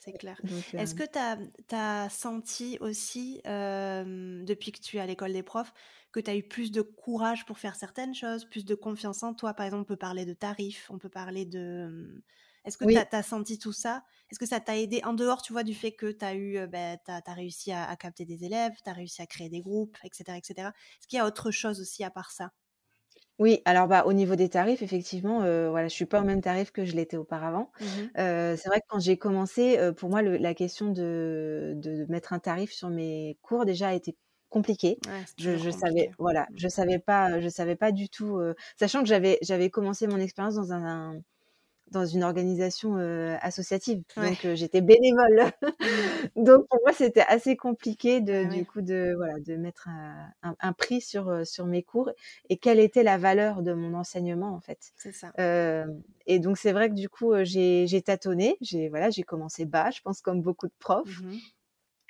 c'est 0.05 0.13
clair. 0.13 0.41
Est-ce 0.73 0.95
que 0.95 1.05
tu 1.05 1.75
as, 1.75 2.09
senti 2.11 2.77
aussi, 2.81 3.41
depuis 3.45 4.73
que 4.73 4.81
tu 4.81 4.97
es 4.97 5.01
à 5.01 5.07
l'école 5.07 5.33
des 5.33 5.43
profs, 5.43 5.73
que 6.11 6.21
tu 6.21 6.31
as 6.31 6.37
eu 6.37 6.43
plus 6.43 6.73
de 6.73 6.83
courage 6.83 7.47
pour 7.47 7.59
faire 7.59 7.77
certaines 7.77 8.15
choses, 8.15 8.45
plus 8.45 8.65
de 8.65 8.75
confiance 8.75 9.23
en 9.23 9.33
toi? 9.33 9.55
Par 9.55 9.67
exemple, 9.67 9.83
on 9.83 9.85
peut 9.85 9.97
parler 9.97 10.25
de 10.25 10.35
tarifs, 10.35 10.91
on 10.91 10.99
peut 10.99 11.09
parler 11.09 11.45
de... 11.45 12.23
Est-ce 12.65 12.79
que 12.79 12.85
tu 12.85 12.97
as, 12.97 13.23
senti 13.23 13.59
tout 13.59 13.73
ça? 13.73 14.05
Est-ce 14.31 14.39
que 14.39 14.47
ça 14.47 14.61
t'a 14.61 14.77
aidé 14.77 15.01
en 15.05 15.15
dehors, 15.15 15.43
tu 15.43 15.53
vois, 15.53 15.65
du 15.65 15.75
fait 15.75 15.93
que 15.93 16.11
tu 16.11 16.25
as 16.25 16.35
eu, 16.35 16.67
ben, 16.67 16.99
as, 17.07 17.35
réussi 17.35 17.73
à, 17.73 17.89
à, 17.89 17.97
capter 17.97 18.25
des 18.25 18.45
élèves, 18.45 18.73
tu 18.85 18.91
as 18.91 18.93
réussi 18.93 19.23
à 19.23 19.27
créer 19.27 19.49
des 19.49 19.61
groupes, 19.61 19.97
etc., 20.05 20.37
etc. 20.37 20.69
Est-ce 20.99 21.09
qu'il 21.09 21.17
y 21.17 21.21
a 21.21 21.27
autre 21.27 21.51
chose 21.51 21.81
aussi 21.81 22.05
à 22.05 22.11
part 22.11 22.31
ça? 22.31 22.53
Oui, 23.39 23.61
alors, 23.65 23.89
bah, 23.89 24.05
au 24.07 24.13
niveau 24.13 24.37
des 24.37 24.49
tarifs, 24.49 24.83
effectivement, 24.83 25.39
voilà, 25.39 25.71
voilà, 25.71 25.89
je 25.89 25.95
suis 25.95 26.05
pas 26.07 26.21
au 26.21 26.25
même 26.25 26.41
tarif 26.41 26.71
que 26.71 26.85
je 26.85 26.95
l'étais 26.95 27.17
auparavant. 27.17 27.71
Mmh 27.81 27.87
c'est 28.17 28.69
vrai 28.69 28.81
que 28.81 28.87
quand 28.89 29.01
j'ai 29.01 29.17
commencé, 29.17 29.79
pour 29.97 30.11
moi, 30.11 30.23
la 30.23 30.55
question 30.55 30.91
de 30.93 31.73
de 31.77 32.07
mettre 32.09 32.33
un 32.33 32.39
tarif 32.39 32.73
sur 32.73 32.91
mes 32.91 33.39
cours, 33.43 33.65
déjà, 33.65 33.89
a 33.89 33.95
été 33.95 34.17
compliquée. 34.49 34.99
Je 35.39 35.57
je 35.57 35.71
savais 35.71 36.11
voilà, 36.19 36.43
mmh. 36.43 36.55
je 36.57 36.69
savais 36.69 36.99
pas, 36.99 37.41
je 37.41 37.49
savais 37.49 37.77
pas 37.77 37.91
du 37.91 38.09
tout, 38.09 38.39
sachant 38.79 39.01
que 39.01 39.09
j'avais 39.09 39.39
j'avais 39.43 39.71
commencé 39.71 40.07
mon 40.07 40.19
expérience 40.19 40.55
dans 40.57 40.73
un 40.73 41.21
dans 41.93 42.07
une 42.07 42.25
organisation 42.25 42.97
associative. 43.41 44.03
Donc 44.17 44.47
j'étais 44.55 44.81
bénévole. 44.81 45.53
Mmh. 45.63 45.69
donc 46.45 46.67
pour 46.69 46.81
moi 46.83 46.93
c'était 46.93 47.25
assez 47.29 47.57
compliqué 47.57 48.21
de 48.21 48.45
ah 48.47 48.49
du 48.49 48.65
coup 48.65 48.83
de 48.83 49.15
voilà 49.17 49.39
de 49.39 49.57
mettre 49.57 49.89
un, 50.43 50.73
prix 50.73 51.01
sur 51.01 51.47
sur 51.47 51.67
mes 51.67 51.83
cours 51.83 52.11
et 52.49 52.57
quelle 52.57 52.81
était 52.81 53.03
la 53.03 53.19
valeur 53.19 53.63
de 53.63 53.73
mon 53.73 53.95
enseignement 53.95 54.55
en 54.55 54.61
fait? 54.61 54.93
C'est 54.97 55.13
ça. 55.13 55.33
et 56.27 56.39
donc 56.39 56.59
c'est 56.59 56.73
vrai 56.73 56.89
que 56.89 56.95
du 56.95 57.09
coup 57.09 57.33
j'ai 57.43 58.03
tâtonné. 58.05 58.57
J'ai 58.61 58.89
voilà 58.89 59.11
j'ai 59.11 59.23
commencé 59.23 59.65
bas, 59.65 59.91
je 59.91 60.01
pense 60.01 60.21
comme 60.21 60.41
beaucoup 60.41 60.67
de 60.67 60.75
profs. 60.79 61.21
Mmh 61.21 61.39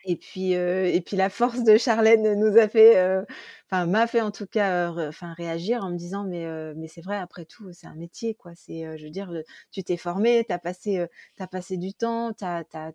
et 0.05 0.17
puis, 0.17 0.53
et 0.53 1.01
puis 1.05 1.17
la 1.17 1.31
force 1.31 1.63
de 1.65 1.77
Charlène 1.77 2.35
nous 2.39 2.59
a 2.59 2.69
fait, 2.69 2.97
m'a 3.71 4.07
fait 4.07 4.21
en 4.21 4.31
tout 4.31 4.47
cas, 4.47 4.91
réagir 5.37 5.85
en 5.85 5.91
me 5.91 5.97
disant 5.97 6.25
mais 6.25 6.47
mais 6.75 6.89
c'est 6.89 7.03
vrai 7.03 7.17
après 7.17 7.45
tout 7.45 7.73
c'est 7.73 7.87
un 7.87 7.95
métier 7.95 8.35
quoi. 8.35 8.53
C'est, 8.55 8.99
je 8.99 9.05
veux 9.05 9.11
dire, 9.11 9.31
tu 9.71 9.83
t'es 9.85 9.97
formé, 9.97 10.45
t'as 10.47 10.59
passé, 10.59 11.07
t'as 11.37 11.47
passé 11.47 11.77
du 11.77 11.95
temps, 11.95 12.33
t'as, 12.33 12.65
t'as, 12.65 12.93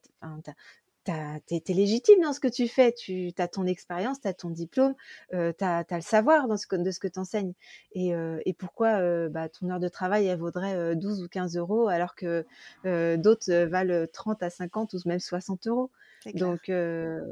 t'es 1.45 1.63
es 1.67 1.73
légitime 1.73 2.21
dans 2.21 2.33
ce 2.33 2.39
que 2.39 2.47
tu 2.47 2.67
fais, 2.67 2.91
tu 2.91 3.31
as 3.37 3.47
ton 3.47 3.65
expérience, 3.65 4.19
tu 4.21 4.27
as 4.27 4.33
ton 4.33 4.49
diplôme, 4.49 4.93
euh, 5.33 5.53
tu 5.57 5.63
as, 5.63 5.85
le 5.89 6.01
savoir 6.01 6.47
dans 6.47 6.57
ce 6.57 6.67
de 6.75 6.91
ce 6.91 6.99
que 6.99 7.07
tu 7.07 7.19
enseignes. 7.19 7.53
Et, 7.93 8.11
et 8.45 8.53
pourquoi 8.53 9.29
bah, 9.29 9.49
ton 9.49 9.69
heure 9.69 9.79
de 9.79 9.87
travail, 9.89 10.27
elle 10.27 10.39
vaudrait 10.39 10.95
12 10.95 11.23
ou 11.23 11.27
15 11.29 11.57
euros 11.57 11.87
alors 11.87 12.15
que 12.15 12.45
d'autres 13.15 13.53
valent 13.65 14.05
30 14.11 14.43
à 14.43 14.49
50 14.49 14.93
ou 14.93 14.99
même 15.05 15.19
60 15.19 15.67
euros? 15.67 15.91
Donc, 16.33 16.71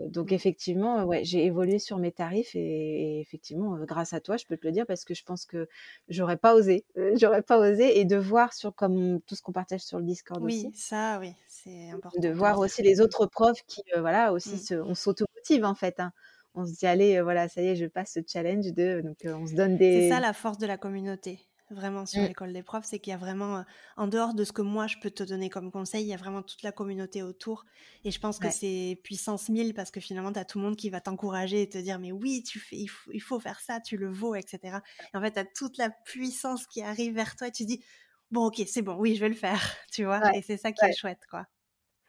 donc 0.09 0.31
effectivement, 0.31 1.03
ouais, 1.03 1.23
j'ai 1.23 1.45
évolué 1.45 1.79
sur 1.79 1.97
mes 1.97 2.11
tarifs 2.11 2.55
et, 2.55 3.19
effectivement, 3.19 3.77
grâce 3.85 4.13
à 4.13 4.19
toi, 4.19 4.37
je 4.37 4.45
peux 4.45 4.57
te 4.57 4.65
le 4.65 4.71
dire 4.71 4.85
parce 4.85 5.05
que 5.05 5.13
je 5.13 5.23
pense 5.23 5.45
que 5.45 5.67
j'aurais 6.07 6.37
pas 6.37 6.55
osé, 6.55 6.85
j'aurais 7.15 7.41
pas 7.41 7.57
osé 7.59 7.99
et 7.99 8.05
de 8.05 8.15
voir 8.15 8.53
sur 8.53 8.73
comme 8.73 9.19
tout 9.21 9.35
ce 9.35 9.41
qu'on 9.41 9.51
partage 9.51 9.81
sur 9.81 9.99
le 9.99 10.05
Discord 10.05 10.43
aussi. 10.43 10.67
Oui, 10.67 10.73
ça, 10.75 11.19
oui, 11.19 11.33
c'est 11.47 11.89
important. 11.89 12.19
De 12.19 12.29
voir 12.29 12.59
aussi 12.59 12.81
les 12.81 13.01
autres 13.01 13.25
profs 13.25 13.63
qui, 13.67 13.81
voilà, 13.97 14.33
aussi, 14.33 14.73
mmh. 14.73 14.81
on 14.85 14.95
s'automotive 14.95 15.65
en 15.65 15.75
fait. 15.75 15.99
Hein. 15.99 16.11
On 16.53 16.65
se 16.65 16.73
dit 16.73 16.87
allez, 16.87 17.21
voilà, 17.21 17.49
ça 17.49 17.61
y 17.61 17.67
est, 17.67 17.75
je 17.75 17.85
passe 17.85 18.13
ce 18.13 18.19
challenge 18.25 18.71
de, 18.73 19.01
donc 19.01 19.17
on 19.25 19.45
se 19.45 19.55
donne 19.55 19.77
des. 19.77 20.03
C'est 20.03 20.09
ça 20.09 20.19
la 20.19 20.33
force 20.33 20.57
de 20.57 20.67
la 20.67 20.77
communauté 20.77 21.39
vraiment 21.71 22.05
sur 22.05 22.21
mmh. 22.21 22.27
l'école 22.27 22.53
des 22.53 22.63
profs, 22.63 22.85
c'est 22.85 22.99
qu'il 22.99 23.11
y 23.11 23.13
a 23.13 23.17
vraiment, 23.17 23.63
en 23.97 24.07
dehors 24.07 24.33
de 24.33 24.43
ce 24.43 24.51
que 24.51 24.61
moi 24.61 24.87
je 24.87 24.97
peux 24.97 25.09
te 25.09 25.23
donner 25.23 25.49
comme 25.49 25.71
conseil, 25.71 26.03
il 26.03 26.07
y 26.07 26.13
a 26.13 26.17
vraiment 26.17 26.43
toute 26.43 26.63
la 26.63 26.71
communauté 26.71 27.23
autour. 27.23 27.65
Et 28.03 28.11
je 28.11 28.19
pense 28.19 28.39
que 28.39 28.49
c'est 28.49 28.99
puissance 29.03 29.49
1000 29.49 29.73
parce 29.73 29.91
que 29.91 29.99
finalement, 29.99 30.31
tu 30.31 30.39
as 30.39 30.45
tout 30.45 30.59
le 30.59 30.65
monde 30.65 30.75
qui 30.75 30.89
va 30.89 31.01
t'encourager 31.01 31.63
et 31.63 31.69
te 31.69 31.77
dire, 31.77 31.99
mais 31.99 32.11
oui, 32.11 32.43
tu 32.43 32.59
fais, 32.59 32.77
il, 32.77 33.21
faut, 33.21 33.39
faire 33.39 33.59
ça, 33.59 33.79
tu 33.79 33.97
le 33.97 34.09
vaux, 34.11 34.35
etc. 34.35 34.79
Et 35.13 35.17
en 35.17 35.21
fait, 35.21 35.31
tu 35.31 35.39
as 35.39 35.45
toute 35.45 35.77
la 35.77 35.89
puissance 35.89 36.67
qui 36.67 36.81
arrive 36.81 37.13
vers 37.15 37.35
toi 37.35 37.47
et 37.47 37.51
tu 37.51 37.65
dis, 37.65 37.83
bon, 38.31 38.45
ok, 38.45 38.61
c'est 38.67 38.81
bon, 38.81 38.95
oui, 38.95 39.15
je 39.15 39.21
vais 39.21 39.29
le 39.29 39.35
faire, 39.35 39.61
tu 39.91 40.05
vois. 40.05 40.35
Et 40.35 40.41
c'est 40.41 40.57
ça 40.57 40.71
qui 40.71 40.85
est 40.85 40.95
chouette, 40.95 41.21
quoi. 41.29 41.47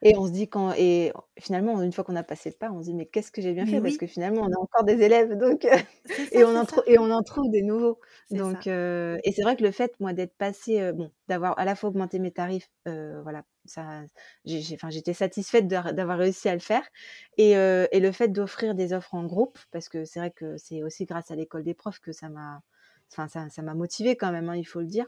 Et 0.03 0.15
on 0.17 0.27
se 0.27 0.33
dit 0.33 0.47
quand 0.49 0.73
et 0.77 1.13
finalement 1.39 1.81
une 1.83 1.91
fois 1.93 2.05
qu'on 2.05 2.17
a 2.17 2.23
passé 2.23 2.51
le 2.51 2.57
pas, 2.57 2.71
on 2.71 2.81
se 2.83 2.87
dit 2.89 2.95
mais 2.95 3.07
qu'est-ce 3.07 3.33
que 3.33 3.41
j'ai 3.41 3.55
bien 3.55 3.65
fait? 3.65 3.81
Parce 3.81 3.97
que 3.97 4.07
finalement 4.07 4.43
on 4.43 4.53
a 4.53 4.59
encore 4.61 4.85
des 4.85 5.01
élèves 5.03 5.37
donc 5.39 5.67
et 6.33 6.45
on 6.45 6.55
en 6.55 6.65
et 6.87 6.99
on 6.99 7.11
en 7.11 7.23
trouve 7.23 7.51
des 7.51 7.63
nouveaux. 7.63 7.99
Donc 8.31 8.67
et 8.67 9.33
c'est 9.33 9.43
vrai 9.43 9.57
que 9.57 9.63
le 9.65 9.71
fait 9.71 9.99
moi 9.99 10.13
d'être 10.13 10.37
passé 10.37 10.93
bon 10.93 11.11
d'avoir 11.29 11.59
à 11.59 11.65
la 11.65 11.75
fois 11.75 11.89
augmenté 11.91 12.19
mes 12.19 12.31
tarifs 12.31 12.69
voilà 12.85 13.45
ça 13.65 14.03
j'ai 14.45 14.63
enfin 14.75 14.91
j'étais 14.91 15.15
satisfaite 15.15 15.67
d'avoir 15.67 16.19
réussi 16.19 16.49
à 16.51 16.55
le 16.55 16.61
faire. 16.61 16.87
Et 17.39 17.53
et 17.53 18.01
le 18.01 18.13
fait 18.13 18.29
d'offrir 18.29 18.75
des 18.75 18.93
offres 18.93 19.15
en 19.15 19.25
groupe 19.25 19.59
parce 19.73 19.89
que 19.89 20.05
c'est 20.05 20.19
vrai 20.21 20.31
que 20.31 20.59
c'est 20.59 20.83
aussi 20.83 21.07
grâce 21.07 21.31
à 21.31 21.37
l'école 21.37 21.63
des 21.65 21.75
profs 21.75 22.01
que 22.01 22.13
ça 22.13 22.29
m'a 22.29 22.61
enfin 23.13 23.29
ça 23.29 23.49
ça 23.49 23.63
m'a 23.63 23.75
motivée 23.75 24.17
quand 24.17 24.33
même 24.33 24.49
hein, 24.51 24.57
il 24.57 24.65
faut 24.65 24.81
le 24.81 24.87
dire 24.87 25.07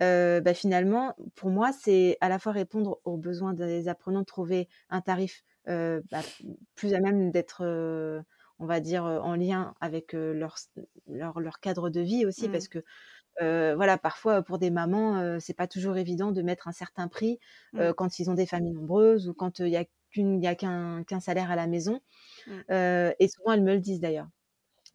bah, 0.00 0.54
finalement, 0.54 1.14
pour 1.34 1.50
moi, 1.50 1.72
c'est 1.72 2.16
à 2.20 2.28
la 2.28 2.38
fois 2.38 2.52
répondre 2.52 3.00
aux 3.04 3.16
besoins 3.16 3.54
des 3.54 3.88
apprenants 3.88 4.20
de 4.20 4.26
trouver 4.26 4.68
un 4.90 5.00
tarif 5.00 5.44
bah, 5.66 6.22
plus 6.74 6.94
à 6.94 7.00
même 7.00 7.30
d'être, 7.30 7.64
on 8.58 8.66
va 8.66 8.80
dire, 8.80 9.04
en 9.04 9.34
lien 9.34 9.74
avec 9.80 10.12
leur, 10.12 10.56
leur, 11.06 11.40
leur, 11.40 11.60
cadre 11.60 11.90
de 11.90 12.00
vie 12.00 12.26
aussi, 12.26 12.48
parce 12.48 12.66
mmh. 12.66 12.82
que 13.40 13.74
voilà, 13.74 13.98
parfois 13.98 14.42
pour 14.42 14.58
des 14.58 14.70
mamans, 14.70 15.38
c'est 15.40 15.54
pas 15.54 15.66
toujours 15.66 15.96
évident 15.96 16.32
de 16.32 16.42
mettre 16.42 16.68
un 16.68 16.72
certain 16.72 17.08
prix 17.08 17.38
mmh. 17.72 17.92
quand 17.96 18.18
ils 18.18 18.30
ont 18.30 18.34
des 18.34 18.46
familles 18.46 18.74
nombreuses 18.74 19.28
ou 19.28 19.34
quand 19.34 19.58
il 19.58 19.68
y 19.68 19.76
a 19.76 19.84
qu'une, 20.10 20.44
a 20.46 20.54
qu'un, 20.54 21.20
salaire 21.20 21.50
à 21.50 21.56
la 21.56 21.66
maison. 21.66 22.00
Mmh. 22.46 22.52
et 23.18 23.28
souvent, 23.28 23.52
elles 23.52 23.62
me 23.62 23.74
le 23.74 23.80
disent 23.80 24.00
d'ailleurs. 24.00 24.28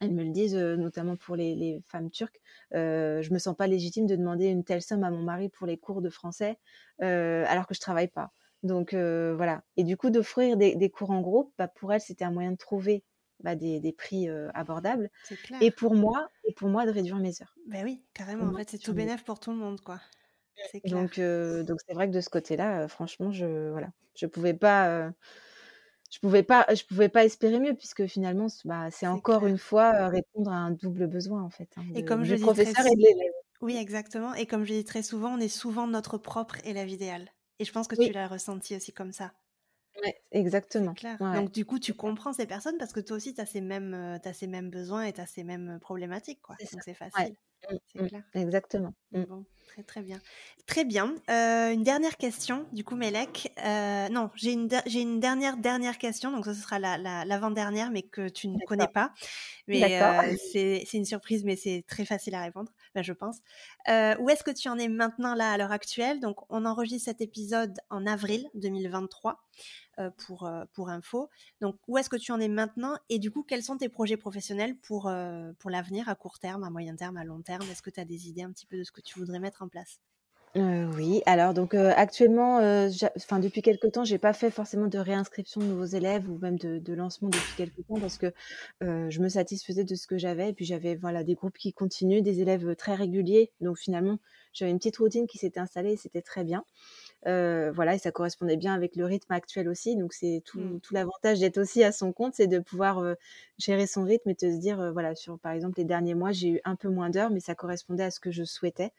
Elles 0.04 0.14
me 0.14 0.24
le 0.24 0.32
disent, 0.32 0.56
notamment 0.56 1.16
pour 1.16 1.36
les, 1.36 1.82
femmes 1.86 2.10
turques. 2.10 2.42
Euh, 2.74 3.22
je 3.22 3.34
me 3.34 3.40
sens 3.40 3.56
pas 3.56 3.68
légitime 3.68 4.06
de 4.06 4.16
demander 4.16 4.48
une 4.48 4.64
telle 4.64 4.82
somme 4.82 5.04
à 5.04 5.10
mon 5.10 5.22
mari 5.22 5.50
pour 5.50 5.68
les 5.68 5.78
cours 5.78 6.02
de 6.02 6.10
français 6.10 6.58
alors 7.00 7.68
que 7.68 7.74
je 7.74 7.80
travaille 7.80 8.08
pas. 8.08 8.32
Donc 8.64 8.94
voilà. 8.94 9.64
Et 9.78 9.84
du 9.84 9.98
coup, 9.98 10.10
d'offrir 10.10 10.58
des, 10.58 10.90
cours 10.90 11.12
en 11.12 11.22
groupe, 11.22 11.54
bah, 11.58 11.68
pour 11.68 11.94
elles, 11.94 12.02
c'était 12.02 12.26
un 12.26 12.32
moyen 12.32 12.52
de 12.52 12.58
trouver 12.58 13.04
bah, 13.42 13.56
des, 13.56 13.96
prix 13.98 14.30
abordables. 14.54 15.10
Et 15.62 15.72
pour 15.72 15.96
moi, 15.96 16.28
et 16.46 16.54
pour 16.54 16.70
moi, 16.70 16.86
de 16.86 16.92
réduire 16.92 17.18
mes 17.18 17.42
heures. 17.42 17.56
Ben 17.68 17.84
oui, 17.84 18.04
carrément. 18.14 18.46
en 18.46 18.58
fait, 18.58 18.70
c'est 18.70 18.78
tout 18.78 18.94
bénéf 18.94 19.24
pour 19.24 19.40
tout 19.40 19.52
le 19.52 19.58
monde, 19.58 19.82
quoi. 19.82 20.00
Donc, 20.86 21.20
donc 21.20 21.80
c'est 21.88 21.94
vrai 21.94 22.08
que 22.08 22.14
de 22.14 22.22
ce 22.22 22.30
côté-là, 22.30 22.88
franchement, 22.88 23.32
je 23.32 23.70
voilà, 23.72 23.90
je 24.16 24.26
pouvais 24.28 24.54
pas 24.54 25.12
je 26.14 26.20
pouvais 26.20 26.44
pas, 26.44 26.68
je 26.70 26.84
pouvais 26.84 27.10
pas 27.10 27.26
espérer 27.26 27.60
mieux 27.60 27.74
puisque 27.74 28.06
finalement, 28.06 28.46
bah, 28.66 28.92
c'est 28.92 29.08
encore 29.08 29.48
une 29.48 29.58
fois 29.58 30.10
répondre 30.10 30.52
à 30.52 30.58
un 30.58 30.70
double 30.70 31.08
besoin 31.08 31.42
en 31.42 31.50
fait. 31.50 31.70
Hein, 31.76 31.82
et 31.96 32.06
comme 32.06 32.24
je 32.24 32.36
dis 32.36 32.42
professeur 32.42 32.86
et 32.86 32.96
de 32.96 33.02
l'élève. 33.02 33.32
Oui, 33.62 33.78
exactement. 33.78 34.36
Et 34.36 34.46
comme 34.46 34.64
je 34.64 34.74
dis 34.74 34.84
très 34.84 35.02
souvent, 35.02 35.34
on 35.34 35.40
est 35.40 35.48
souvent 35.48 35.88
notre 35.88 36.20
propre 36.20 36.58
élève 36.66 36.90
idéal. 36.90 37.30
Et 37.58 37.66
je 37.66 37.72
pense 37.72 37.88
que 37.88 37.96
tu 37.96 38.12
l'as 38.12 38.28
ressenti 38.28 38.76
aussi 38.76 38.94
comme 38.94 39.12
ça. 39.12 39.34
Ouais, 40.04 40.22
exactement. 40.32 40.94
Clair. 40.94 41.18
Donc 41.20 41.52
du 41.52 41.66
coup, 41.66 41.80
tu 41.80 41.96
comprends 41.96 42.34
ces 42.34 42.46
personnes 42.46 42.78
parce 42.78 42.94
que 42.94 43.00
toi 43.00 43.18
aussi, 43.18 43.34
tu 43.34 43.42
as, 43.42 43.48
ces 43.48 43.62
mêmes, 43.62 44.20
as 44.24 44.34
ces 44.34 44.48
mêmes 44.48 44.70
besoins 44.70 45.06
et 45.06 45.14
tu 45.14 45.22
as 45.22 45.26
ces 45.26 45.44
mêmes 45.44 45.80
problématiques. 45.82 46.42
Quoi. 46.44 46.58
Donc 46.60 46.82
c'est 46.84 46.94
facile. 46.94 47.36
Mmh, 47.70 47.76
c'est 47.94 48.02
mmh. 48.02 48.08
clair. 48.08 48.24
Exactement. 48.34 48.94
Mmh. 49.12 49.24
Bon, 49.24 49.46
très 49.68 49.84
très 49.84 50.02
bien. 50.02 50.20
Très 50.66 50.86
bien. 50.86 51.16
Euh, 51.30 51.72
une 51.72 51.84
dernière 51.84 52.18
question, 52.18 52.66
du 52.72 52.84
coup, 52.84 52.96
Melek. 52.96 53.52
Euh, 53.64 54.10
non, 54.10 54.30
j'ai 54.36 54.54
une, 54.54 54.70
j'ai 54.86 55.02
une 55.02 55.20
dernière 55.20 55.58
dernière 55.58 55.98
question, 55.98 56.32
donc 56.32 56.46
ça 56.46 56.54
ce 56.54 56.62
sera 56.62 56.80
la, 56.80 56.98
l'avant-dernière, 57.26 57.92
mais 57.92 58.04
que 58.04 58.30
tu 58.30 58.48
ne 58.48 58.58
connais 58.66 58.88
pas. 58.88 59.14
Mais 59.68 60.02
euh, 60.02 60.36
c'est, 60.52 60.84
c'est 60.88 60.98
une 60.98 61.06
surprise, 61.06 61.44
mais 61.44 61.56
c'est 61.56 61.84
très 61.88 62.06
facile 62.06 62.36
à 62.36 62.42
répondre. 62.42 62.72
Ben, 62.96 63.04
je 63.04 63.14
pense. 63.14 63.38
où 63.88 64.30
est-ce 64.30 64.44
que 64.44 64.52
tu 64.52 64.70
en 64.70 64.78
es 64.78 64.88
maintenant 64.88 65.36
là 65.36 65.52
à 65.52 65.58
l'heure 65.58 65.72
actuelle? 65.72 66.20
Donc, 66.20 66.38
on 66.50 66.66
enregistre 66.66 67.06
cet 67.06 67.22
épisode 67.22 67.80
en 67.90 68.06
avril 68.06 68.50
2023 68.56 69.44
pour, 70.18 70.50
pour 70.74 70.90
info. 70.90 71.30
Donc, 71.62 71.78
où 71.88 71.98
est-ce 71.98 72.10
que 72.10 72.16
tu 72.16 72.32
en 72.32 72.40
es 72.40 72.48
maintenant? 72.48 72.98
Et 73.10 73.20
du 73.20 73.32
coup, 73.32 73.44
quels 73.44 73.64
sont 73.64 73.78
tes 73.78 73.90
projets 73.90 74.18
professionnels 74.18 74.78
pour, 74.78 75.12
pour 75.60 75.70
l'avenir, 75.70 76.10
à 76.10 76.16
court 76.16 76.40
terme, 76.40 76.64
à 76.64 76.70
moyen 76.70 76.96
terme, 76.96 77.18
à 77.18 77.24
long 77.24 77.42
terme? 77.42 77.64
Est-ce 77.70 77.82
que 77.82 77.90
tu 77.90 78.00
as 78.00 78.06
des 78.06 78.30
idées 78.30 78.44
un 78.44 78.52
petit 78.52 78.66
peu 78.66 78.78
de 78.78 78.84
ce 78.84 78.92
que 78.92 79.02
tu 79.02 79.20
voudrais 79.20 79.40
mettre 79.40 79.62
en 79.62 79.68
place? 79.68 80.00
Oui, 80.56 81.24
alors 81.26 81.56
donc, 81.56 81.74
actuellement, 81.74 82.58
enfin 83.18 83.40
depuis 83.40 83.64
quelque 83.64 83.88
temps, 83.88 84.04
j'ai 84.04 84.20
pas 84.20 84.34
fait 84.34 84.52
forcément 84.52 84.88
de 84.88 85.00
réinscription 85.00 85.62
de 85.62 85.66
nouveaux 85.66 85.86
élèves 85.86 86.30
ou 86.30 86.38
même 86.38 86.60
de 86.60 86.94
lancement 86.94 87.30
depuis 87.30 87.56
quelque 87.58 87.82
temps 87.82 88.00
parce 88.00 88.18
que, 88.18 88.32
je 88.82 89.20
me 89.20 89.30
satisfaisais 89.30 89.84
de 89.84 89.96
ce 89.96 90.06
que 90.06 90.18
j'avais 90.18 90.50
et 90.50 90.54
puis 90.54 90.66
j'avais, 90.66 90.96
voilà, 90.96 91.24
des 91.24 91.34
groupes 91.34 91.58
qui 91.58 91.74
continuent, 91.74 92.22
des 92.22 92.42
élèves, 92.42 92.76
très 92.76 92.94
réguliers. 92.94 93.52
Donc 93.62 93.78
finalement, 93.78 94.20
j'avais 94.54 94.70
une 94.70 94.78
petite 94.78 94.98
routine 94.98 95.26
qui 95.26 95.40
s'était 95.40 95.60
installée 95.60 95.94
et 95.94 95.98
c'était 95.98 96.22
très 96.22 96.44
bien. 96.44 96.64
voilà 97.26 97.96
et 97.96 97.98
ça 97.98 98.12
correspondait 98.12 98.58
bien 98.58 98.76
avec 98.76 98.96
le 98.96 99.06
rythme 99.06 99.34
actuel 99.34 99.68
aussi. 99.68 99.96
Donc 99.96 100.14
c'est 100.14 100.44
tout 100.46 100.60
mmh. 100.60 100.82
tout 100.82 100.94
l'avantage 100.94 101.40
d'être 101.40 101.58
aussi 101.58 101.84
à 101.84 101.92
son 101.92 102.14
compte, 102.14 102.36
c'est 102.36 102.48
de 102.48 102.60
pouvoir, 102.60 103.04
gérer 103.58 103.88
son 103.88 104.04
rythme 104.04 104.30
et 104.30 104.36
de 104.36 104.52
se 104.52 104.60
dire, 104.60 104.92
voilà, 104.94 105.16
sur 105.16 105.40
par 105.40 105.54
exemple 105.54 105.80
les 105.80 105.86
derniers 105.86 106.14
mois, 106.14 106.32
j'ai 106.32 106.50
eu 106.50 106.62
un 106.64 106.76
peu 106.76 106.90
moins 106.90 107.10
d'heures, 107.10 107.32
mais 107.32 107.40
ça 107.40 107.56
correspondait 107.56 108.04
à 108.04 108.12
ce 108.12 108.20
que 108.20 108.30
je 108.30 108.44
souhaitais. 108.44 108.92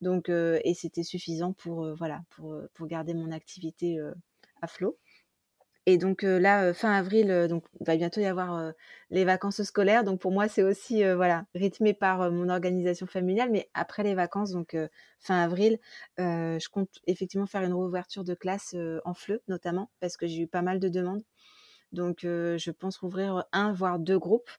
Donc, 0.00 0.28
et 0.28 0.74
c'était 0.74 1.02
suffisant 1.02 1.52
pour, 1.52 1.94
voilà, 1.94 2.22
pour, 2.30 2.86
garder 2.86 3.14
mon 3.14 3.32
activité 3.32 3.98
à 4.60 4.66
flot. 4.66 4.98
Et 5.86 5.98
donc 5.98 6.22
là, 6.22 6.72
fin 6.72 6.92
avril, 6.92 7.26
il 7.50 7.84
va 7.84 7.96
bientôt 7.96 8.20
y 8.20 8.24
avoir 8.24 8.72
les 9.10 9.24
vacances 9.24 9.62
scolaires. 9.62 10.02
Donc 10.02 10.20
pour 10.20 10.32
moi, 10.32 10.48
c'est 10.48 10.62
aussi 10.62 11.04
voilà 11.14 11.46
rythmé 11.54 11.92
par 11.92 12.30
mon 12.30 12.48
organisation 12.48 13.06
familiale. 13.06 13.50
Mais 13.50 13.68
après 13.74 14.02
les 14.02 14.14
vacances, 14.14 14.50
donc 14.50 14.76
fin 15.20 15.42
avril, 15.42 15.78
je 16.18 16.68
compte 16.70 16.90
effectivement 17.06 17.46
faire 17.46 17.62
une 17.62 17.74
réouverture 17.74 18.24
de 18.24 18.34
classe 18.34 18.74
en 19.04 19.14
FLE 19.14 19.40
notamment 19.48 19.90
parce 20.00 20.16
que 20.16 20.26
j'ai 20.26 20.42
eu 20.42 20.46
pas 20.46 20.62
mal 20.62 20.80
de 20.80 20.88
demandes. 20.88 21.22
Donc 21.92 22.20
je 22.22 22.70
pense 22.70 22.96
rouvrir 22.96 23.44
un 23.52 23.72
voire 23.72 23.98
deux 23.98 24.18
groupes 24.18 24.50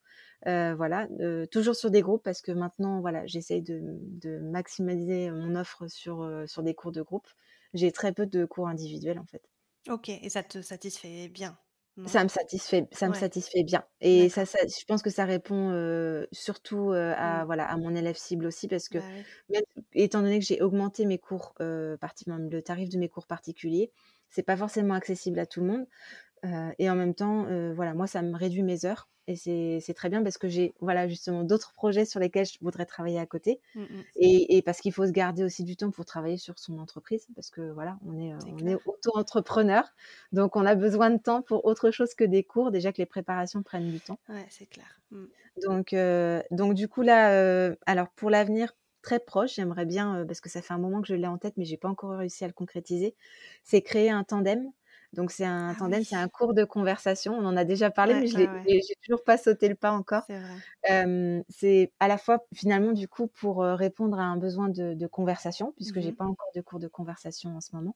voilà, 0.45 1.07
toujours 1.51 1.75
sur 1.75 1.91
des 1.91 2.01
groupes 2.01 2.23
parce 2.23 2.41
que 2.41 2.51
maintenant, 2.51 3.01
voilà, 3.01 3.25
j'essaye 3.25 3.61
de, 3.61 4.39
maximiser 4.39 5.31
mon 5.31 5.55
offre 5.55 5.87
sur, 5.87 6.43
sur 6.47 6.63
des 6.63 6.73
cours 6.73 6.91
de 6.91 7.01
groupe. 7.01 7.27
J'ai 7.73 7.91
très 7.91 8.13
peu 8.13 8.25
de 8.25 8.45
cours 8.45 8.67
individuels 8.67 9.19
en 9.19 9.25
fait. 9.25 9.41
Ok, 9.89 10.09
et 10.09 10.29
ça 10.29 10.43
te 10.43 10.61
satisfait 10.61 11.27
bien 11.29 11.57
ça 12.07 12.23
me 12.23 12.29
satisfait, 12.29 12.87
ça 12.91 13.07
me 13.07 13.13
satisfait 13.13 13.63
bien. 13.63 13.83
Et 14.01 14.27
ça, 14.29 14.43
je 14.43 14.85
pense 14.85 15.01
que 15.01 15.09
ça 15.09 15.23
répond 15.23 16.25
surtout 16.31 16.91
à, 16.91 17.43
mmh. 17.43 17.45
voilà, 17.45 17.65
à 17.65 17.77
mon 17.77 17.95
élève 17.95 18.17
cible 18.17 18.45
aussi 18.45 18.67
parce 18.67 18.89
que, 18.89 18.97
bah 19.49 19.59
étant 19.93 20.21
donné 20.21 20.39
que 20.39 20.45
j'ai 20.45 20.61
augmenté 20.61 21.05
mes 21.05 21.17
cours, 21.17 21.53
particulièrement 22.01 22.49
le 22.51 22.61
tarif 22.61 22.89
de 22.89 22.97
mes 22.97 23.07
cours 23.07 23.27
particuliers, 23.27 23.91
c'est 24.29 24.43
pas 24.43 24.57
forcément 24.57 24.93
accessible 24.93 25.39
à 25.39 25.45
tout 25.45 25.61
le 25.61 25.67
monde. 25.67 25.87
Et 26.43 26.89
en 26.89 26.95
même 26.95 27.15
temps, 27.15 27.45
voilà, 27.73 27.93
moi, 27.93 28.07
ça 28.07 28.21
me 28.21 28.35
réduit 28.35 28.63
mes 28.63 28.85
heures. 28.85 29.07
Et 29.27 29.35
c'est 29.35 29.93
très 29.95 30.09
bien 30.09 30.21
parce 30.21 30.37
que 30.37 30.47
j'ai 30.47 30.75
voilà 30.81 31.07
justement 31.07 31.43
d'autres 31.43 31.73
projets 31.73 32.05
sur 32.05 32.19
lesquels 32.19 32.45
je 32.45 32.59
voudrais 32.61 32.85
travailler 32.85 33.17
à 33.17 33.25
côté. 33.25 33.59
Mmh, 33.73 33.81
mmh. 33.81 34.03
Et, 34.17 34.61
parce 34.61 34.79
qu'il 34.81 34.93
faut 34.93 35.07
se 35.07 35.11
garder 35.11 35.43
aussi 35.43 35.63
du 35.63 35.75
temps 35.75 35.89
pour 35.89 36.05
travailler 36.05 36.37
sur 36.37 36.59
son 36.59 36.77
entreprise 36.77 37.25
parce 37.33 37.49
que 37.49 37.71
voilà, 37.71 37.97
on 38.05 38.19
est, 38.19 38.35
on 38.35 38.67
est 38.67 38.77
auto-entrepreneur. 38.85 39.83
Donc 40.31 40.55
on 40.55 40.63
a 40.63 40.75
besoin 40.75 41.09
de 41.09 41.17
temps 41.17 41.41
pour 41.41 41.65
autre 41.65 41.89
chose 41.89 42.13
que 42.13 42.23
des 42.23 42.43
cours. 42.43 42.69
Déjà 42.69 42.93
que 42.93 42.99
les 42.99 43.07
préparations 43.07 43.63
prennent 43.63 43.89
du 43.89 43.99
temps. 43.99 44.19
Ouais, 44.29 44.45
c'est 44.49 44.67
clair. 44.67 45.01
Mmh. 45.09 45.25
Donc, 45.65 45.95
donc 46.51 46.75
du 46.75 46.87
coup 46.87 47.01
là, 47.01 47.73
alors 47.87 48.09
pour 48.09 48.29
l'avenir 48.29 48.75
très 49.01 49.19
proche, 49.19 49.55
j'aimerais 49.55 49.85
bien, 49.85 50.23
parce 50.27 50.39
que 50.39 50.49
ça 50.49 50.61
fait 50.61 50.73
un 50.73 50.79
moment 50.79 51.01
que 51.01 51.07
je 51.07 51.15
l'ai 51.15 51.27
en 51.27 51.39
tête, 51.39 51.55
mais 51.57 51.65
j'ai 51.65 51.77
pas 51.77 51.89
encore 51.89 52.11
réussi 52.11 52.43
à 52.43 52.47
le 52.47 52.53
concrétiser, 52.53 53.15
c'est 53.63 53.81
créer 53.81 54.11
un 54.11 54.23
tandem 54.23 54.71
donc 55.15 55.31
c'est 55.31 55.45
un 55.45 55.69
ah 55.69 55.75
tandem, 55.77 56.03
c'est 56.03 56.15
un 56.15 56.27
cours 56.27 56.53
de 56.53 56.63
conversation. 56.63 57.33
On 57.33 57.45
en 57.45 57.57
a 57.57 57.63
déjà 57.63 57.89
parlé, 57.89 58.13
mais 58.13 58.27
je 58.27 58.37
n'ai 58.37 58.95
toujours 59.03 59.23
pas 59.23 59.37
sauté 59.37 59.67
le 59.69 59.75
pas 59.75 59.91
encore. 59.91 60.23
C'est 61.49 61.91
à 61.99 62.07
la 62.07 62.17
fois 62.17 62.45
finalement 62.53 62.91
du 62.91 63.07
coup 63.07 63.27
pour 63.27 63.63
répondre 63.63 64.19
à 64.19 64.23
un 64.23 64.37
besoin 64.37 64.69
de, 64.69 65.07
conversation, 65.07 65.73
puisque 65.75 65.95
je 65.95 66.01
j'ai 66.01 66.11
mmh 66.11 66.15
pas 66.15 66.25
encore 66.25 66.49
de 66.55 66.61
cours 66.61 66.79
de 66.79 66.87
conversation 66.87 67.55
en 67.55 67.61
ce 67.61 67.75
moment. 67.75 67.95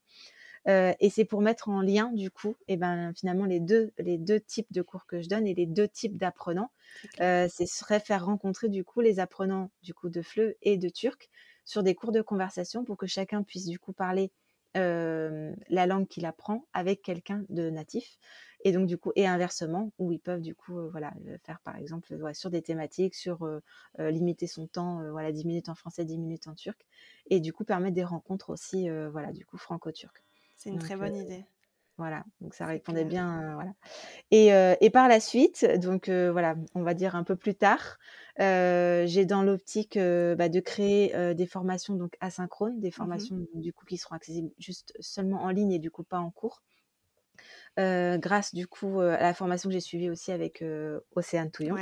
et 0.68 1.10
c'est 1.10 1.26
pour 1.26 1.42
mettre 1.42 1.70
en 1.70 1.82
lien 1.82 2.12
du 2.14 2.32
coup, 2.32 2.56
et 2.68 2.78
ben 2.78 3.14
finalement 3.16 3.46
les 3.46 3.60
deux 3.60 3.92
les 3.98 4.18
deux 4.18 4.40
types 4.40 4.72
de 4.72 4.82
cours 4.82 5.06
que 5.06 5.22
je 5.22 5.28
donne 5.30 5.46
et 5.46 5.54
les 5.54 5.66
deux 5.66 5.88
types 5.88 6.18
d'apprenants, 6.18 6.72
ce 7.20 7.66
serait 7.68 8.00
faire 8.00 8.26
rencontrer 8.26 8.70
du 8.70 8.84
coup 8.84 9.02
les 9.02 9.20
apprenants 9.20 9.72
du 9.84 9.94
coup 9.94 10.10
de 10.10 10.22
FLE 10.22 10.56
et 10.62 10.78
de 10.78 10.90
turc 10.90 11.30
sur 11.66 11.84
des 11.84 11.94
cours 11.94 12.12
de 12.12 12.22
conversation 12.22 12.84
pour 12.84 12.98
que 12.98 13.06
chacun 13.06 13.44
puisse 13.44 13.68
du 13.68 13.78
coup 13.78 13.94
parler 13.94 14.32
la 14.76 15.88
langue 15.88 16.08
qu'il 16.08 16.26
apprend 16.26 16.66
avec 16.74 17.02
quelqu'un 17.02 17.44
de 17.50 17.70
natif. 17.70 18.18
Et 18.66 18.74
donc, 18.74 18.88
du 18.88 18.98
coup, 18.98 19.14
et 19.16 19.26
inversement, 19.26 19.94
où 20.00 20.12
ils 20.12 20.20
peuvent, 20.20 20.42
du 20.42 20.54
coup, 20.54 20.90
voilà, 20.90 21.14
faire, 21.46 21.62
par 21.62 21.78
exemple, 21.78 22.14
sur 22.34 22.50
des 22.50 22.62
thématiques, 22.62 23.16
sur 23.16 23.48
limiter 23.98 24.48
son 24.48 24.68
temps, 24.68 25.02
voilà, 25.12 25.32
10 25.32 25.46
minutes 25.46 25.70
en 25.70 25.76
français, 25.76 26.04
10 26.04 26.18
minutes 26.18 26.48
en 26.48 26.56
turc. 26.56 26.86
Et 27.30 27.40
du 27.40 27.54
coup, 27.54 27.64
permettre 27.64 27.96
des 27.96 28.04
rencontres 28.04 28.50
aussi, 28.50 28.90
voilà, 29.12 29.32
du 29.32 29.46
coup, 29.46 29.58
franco-turc. 29.58 30.26
C'est 30.58 30.70
une 30.70 30.80
très 30.80 30.98
bonne 30.98 31.16
idée. 31.16 31.46
Voilà, 32.00 32.24
donc 32.40 32.56
ça 32.56 32.66
répondait 32.66 33.04
bien, 33.04 33.54
voilà. 33.56 33.74
Et, 34.32 34.48
et, 34.80 34.90
par 34.90 35.10
la 35.10 35.20
suite, 35.20 35.66
donc 35.80 36.10
voilà, 36.10 36.56
on 36.74 36.82
va 36.82 36.94
dire 36.94 37.16
un 37.16 37.26
peu 37.26 37.36
plus 37.36 37.56
tard, 37.56 38.00
j'ai 38.38 39.26
dans 39.26 39.44
l'optique 39.44 39.98
bah, 39.98 40.48
de 40.48 40.60
créer 40.62 41.36
des 41.36 41.46
formations 41.46 41.96
donc 41.96 42.16
asynchrones, 42.22 42.80
des 42.80 42.88
mmh 42.88 42.92
formations 42.92 43.38
du 43.54 43.74
coup 43.74 43.86
qui 43.86 43.98
seront 43.98 44.16
accessibles 44.16 44.52
juste 44.58 44.94
seulement 45.02 45.44
en 45.44 45.50
ligne 45.50 45.74
et 45.74 45.80
du 45.80 45.92
coup 45.92 46.04
pas 46.04 46.20
en 46.20 46.32
cours. 46.32 46.62
Grâce 48.18 48.54
du 48.54 48.68
coup 48.68 49.00
à 49.00 49.22
la 49.22 49.34
formation 49.34 49.70
que 49.70 49.74
j'ai 49.74 49.80
suivie 49.80 50.10
aussi 50.10 50.32
avec 50.32 50.64
Océane 51.16 51.52
Touillon. 51.52 51.76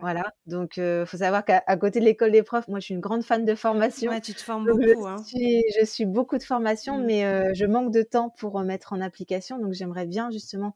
Voilà, 0.00 0.32
donc 0.46 0.76
il 0.76 1.04
faut 1.06 1.18
savoir 1.18 1.44
qu'à 1.44 1.60
côté 1.76 2.00
de 2.00 2.04
l'école 2.04 2.32
des 2.32 2.42
profs, 2.42 2.68
moi 2.68 2.80
je 2.80 2.86
suis 2.86 2.94
une 2.94 3.00
grande 3.00 3.22
fan 3.22 3.44
de 3.44 3.54
formation. 3.54 4.10
Ouais, 4.10 4.20
tu 4.20 4.34
te 4.34 4.42
formes 4.42 4.66
beaucoup. 4.66 4.78
Hein. 5.08 5.16
Je, 5.32 5.84
suis, 5.84 6.06
beaucoup 6.06 6.38
de 6.38 6.42
formation, 6.42 6.98
mmh. 6.98 7.04
mais 7.04 7.54
je 7.54 7.64
manque 7.66 7.92
de 7.92 8.02
temps 8.02 8.30
pour 8.30 8.60
mettre 8.60 8.92
en 8.92 9.00
application, 9.00 9.58
donc 9.58 9.72
j'aimerais 9.72 10.06
bien 10.06 10.30
justement 10.30 10.74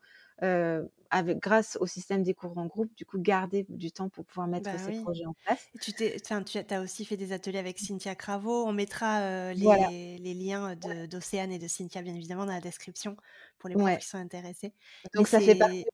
avec, 1.13 1.39
grâce 1.39 1.77
au 1.81 1.87
système 1.87 2.23
des 2.23 2.33
cours 2.33 2.57
en 2.57 2.67
groupe, 2.67 2.91
du 2.97 3.05
coup, 3.05 3.19
garder 3.21 3.67
du 3.69 3.93
temps 3.93 4.09
pour 4.09 4.25
pouvoir 4.25 4.49
mettre 4.49 4.73
bah 4.73 4.79
ces 4.79 5.01
projets 5.03 5.27
en 5.27 5.35
place. 5.45 5.69
tu, 5.81 6.59
as 6.71 6.81
aussi 6.81 7.05
fait 7.05 7.19
des 7.19 7.33
ateliers 7.33 7.59
avec 7.59 7.79
Cynthia 7.79 8.15
Cravo. 8.15 8.67
On 8.67 8.73
mettra 8.73 9.53
les, 9.53 10.19
les, 10.19 10.35
liens 10.35 10.75
d'Océane 11.09 11.53
et 11.53 11.59
de 11.59 11.69
Cynthia, 11.69 12.03
bien 12.03 12.15
évidemment, 12.15 12.47
dans 12.47 12.55
la 12.55 12.61
description 12.61 13.17
pour 13.59 13.69
les 13.69 13.77
profs 13.77 13.99
qui 13.99 14.07
sont 14.09 14.19
intéressés. 14.19 14.73
Donc, 15.15 15.29
ça 15.29 15.39
fait 15.39 15.55
partie 15.55 15.85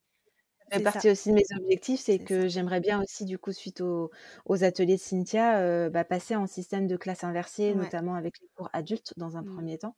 fait 0.70 0.82
partie 0.82 1.10
aussi 1.10 1.30
de 1.30 1.34
mes 1.34 1.44
objectifs, 1.56 2.00
c'est 2.00 2.18
que 2.18 2.46
j'aimerais 2.46 2.80
bien 2.80 3.02
aussi, 3.02 3.24
du 3.24 3.38
coup, 3.38 3.52
suite 3.52 3.80
aux, 3.80 4.10
ateliers 4.62 4.96
de 4.96 5.00
Cynthia, 5.00 5.88
bah, 5.90 6.04
passer 6.04 6.36
en 6.36 6.46
système 6.46 6.86
de 6.86 6.96
classe 6.96 7.24
inversée, 7.24 7.74
notamment 7.74 8.14
avec 8.14 8.38
les 8.40 8.48
cours 8.54 8.68
adultes 8.72 9.14
dans 9.16 9.36
un 9.36 9.42
mmh. 9.42 9.54
premier 9.54 9.78
temps, 9.78 9.96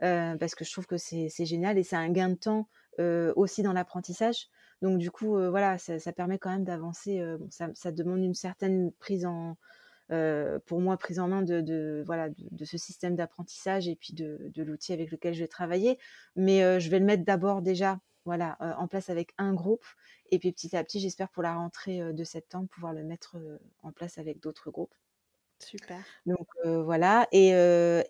parce 0.00 0.54
que 0.54 0.64
je 0.64 0.72
trouve 0.72 0.86
que 0.86 0.96
c'est 0.96 1.44
génial 1.44 1.78
et 1.78 1.84
c'est 1.84 1.96
un 1.96 2.10
gain 2.10 2.30
de 2.30 2.34
temps 2.34 2.68
aussi 2.98 3.62
dans 3.62 3.72
l'apprentissage. 3.72 4.48
Donc 4.82 4.98
du 4.98 5.10
coup, 5.10 5.38
voilà, 5.50 5.78
ça, 5.78 6.12
permet 6.12 6.38
quand 6.38 6.50
même 6.50 6.64
d'avancer. 6.64 7.22
ça, 7.50 7.92
demande 7.92 8.22
une 8.22 8.34
certaine 8.34 8.92
prise 8.92 9.26
en, 9.26 9.56
pour 10.66 10.80
moi, 10.80 10.96
prise 10.96 11.18
en 11.18 11.28
main 11.28 11.42
de, 11.42 12.02
voilà, 12.06 12.28
de, 12.30 12.64
ce 12.64 12.78
système 12.78 13.16
d'apprentissage 13.16 13.88
et 13.88 13.96
puis 13.96 14.14
de, 14.14 14.50
l'outil 14.56 14.92
avec 14.92 15.10
lequel 15.10 15.34
je 15.34 15.40
vais 15.40 15.48
travailler. 15.48 15.98
Mais 16.36 16.80
je 16.80 16.90
vais 16.90 16.98
le 16.98 17.04
mettre 17.04 17.24
d'abord 17.24 17.62
déjà 17.62 18.00
voilà, 18.24 18.56
en 18.78 18.86
place 18.88 19.10
avec 19.10 19.32
un 19.38 19.54
groupe. 19.54 19.84
Et 20.30 20.38
puis 20.38 20.52
petit 20.52 20.76
à 20.76 20.84
petit, 20.84 21.00
j'espère 21.00 21.28
pour 21.28 21.42
la 21.42 21.54
rentrée 21.54 22.12
de 22.12 22.24
septembre 22.24 22.68
pouvoir 22.68 22.92
le 22.92 23.02
mettre 23.02 23.36
en 23.82 23.92
place 23.92 24.18
avec 24.18 24.40
d'autres 24.40 24.70
groupes. 24.70 24.94
Super. 25.58 25.98
Donc 26.26 26.46
voilà. 26.64 27.26
Et, 27.32 27.48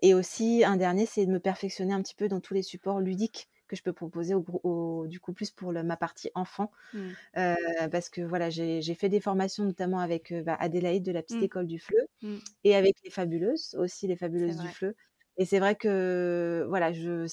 et 0.02 0.12
aussi, 0.12 0.64
un 0.64 0.76
dernier, 0.76 1.06
c'est 1.06 1.24
de 1.24 1.32
me 1.32 1.40
perfectionner 1.40 1.94
un 1.94 2.02
petit 2.02 2.14
peu 2.14 2.28
dans 2.28 2.40
tous 2.40 2.52
les 2.52 2.62
supports 2.62 3.00
ludiques 3.00 3.48
que 3.68 3.76
je 3.76 3.82
peux 3.82 3.92
proposer 3.92 4.34
au, 4.34 5.06
du 5.06 5.20
coup 5.20 5.32
plus 5.32 5.50
pour 5.50 5.72
ma 5.72 5.96
partie 5.96 6.30
enfant 6.34 6.72
mmh. 6.92 6.98
euh, 7.36 7.54
parce 7.92 8.08
que 8.08 8.22
voilà 8.22 8.50
j'ai 8.50 8.94
fait 8.94 9.08
des 9.08 9.20
formations 9.20 9.64
notamment 9.64 10.00
avec 10.00 10.32
euh, 10.32 10.42
bah, 10.42 10.56
Adélaïde 10.58 11.04
de 11.04 11.12
la 11.12 11.22
petite 11.22 11.40
mmh. 11.40 11.44
école 11.44 11.66
du 11.66 11.78
Fleu 11.78 12.08
mmh. 12.22 12.36
et 12.64 12.74
avec 12.74 12.96
les 13.04 13.10
fabuleuses 13.10 13.76
aussi 13.78 14.08
les 14.08 14.16
fabuleuses 14.16 14.56
du 14.56 14.68
Fleu 14.68 14.96
et 15.36 15.44
c'est 15.44 15.60
vrai 15.60 15.76
que 15.76 16.66
voilà 16.68 16.92
je 16.92 17.26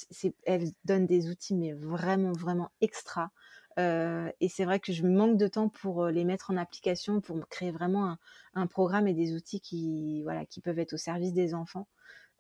elles 0.45 0.69
donnent 0.83 1.07
des 1.07 1.29
outils 1.29 1.55
mais 1.55 1.73
vraiment 1.73 2.33
vraiment 2.33 2.69
extra 2.81 3.31
euh, 3.77 4.29
et 4.39 4.47
c'est 4.47 4.63
vrai 4.63 4.79
que 4.79 4.93
je 4.93 5.03
manque 5.05 5.37
de 5.37 5.47
temps 5.47 5.67
pour 5.67 6.05
les 6.07 6.23
mettre 6.23 6.51
en 6.51 6.55
application 6.57 7.19
pour 7.19 7.45
créer 7.49 7.71
vraiment 7.71 8.09
un, 8.09 8.19
un, 8.53 8.67
programme 8.67 9.05
et 9.07 9.13
des 9.13 9.33
outils 9.33 9.59
qui 9.59 10.21
voilà 10.23 10.45
qui 10.45 10.61
peuvent 10.61 10.79
être 10.79 10.93
au 10.93 10.97
service 10.97 11.33
des 11.33 11.53
enfants 11.53 11.87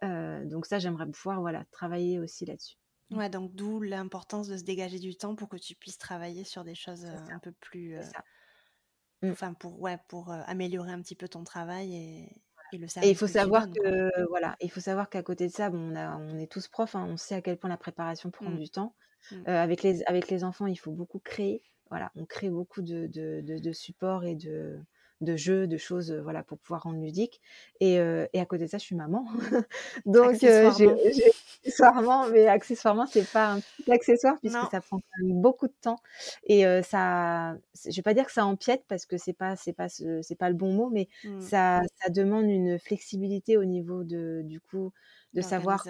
donc 0.01 0.67
ça 0.67 0.77
j'aimerais 0.77 1.07
pouvoir 1.07 1.41
voilà 1.41 1.65
travailler 1.71 2.19
aussi 2.19 2.45
là-dessus. 2.45 2.77
Ouais, 3.11 3.29
donc 3.29 3.53
d'où 3.55 3.81
l'importance 3.81 4.47
de 4.47 4.57
se 4.57 4.63
dégager 4.63 4.99
du 4.99 5.15
temps 5.15 5.35
pour 5.35 5.49
que 5.49 5.57
tu 5.57 5.75
puisses 5.75 5.97
travailler 5.97 6.43
sur 6.43 6.63
des 6.63 6.75
choses 6.75 7.05
un 7.05 7.39
peu 7.39 7.51
plus. 7.51 7.97
Mmh. 9.21 9.31
Enfin, 9.31 9.53
pour, 9.53 9.79
ouais, 9.81 9.97
pour 10.07 10.31
améliorer 10.31 10.91
un 10.91 11.01
petit 11.01 11.15
peu 11.15 11.27
ton 11.27 11.43
travail 11.43 11.95
et, 11.95 12.41
et 12.71 12.77
le 12.77 12.87
Et 13.01 13.09
il 13.11 13.15
service 13.15 13.17
faut 13.17 13.27
que 13.27 13.31
savoir 13.33 13.67
donnes, 13.67 13.71
que 13.71 14.27
voilà, 14.29 14.55
il 14.61 14.69
faut 14.71 14.79
savoir 14.79 15.09
qu'à 15.09 15.23
côté 15.23 15.47
de 15.47 15.51
ça, 15.51 15.69
bon, 15.69 15.91
on 15.91 15.95
a 15.95 16.17
on 16.17 16.37
est 16.39 16.51
tous 16.51 16.67
profs, 16.67 16.95
hein, 16.95 17.05
on 17.09 17.17
sait 17.17 17.35
à 17.35 17.41
quel 17.41 17.57
point 17.57 17.69
la 17.69 17.77
préparation 17.77 18.31
prend 18.31 18.49
Mmh. 18.49 18.57
du 18.57 18.69
temps. 18.69 18.95
Mmh. 19.31 19.43
Avec 19.45 19.83
les 19.83 20.03
avec 20.05 20.29
les 20.29 20.43
enfants, 20.43 20.67
il 20.67 20.75
faut 20.77 20.91
beaucoup 20.91 21.19
créer. 21.19 21.63
Voilà, 21.89 22.11
on 22.15 22.25
crée 22.25 22.49
beaucoup 22.49 22.81
de 22.81 23.07
de 23.07 23.41
de 23.41 23.57
de 23.59 23.71
supports 23.73 24.23
et 24.25 24.35
de 24.35 24.79
de 25.25 25.35
jeux, 25.35 25.67
de 25.67 25.77
choses, 25.77 26.13
voilà, 26.13 26.43
pour 26.43 26.57
pouvoir 26.59 26.83
rendre 26.83 26.99
ludique 27.01 27.41
et 27.81 27.99
à 27.99 28.45
côté 28.45 28.65
de 28.65 28.69
ça, 28.69 28.77
je 28.77 28.83
suis 28.85 28.95
maman. 28.95 29.25
Donc 30.05 30.43
Accessoirement. 30.43 30.95
j'ai 31.11 31.25
accessoirement, 31.65 32.27
mais 32.29 32.47
accessoirement, 32.47 33.05
c'est 33.07 33.29
pas 33.31 33.47
un 33.53 33.59
petit 33.61 33.91
accessoire 33.91 34.37
puisque 34.39 34.55
Non. 34.55 34.69
ça 34.69 34.81
prend 34.81 34.97
quand 34.99 35.23
même 35.27 35.41
beaucoup 35.41 35.67
de 35.67 35.73
temps 35.81 35.97
et 36.45 36.63
ça 36.83 37.57
je 37.85 37.95
vais 37.95 38.01
pas 38.03 38.13
dire 38.13 38.25
que 38.25 38.31
ça 38.31 38.45
empiète 38.45 38.83
parce 38.87 39.05
que 39.05 39.17
c'est 39.17 39.33
pas 39.33 39.55
c'est 39.55 39.73
pas 39.73 39.89
ce 39.89 40.21
c'est 40.21 40.35
pas 40.35 40.49
le 40.49 40.55
bon 40.55 40.73
mot, 40.73 40.89
mais 40.89 41.07
Mmh. 41.23 41.41
ça 41.41 41.81
ça 42.01 42.09
demande 42.09 42.45
une 42.49 42.77
flexibilité 42.79 43.57
au 43.57 43.65
niveau 43.65 44.03
de 44.03 44.41
du 44.43 44.59
coup, 44.59 44.91
de 45.33 45.41
savoir 45.41 45.85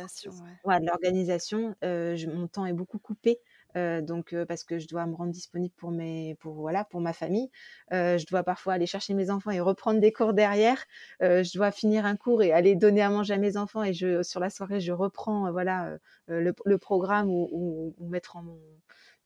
ouais. 0.66 0.80
l'organisation. 0.82 1.76
Mon 1.82 2.48
temps 2.48 2.66
est 2.66 2.74
beaucoup 2.74 3.00
coupé, 3.00 3.40
heu, 3.76 4.02
donc 4.02 4.34
heu, 4.34 4.46
parce 4.46 4.64
que 4.64 4.80
je 4.80 4.88
dois 4.88 5.06
me 5.06 5.16
rendre 5.16 5.32
disponible 5.32 5.74
pour 5.76 5.92
mes 5.92 6.36
pour 6.36 6.54
voilà, 6.56 6.86
pour 6.86 7.02
ma 7.02 7.14
famille. 7.14 7.50
Heu, 7.94 8.18
je 8.18 8.26
dois 8.26 8.44
parfois 8.44 8.74
aller 8.74 8.86
chercher 8.88 9.14
mes 9.14 9.30
enfants 9.30 9.52
et 9.52 9.60
reprendre 9.62 10.00
des 10.00 10.12
cours 10.14 10.34
derrière. 10.34 10.84
Je 11.22 11.58
dois 11.58 11.72
finir 11.72 12.06
un 12.06 12.16
cours 12.16 12.44
et 12.44 12.52
aller 12.52 12.76
donner 12.76 13.02
à 13.02 13.10
manger 13.10 13.34
à 13.36 13.38
mes 13.38 13.58
enfants 13.58 13.84
et 13.84 13.94
je 13.94 14.24
sur 14.24 14.40
la 14.40 14.50
soirée, 14.50 14.80
je 14.80 14.92
reprends, 14.92 15.52
voilà, 15.52 15.98
le 16.28 16.54
le 16.66 16.78
programme 16.78 17.30
ou 17.30 17.96
mettre 18.00 18.36
en 18.38 18.46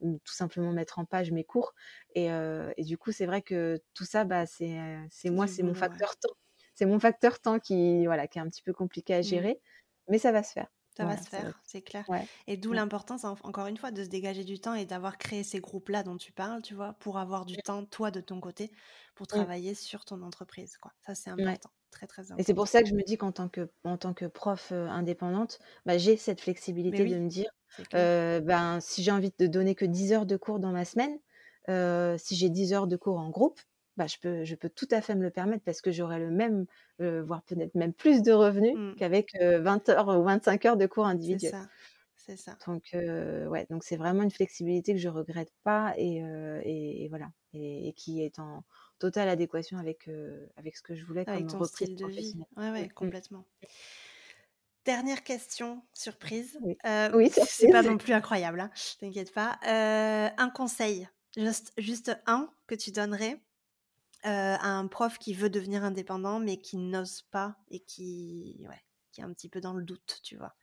ou 0.02 0.20
tout 0.24 0.34
simplement 0.34 0.72
mettre 0.72 1.00
en 1.00 1.06
page 1.06 1.32
mes 1.32 1.44
cours 1.44 1.74
et 2.16 2.30
du 2.84 2.98
coup, 2.98 3.12
c'est 3.12 3.26
vrai 3.26 3.42
que 3.42 3.80
tout 3.94 4.06
ça, 4.06 4.24
bah, 4.26 4.46
c'est, 4.46 4.78
c'est 5.10 5.30
moi, 5.30 5.48
c'est 5.48 5.64
mon 5.64 5.74
ouais. 5.74 5.76
facteur 5.76 6.18
temps. 6.18 6.34
C'est 6.76 6.86
mon 6.86 7.00
facteur 7.00 7.40
temps 7.42 7.60
qui 7.60 8.06
voilà, 8.06 8.28
qui 8.28 8.40
est 8.40 8.42
un 8.42 8.50
petit 8.50 8.64
peu 8.64 8.74
compliqué 8.74 9.14
à 9.16 9.22
Mmh. 9.22 9.46
gérer, 9.46 9.60
mais 10.08 10.18
ça 10.20 10.32
va 10.32 10.44
se 10.44 10.54
faire. 10.54 10.70
Ça 11.00 11.06
va 11.06 11.18
se 11.18 11.30
faire, 11.30 11.62
c'est 11.66 11.82
clair 11.82 12.06
ouais, 12.08 12.30
et 12.48 12.58
d'où 12.58 12.72
ouais. 12.72 12.74
l'importance, 12.74 13.24
en 13.24 13.36
encore 13.44 13.68
une 13.68 13.78
fois, 13.78 13.92
de 13.92 14.04
se 14.04 14.10
dégager 14.10 14.44
du 14.44 14.60
temps 14.60 14.74
et 14.74 14.86
d'avoir 14.86 15.18
créé 15.18 15.44
ces 15.44 15.60
groupes-là 15.62 16.04
dont 16.04 16.18
tu 16.18 16.32
parles, 16.34 16.62
tu 16.62 16.74
vois? 16.76 16.94
Pour 17.00 17.18
avoir 17.18 17.46
du 17.46 17.58
temps, 17.60 17.86
toi, 17.86 18.12
de 18.12 18.20
ton 18.22 18.42
côté, 18.42 18.70
pour 19.16 19.26
travailler 19.28 19.74
sur 19.76 20.04
ton 20.06 20.22
entreprise, 20.22 20.78
quoi. 20.78 20.92
Ça, 21.06 21.16
c'est 21.16 21.30
important, 21.30 21.70
très, 21.92 22.06
très 22.08 22.32
et 22.38 22.44
c'est 22.44 22.54
pour 22.54 22.68
important. 22.68 22.70
ça 22.70 22.82
que 22.82 22.88
je 22.90 22.94
me 22.96 23.04
dis 23.04 23.18
qu'en 23.18 23.32
tant 23.32 23.50
que 23.50 23.70
en 23.84 23.98
tant 23.98 24.14
que 24.14 24.26
prof, 24.26 24.72
heu, 24.72 24.88
indépendante, 24.88 25.60
bah, 25.86 25.98
j'ai 25.98 26.18
cette 26.18 26.42
flexibilité 26.42 27.06
de 27.06 27.18
me 27.20 27.28
dire, 27.30 27.50
heu, 27.96 28.40
ben, 28.42 28.80
si 28.82 29.04
j'ai 29.04 29.12
envie 29.12 29.32
de 29.38 29.48
donner 29.48 29.76
que 29.76 29.86
10 29.86 30.14
heures 30.14 30.26
de 30.26 30.38
cours 30.38 30.60
dans 30.60 30.72
ma 30.72 30.86
semaine, 30.86 31.20
heu, 31.70 32.16
si 32.18 32.36
j'ai 32.36 32.50
10 32.50 32.74
heures 32.74 32.88
de 32.88 32.96
cours 32.98 33.18
en 33.20 33.30
groupe, 33.30 33.60
bah, 34.00 34.08
je 34.08 34.18
peux 34.22 34.46
je 34.46 34.56
peux 34.56 34.70
tout 34.72 34.88
à 34.92 35.02
fait 35.02 35.16
me 35.16 35.24
le 35.24 35.32
permettre 35.32 35.64
parce 35.66 35.82
que 35.82 35.92
j'aurai 35.92 36.20
le 36.20 36.32
même, 36.32 36.66
heu, 37.02 37.22
voire 37.22 37.44
peut-être 37.44 37.76
même 37.76 37.94
plus 37.94 38.24
de 38.24 38.32
revenus 38.34 38.78
Mmh. 38.78 38.96
qu'avec, 38.98 39.36
heu, 39.42 39.60
20 39.60 39.88
heures 39.90 40.10
ou 40.10 40.24
25 40.24 40.66
heures 40.66 40.78
de 40.78 40.88
cours 40.88 41.08
individuels. 41.08 41.56
ça, 41.60 41.72
c'est 42.16 42.38
ça. 42.38 42.60
Donc 42.68 42.84
heu, 42.94 43.48
ouais, 43.48 43.66
donc 43.70 43.84
c'est 43.84 43.96
vraiment 43.98 44.22
une 44.24 44.32
flexibilité 44.32 44.94
que 44.94 45.00
je 45.00 45.08
regrette 45.10 45.52
pas 45.64 45.94
et 45.98 46.18
et 46.64 47.04
et 47.06 47.08
voilà 47.10 47.32
et 47.54 47.88
et 47.90 47.94
qui 47.94 48.22
est 48.24 48.38
en 48.40 48.64
totale 49.00 49.30
adéquation 49.30 49.78
avec, 49.78 50.10
avec 50.58 50.76
ce 50.78 50.84
que 50.84 50.94
je 50.96 51.06
voulais 51.06 51.26
Avec 51.26 51.48
comme 51.48 51.48
ton 51.48 51.64
style 51.64 51.96
de 51.96 52.06
vie. 52.08 52.38
Ouais, 52.58 52.72
ouais, 52.72 52.90
complètement. 52.90 53.46
Dernière 54.86 55.24
question 55.24 55.84
surprise, 55.94 56.60
Oui. 56.62 56.78
Oui, 57.14 57.32
c'est 57.58 57.68
pas 57.70 57.84
non 57.84 57.98
plus 57.98 58.14
incroyable, 58.14 58.60
hein, 58.62 58.72
t'inquiète 59.00 59.34
pas. 59.34 59.60
Un 59.64 60.50
conseil, 60.50 61.08
juste 61.38 61.74
juste 61.78 62.12
un 62.26 62.52
que 62.68 62.76
tu 62.76 62.92
donnerais, 62.92 63.44
à 64.28 64.68
un 64.70 64.88
prof 64.88 65.18
qui 65.20 65.34
veut 65.34 65.50
devenir 65.50 65.84
indépendant, 65.84 66.40
mais 66.40 66.58
qui 66.62 66.78
n'ose 66.78 67.24
pas 67.24 67.58
et 67.70 67.80
qui 67.82 68.66
ouais, 68.70 68.82
qui 69.12 69.22
est 69.22 69.24
un 69.24 69.34
petit 69.34 69.50
peu 69.50 69.62
dans 69.62 69.74
le 69.74 69.84
doute, 69.84 70.20
tu 70.24 70.38
vois? 70.38 70.56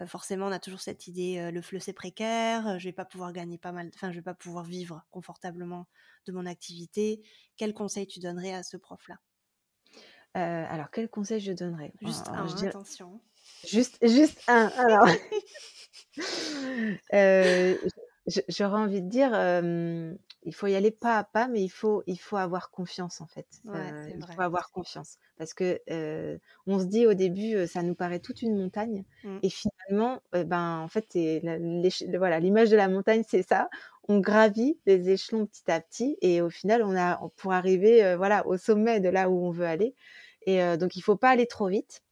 Heu, 0.00 0.06
forcément, 0.06 0.46
on 0.48 0.52
a 0.52 0.60
toujours 0.60 0.80
cette 0.80 1.06
idée, 1.08 1.38
heu, 1.40 1.50
le 1.52 1.62
FLE, 1.62 1.82
c'est 1.82 1.92
précaire, 1.94 2.78
je 2.78 2.88
vais 2.88 2.92
pas 2.92 3.04
pouvoir 3.06 3.32
gagner 3.32 3.58
pas 3.58 3.72
mal 3.72 3.90
enfin, 3.94 4.10
je 4.12 4.16
vais 4.18 4.22
pas 4.22 4.34
pouvoir 4.34 4.64
vivre 4.64 5.04
confortablement 5.10 5.88
de 6.26 6.32
mon 6.32 6.46
activité. 6.46 7.22
Quel 7.56 7.74
conseil 7.74 8.06
tu 8.06 8.20
donnerais 8.20 8.54
à 8.54 8.62
ce 8.64 8.76
prof-là? 8.76 9.16
Alors 10.34 10.90
quel 10.90 11.08
conseil 11.08 11.40
je 11.40 11.52
donnerais? 11.52 11.92
Juste 12.00 12.30
alors 12.32 12.46
je 12.46 12.54
un, 12.56 12.56
dirais 12.56 12.74
attention. 12.74 13.20
juste 13.64 13.98
juste 14.06 14.42
un, 14.48 14.68
alors 14.76 15.08
j'aurais 18.48 18.76
envie 18.78 19.02
de 19.02 19.08
dire, 19.08 19.30
il 20.44 20.54
faut 20.54 20.66
y 20.66 20.74
aller 20.74 20.90
pas 20.90 21.18
à 21.18 21.24
pas, 21.24 21.48
mais 21.48 21.62
il 21.62 21.68
faut 21.70 22.02
il 22.06 22.18
faut 22.18 22.36
avoir 22.36 22.70
confiance, 22.70 23.20
en 23.20 23.26
fait. 23.26 23.46
Ouais, 23.64 23.94
il 24.14 24.20
vrai. 24.20 24.34
faut 24.34 24.42
avoir 24.42 24.70
confiance 24.70 25.18
parce 25.38 25.54
que, 25.54 25.80
on 26.66 26.78
se 26.78 26.84
dit 26.86 27.06
au 27.06 27.14
début, 27.14 27.66
ça 27.66 27.82
nous 27.82 27.94
paraît 27.94 28.20
toute 28.20 28.42
une 28.42 28.56
montagne 28.56 29.04
Mmh. 29.22 29.40
et 29.42 29.50
finalement, 29.50 30.20
ben, 30.32 30.78
en 30.80 30.88
fait, 30.88 31.06
la 31.14 31.58
voilà, 32.18 32.40
l'image 32.40 32.70
de 32.70 32.76
la 32.76 32.88
montagne, 32.88 33.22
c'est 33.28 33.42
ça. 33.46 33.68
On 34.08 34.20
gravit 34.20 34.78
les 34.86 35.10
échelons 35.10 35.46
petit 35.46 35.70
à 35.70 35.80
petit 35.80 36.16
et 36.20 36.40
au 36.42 36.50
final, 36.50 36.82
on 36.82 36.96
a 36.96 37.20
pour 37.36 37.52
arriver, 37.52 38.14
voilà, 38.16 38.46
au 38.46 38.56
sommet 38.56 39.00
de 39.00 39.08
là 39.08 39.30
où 39.30 39.44
on 39.46 39.50
veut 39.50 39.66
aller 39.66 39.94
et 40.46 40.76
donc 40.76 40.96
il 40.96 41.00
faut 41.02 41.16
pas 41.16 41.30
aller 41.30 41.46
trop 41.46 41.68
vite. 41.68 42.02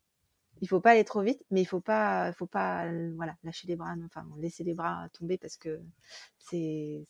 Il 0.63 0.69
faut 0.69 0.81
pas 0.81 0.93
aller 0.93 1.05
trop 1.05 1.23
vite, 1.23 1.45
mais 1.51 1.61
il 1.63 1.67
faut 1.67 1.81
pas 1.83 2.33
faut 2.35 2.47
pas, 2.47 2.87
heu, 2.89 3.13
voilà, 3.17 3.37
lâcher 3.45 3.69
les 3.69 3.77
bras, 3.77 3.97
non, 3.97 4.07
enfin, 4.07 4.27
laisser 4.39 4.65
les 4.65 4.75
bras 4.75 5.09
tomber 5.13 5.39
parce 5.39 5.59
que 5.59 5.81
c'est 6.39 7.07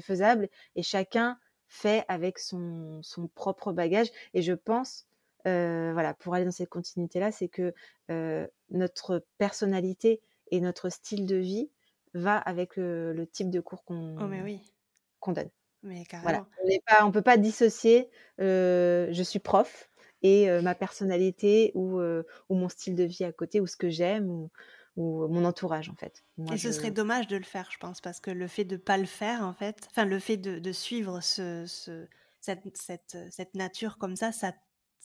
faisable 0.00 0.48
et 0.76 0.82
chacun 0.82 1.38
fait 1.68 2.04
avec 2.08 2.38
son 2.38 3.02
son 3.02 3.28
propre 3.28 3.72
bagage 3.72 4.08
et 4.34 4.42
je 4.42 4.52
pense, 4.52 5.06
heu, 5.46 5.92
voilà, 5.92 6.14
pour 6.14 6.34
aller 6.34 6.44
dans 6.44 6.50
cette 6.52 6.68
continuité-là, 6.68 7.32
c'est 7.32 7.48
que, 7.48 7.74
heu, 8.10 8.48
notre 8.70 9.26
personnalité 9.38 10.22
et 10.50 10.60
notre 10.60 10.88
style 10.90 11.26
de 11.26 11.36
vie 11.36 11.70
va 12.14 12.38
avec 12.38 12.76
le 12.76 13.12
le 13.12 13.26
type 13.26 13.50
de 13.50 13.60
cours 13.60 13.84
Oh 14.18 14.26
qu'on 14.28 14.44
oui, 14.44 14.60
qu'on 15.20 15.32
donne. 15.32 15.50
mais 15.82 16.04
Voilà, 16.22 16.42
carrément. 16.44 16.46
on 17.02 17.06
on 17.06 17.12
peut 17.12 17.22
pas 17.22 17.36
dissocier, 17.38 18.10
je 18.38 19.22
suis 19.24 19.38
prof 19.40 19.90
et 20.22 20.48
ma 20.62 20.74
personnalité 20.74 21.72
ou 21.74 22.00
ou 22.00 22.54
mon 22.54 22.68
style 22.68 22.94
de 22.96 23.04
vie 23.04 23.24
à 23.24 23.32
côté 23.32 23.60
ou 23.60 23.66
ce 23.66 23.76
que 23.76 23.90
j'aime 23.90 24.30
ou 24.30 24.50
ou 24.96 25.28
mon 25.28 25.44
entourage, 25.44 25.90
en 25.90 25.94
fait. 25.96 26.24
Moi, 26.38 26.54
Et 26.54 26.58
ce 26.58 26.70
serait 26.72 26.90
dommage 26.92 27.26
de 27.26 27.36
le 27.36 27.42
faire, 27.44 27.68
je 27.72 27.78
pense, 27.78 28.00
parce 28.00 28.20
que 28.20 28.30
le 28.30 28.46
fait 28.46 28.64
de 28.64 28.76
pas 28.76 28.98
le 28.98 29.04
faire, 29.06 29.42
en 29.42 29.52
fait, 29.52 29.86
enfin 29.90 30.04
le 30.04 30.18
fait 30.20 30.36
de 30.36 30.58
de 30.60 30.72
suivre 30.72 31.20
ce 31.20 31.64
ce 31.66 32.08
cette 32.40 32.76
cette, 32.76 33.16
cette 33.30 33.54
nature 33.54 33.98
comme 33.98 34.14
ça, 34.16 34.30
ça 34.32 34.52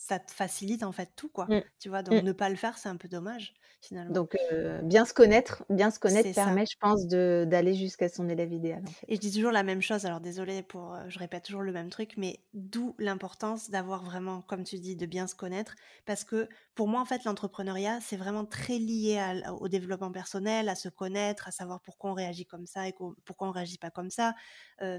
ça 0.07 0.19
te 0.19 0.31
facilite, 0.31 0.83
en 0.83 0.91
fait, 0.91 1.11
tout, 1.15 1.29
quoi. 1.29 1.47
mmh, 1.47 1.61
Tu 1.79 1.89
vois? 1.89 2.03
Donc 2.03 2.21
mmh. 2.21 2.21
ne 2.21 2.31
pas 2.33 2.49
le 2.49 2.55
faire, 2.55 2.77
c'est 2.77 2.89
un 2.89 2.97
peu 2.97 3.07
dommage, 3.07 3.53
finalement. 3.81 4.13
Donc 4.13 4.35
bien 4.83 5.05
se 5.05 5.13
connaître 5.13 5.63
bien 5.69 5.89
se 5.91 5.99
connaître 5.99 6.31
ça. 6.33 6.33
permet, 6.33 6.65
je 6.65 6.75
pense, 6.79 7.07
d'aller 7.07 7.73
jusqu'à 7.73 8.09
son 8.09 8.29
élève 8.29 8.53
idéal, 8.53 8.83
en 8.89 8.93
Et 9.07 9.15
je 9.15 9.19
dis 9.19 9.31
toujours 9.33 9.51
la 9.51 9.63
même 9.63 9.81
chose, 9.81 10.05
alors 10.05 10.21
désolée 10.21 10.63
pour, 10.63 10.95
je 11.07 11.19
répète 11.19 11.43
toujours 11.43 11.61
le 11.63 11.71
même 11.71 11.89
truc, 11.89 12.13
mais 12.17 12.39
d'où 12.53 12.95
l'importance 12.99 13.69
d'avoir 13.69 14.03
vraiment, 14.03 14.41
comme 14.41 14.63
tu 14.63 14.79
dis, 14.79 14.95
de 14.95 15.05
bien 15.05 15.27
se 15.27 15.35
connaître. 15.35 15.75
Parce 16.05 16.23
que 16.23 16.47
pour 16.75 16.87
moi, 16.87 17.01
en 17.01 17.05
fait, 17.05 17.23
l'entrepreneuriat, 17.25 17.99
c'est 18.01 18.15
vraiment 18.17 18.45
très 18.45 18.77
lié 18.77 19.17
à 19.17 19.53
au 19.53 19.67
développement 19.67 20.11
personnel, 20.11 20.69
à 20.69 20.75
se 20.75 20.89
connaître, 20.89 21.47
à 21.47 21.51
savoir 21.51 21.81
pourquoi 21.81 22.11
on 22.11 22.13
réagit 22.13 22.45
comme 22.45 22.65
ça 22.65 22.87
et 22.87 22.93
pourquoi 23.25 23.47
on 23.47 23.51
réagit 23.51 23.77
pas 23.77 23.91
comme 23.91 24.09
ça. 24.11 24.35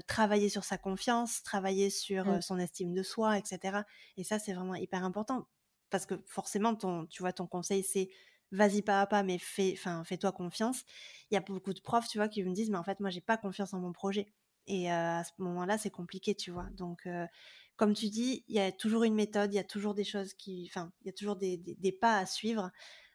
Travailler 0.07 0.49
sur 0.49 0.63
sa 0.63 0.77
confiance, 0.77 1.43
travailler 1.43 1.89
sur, 1.89 2.25
Mmh, 2.25 2.41
son 2.41 2.59
estime 2.59 2.93
de 2.93 3.03
soi 3.03 3.37
et 3.37 3.41
cetera. 3.45 3.85
Et 4.17 4.23
ça, 4.23 4.39
c'est 4.39 4.53
vraiment 4.53 4.75
hyper 4.75 4.92
important. 5.01 5.47
Parce 5.89 6.05
que 6.05 6.15
forcément, 6.27 6.75
ton 6.75 7.05
tu 7.07 7.21
vois, 7.21 7.33
ton 7.33 7.47
conseil, 7.47 7.83
c'est: 7.83 8.09
«Vas-y 8.51 8.81
pas 8.83 9.01
à 9.01 9.07
pas, 9.07 9.23
mais 9.23 9.37
fais 9.39 9.73
enfin, 9.77 10.03
fais-toi 10.03 10.31
confiance». 10.31 10.83
Il 11.31 11.33
y 11.35 11.37
a 11.37 11.41
beaucoup 11.41 11.73
de 11.73 11.81
profs, 11.81 12.07
tu 12.07 12.17
vois, 12.17 12.27
qui 12.29 12.43
me 12.43 12.53
disent: 12.53 12.69
«Mais 12.69 12.77
en 12.77 12.83
fait, 12.83 12.99
moi, 12.99 13.09
j'ai 13.09 13.21
pas 13.21 13.37
confiance 13.37 13.73
en 13.73 13.79
mon 13.79 13.91
projet» 13.93 14.27
et 14.67 14.87
heu, 14.89 14.93
à 14.93 15.23
ce 15.25 15.31
moment-là, 15.39 15.77
c'est 15.77 15.89
compliqué, 15.91 16.35
tu 16.35 16.51
vois? 16.51 16.67
Donc 16.77 17.05
heu, 17.07 17.27
comme 17.75 17.93
tu 17.93 18.09
dis, 18.09 18.43
il 18.47 18.55
y 18.55 18.59
a 18.59 18.71
toujours 18.71 19.03
une 19.03 19.15
méthode, 19.15 19.53
il 19.53 19.57
y 19.57 19.59
a 19.59 19.63
toujours 19.63 19.93
des 19.95 20.03
choses 20.05 20.33
qui 20.33 20.67
enfin, 20.71 20.91
il 21.01 21.07
y 21.07 21.09
a 21.09 21.13
toujours 21.13 21.35
des 21.35 21.57
des 21.57 21.91
pas 21.91 22.17
à 22.19 22.25
suivre. 22.25 22.71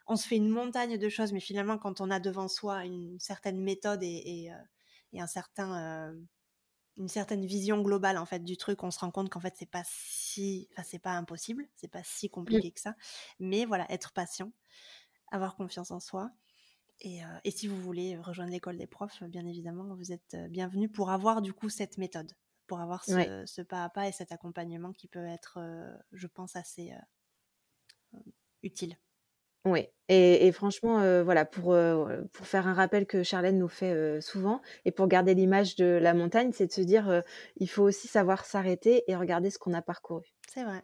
On 0.06 0.16
se 0.16 0.26
fait 0.28 0.36
une 0.36 0.48
montagne 0.50 0.98
de 0.98 1.08
choses, 1.08 1.32
mais 1.32 1.40
finalement, 1.40 1.78
quand 1.78 2.00
on 2.00 2.10
a 2.10 2.20
devant 2.20 2.48
soi 2.48 2.84
une 2.84 3.18
certaine 3.20 3.60
méthode 3.62 4.02
et 4.02 4.08
et 4.46 4.50
et 5.14 5.20
un 5.22 5.26
certain, 5.26 6.12
une 6.98 7.08
certaine 7.08 7.46
vision 7.46 7.82
globale, 7.82 8.18
en 8.18 8.26
fait, 8.26 8.40
du 8.44 8.56
truc, 8.56 8.82
on 8.84 8.90
se 8.90 8.98
rend 9.00 9.10
compte 9.10 9.30
qu'en 9.30 9.40
fait, 9.40 9.54
c'est 9.56 9.70
pas 9.70 9.84
si 9.86 10.68
enfin, 10.72 10.82
c'est 10.84 10.98
pas 10.98 11.12
impossible, 11.12 11.66
c'est 11.76 11.88
pas 11.88 12.02
si 12.04 12.28
mmh. 12.50 12.60
compliqué 12.60 12.72
que 12.72 12.80
ça. 12.80 12.94
Mais 13.40 13.64
voilà, 13.66 13.86
être 13.92 14.12
patient, 14.12 14.52
avoir 15.30 15.56
confiance 15.56 15.90
en 15.90 16.00
soi 16.00 16.30
et, 17.00 17.22
heu, 17.24 17.28
et 17.44 17.50
si 17.52 17.68
vous 17.68 17.80
voulez 17.80 18.18
rejoindre 18.18 18.52
l'école 18.52 18.76
des 18.78 18.86
profs, 18.88 19.22
bien 19.24 19.46
évidemment, 19.46 19.94
vous 19.96 20.12
êtes 20.12 20.34
euh, 20.34 20.48
bienvenus 20.48 20.90
pour 20.92 21.10
avoir 21.10 21.42
du 21.42 21.52
coup 21.52 21.68
cette 21.70 21.98
méthode, 21.98 22.32
pour 22.66 22.80
avoir 22.80 23.04
Ouais, 23.08 23.28
ce, 23.28 23.44
ce 23.46 23.62
pas 23.62 23.84
à 23.84 23.90
pas 23.90 24.08
et 24.08 24.12
cet 24.12 24.32
accompagnement 24.32 24.92
qui 24.92 25.08
peut 25.08 25.26
être, 25.26 25.58
euh, 25.60 25.96
je 26.12 26.26
pense, 26.28 26.56
assez 26.56 26.92
euh, 26.92 26.98
utile. 28.62 28.96
Ouais 29.64 29.92
et 30.08 30.46
et 30.46 30.52
franchement, 30.52 31.02
heu, 31.02 31.20
voilà, 31.22 31.44
pour, 31.44 31.74
heu, 31.74 32.26
pour 32.32 32.46
faire 32.46 32.66
un 32.66 32.72
rappel 32.72 33.06
que 33.06 33.22
Charlène 33.22 33.58
nous 33.58 33.68
fait, 33.68 33.92
heu, 33.94 34.20
souvent 34.22 34.62
et 34.86 34.90
pour 34.92 35.06
garder 35.06 35.34
l'image 35.34 35.76
de 35.76 35.84
la 35.84 36.14
montagne, 36.14 36.50
c'est 36.52 36.66
de 36.66 36.72
se 36.72 36.80
dire, 36.80 37.10
heu, 37.10 37.22
il 37.56 37.68
faut 37.68 37.82
aussi 37.82 38.08
savoir 38.08 38.46
s'arrêter 38.46 39.04
et 39.06 39.16
regarder 39.16 39.50
ce 39.50 39.58
qu'on 39.58 39.74
a 39.74 39.82
parcouru. 39.82 40.24
C'est 40.48 40.64
vrai. 40.64 40.82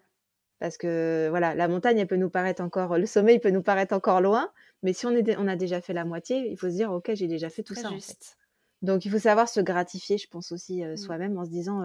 Parce 0.61 0.79
que 0.79 1.27
voilà, 1.31 1.55
la 1.55 1.68
montagne, 1.68 1.99
elle 1.99 2.07
peut 2.07 2.16
nous 2.16 2.31
paraître 2.31 2.62
encore, 2.62 2.97
le 2.99 3.07
sommet, 3.07 3.35
il 3.35 3.41
peut 3.41 3.51
nous 3.51 3.62
paraître 3.62 3.95
encore 3.95 4.20
loin, 4.20 4.53
mais 4.83 4.93
si 4.93 5.05
on, 5.07 5.11
est, 5.11 5.37
on 5.37 5.49
a 5.49 5.57
déjà 5.57 5.81
fait 5.81 5.93
la 5.93 6.05
moitié, 6.05 6.51
il 6.51 6.57
faut 6.59 6.68
se 6.68 6.75
dire, 6.75 6.93
ok, 6.93 7.11
j'ai 7.14 7.27
déjà 7.27 7.51
fait 7.51 7.62
tout 7.62 7.75
ça. 7.75 7.93
En 7.93 8.01
fait. 8.01 8.37
Donc 8.83 9.05
il 9.05 9.11
faut 9.11 9.18
savoir 9.18 9.49
se 9.49 9.61
gratifier, 9.61 10.18
je 10.18 10.29
pense 10.29 10.53
aussi 10.53 10.83
mmh. 10.85 10.97
soi-même, 10.97 11.37
en 11.39 11.45
se 11.45 11.51
disant, 11.51 11.83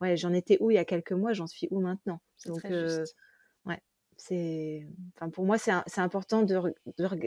ouais, 0.00 0.16
j'en 0.16 0.32
étais 0.32 0.58
où 0.60 0.70
il 0.70 0.74
y 0.74 0.78
a 0.78 0.84
quelques 0.84 1.12
mois, 1.12 1.32
j'en 1.34 1.46
suis 1.46 1.68
où 1.70 1.80
maintenant? 1.80 2.20
Donc 2.46 2.70
ouais, 2.70 3.06
c'est, 4.16 4.86
enfin 5.14 5.30
pour 5.30 5.44
moi, 5.44 5.58
c'est 5.58 6.00
important 6.00 6.42
de, 6.42 6.74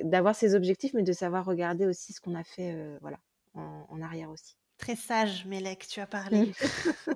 d'avoir 0.04 0.36
ces 0.36 0.56
objectifs, 0.56 0.94
mais 0.94 1.04
de 1.04 1.14
savoir 1.14 1.46
regarder 1.46 1.86
aussi 1.86 2.14
ce 2.14 2.22
qu'on 2.22 2.36
a 2.36 2.44
fait, 2.44 2.98
voilà, 3.02 3.20
en 3.54 4.02
arrière 4.02 4.30
aussi. 4.30 4.56
Très 4.80 4.96
sage, 4.96 5.46
Mélec, 5.46 5.88
tu 5.90 6.00
as 6.00 6.08
parlé. 6.08 6.46
Mmh. 6.46 7.14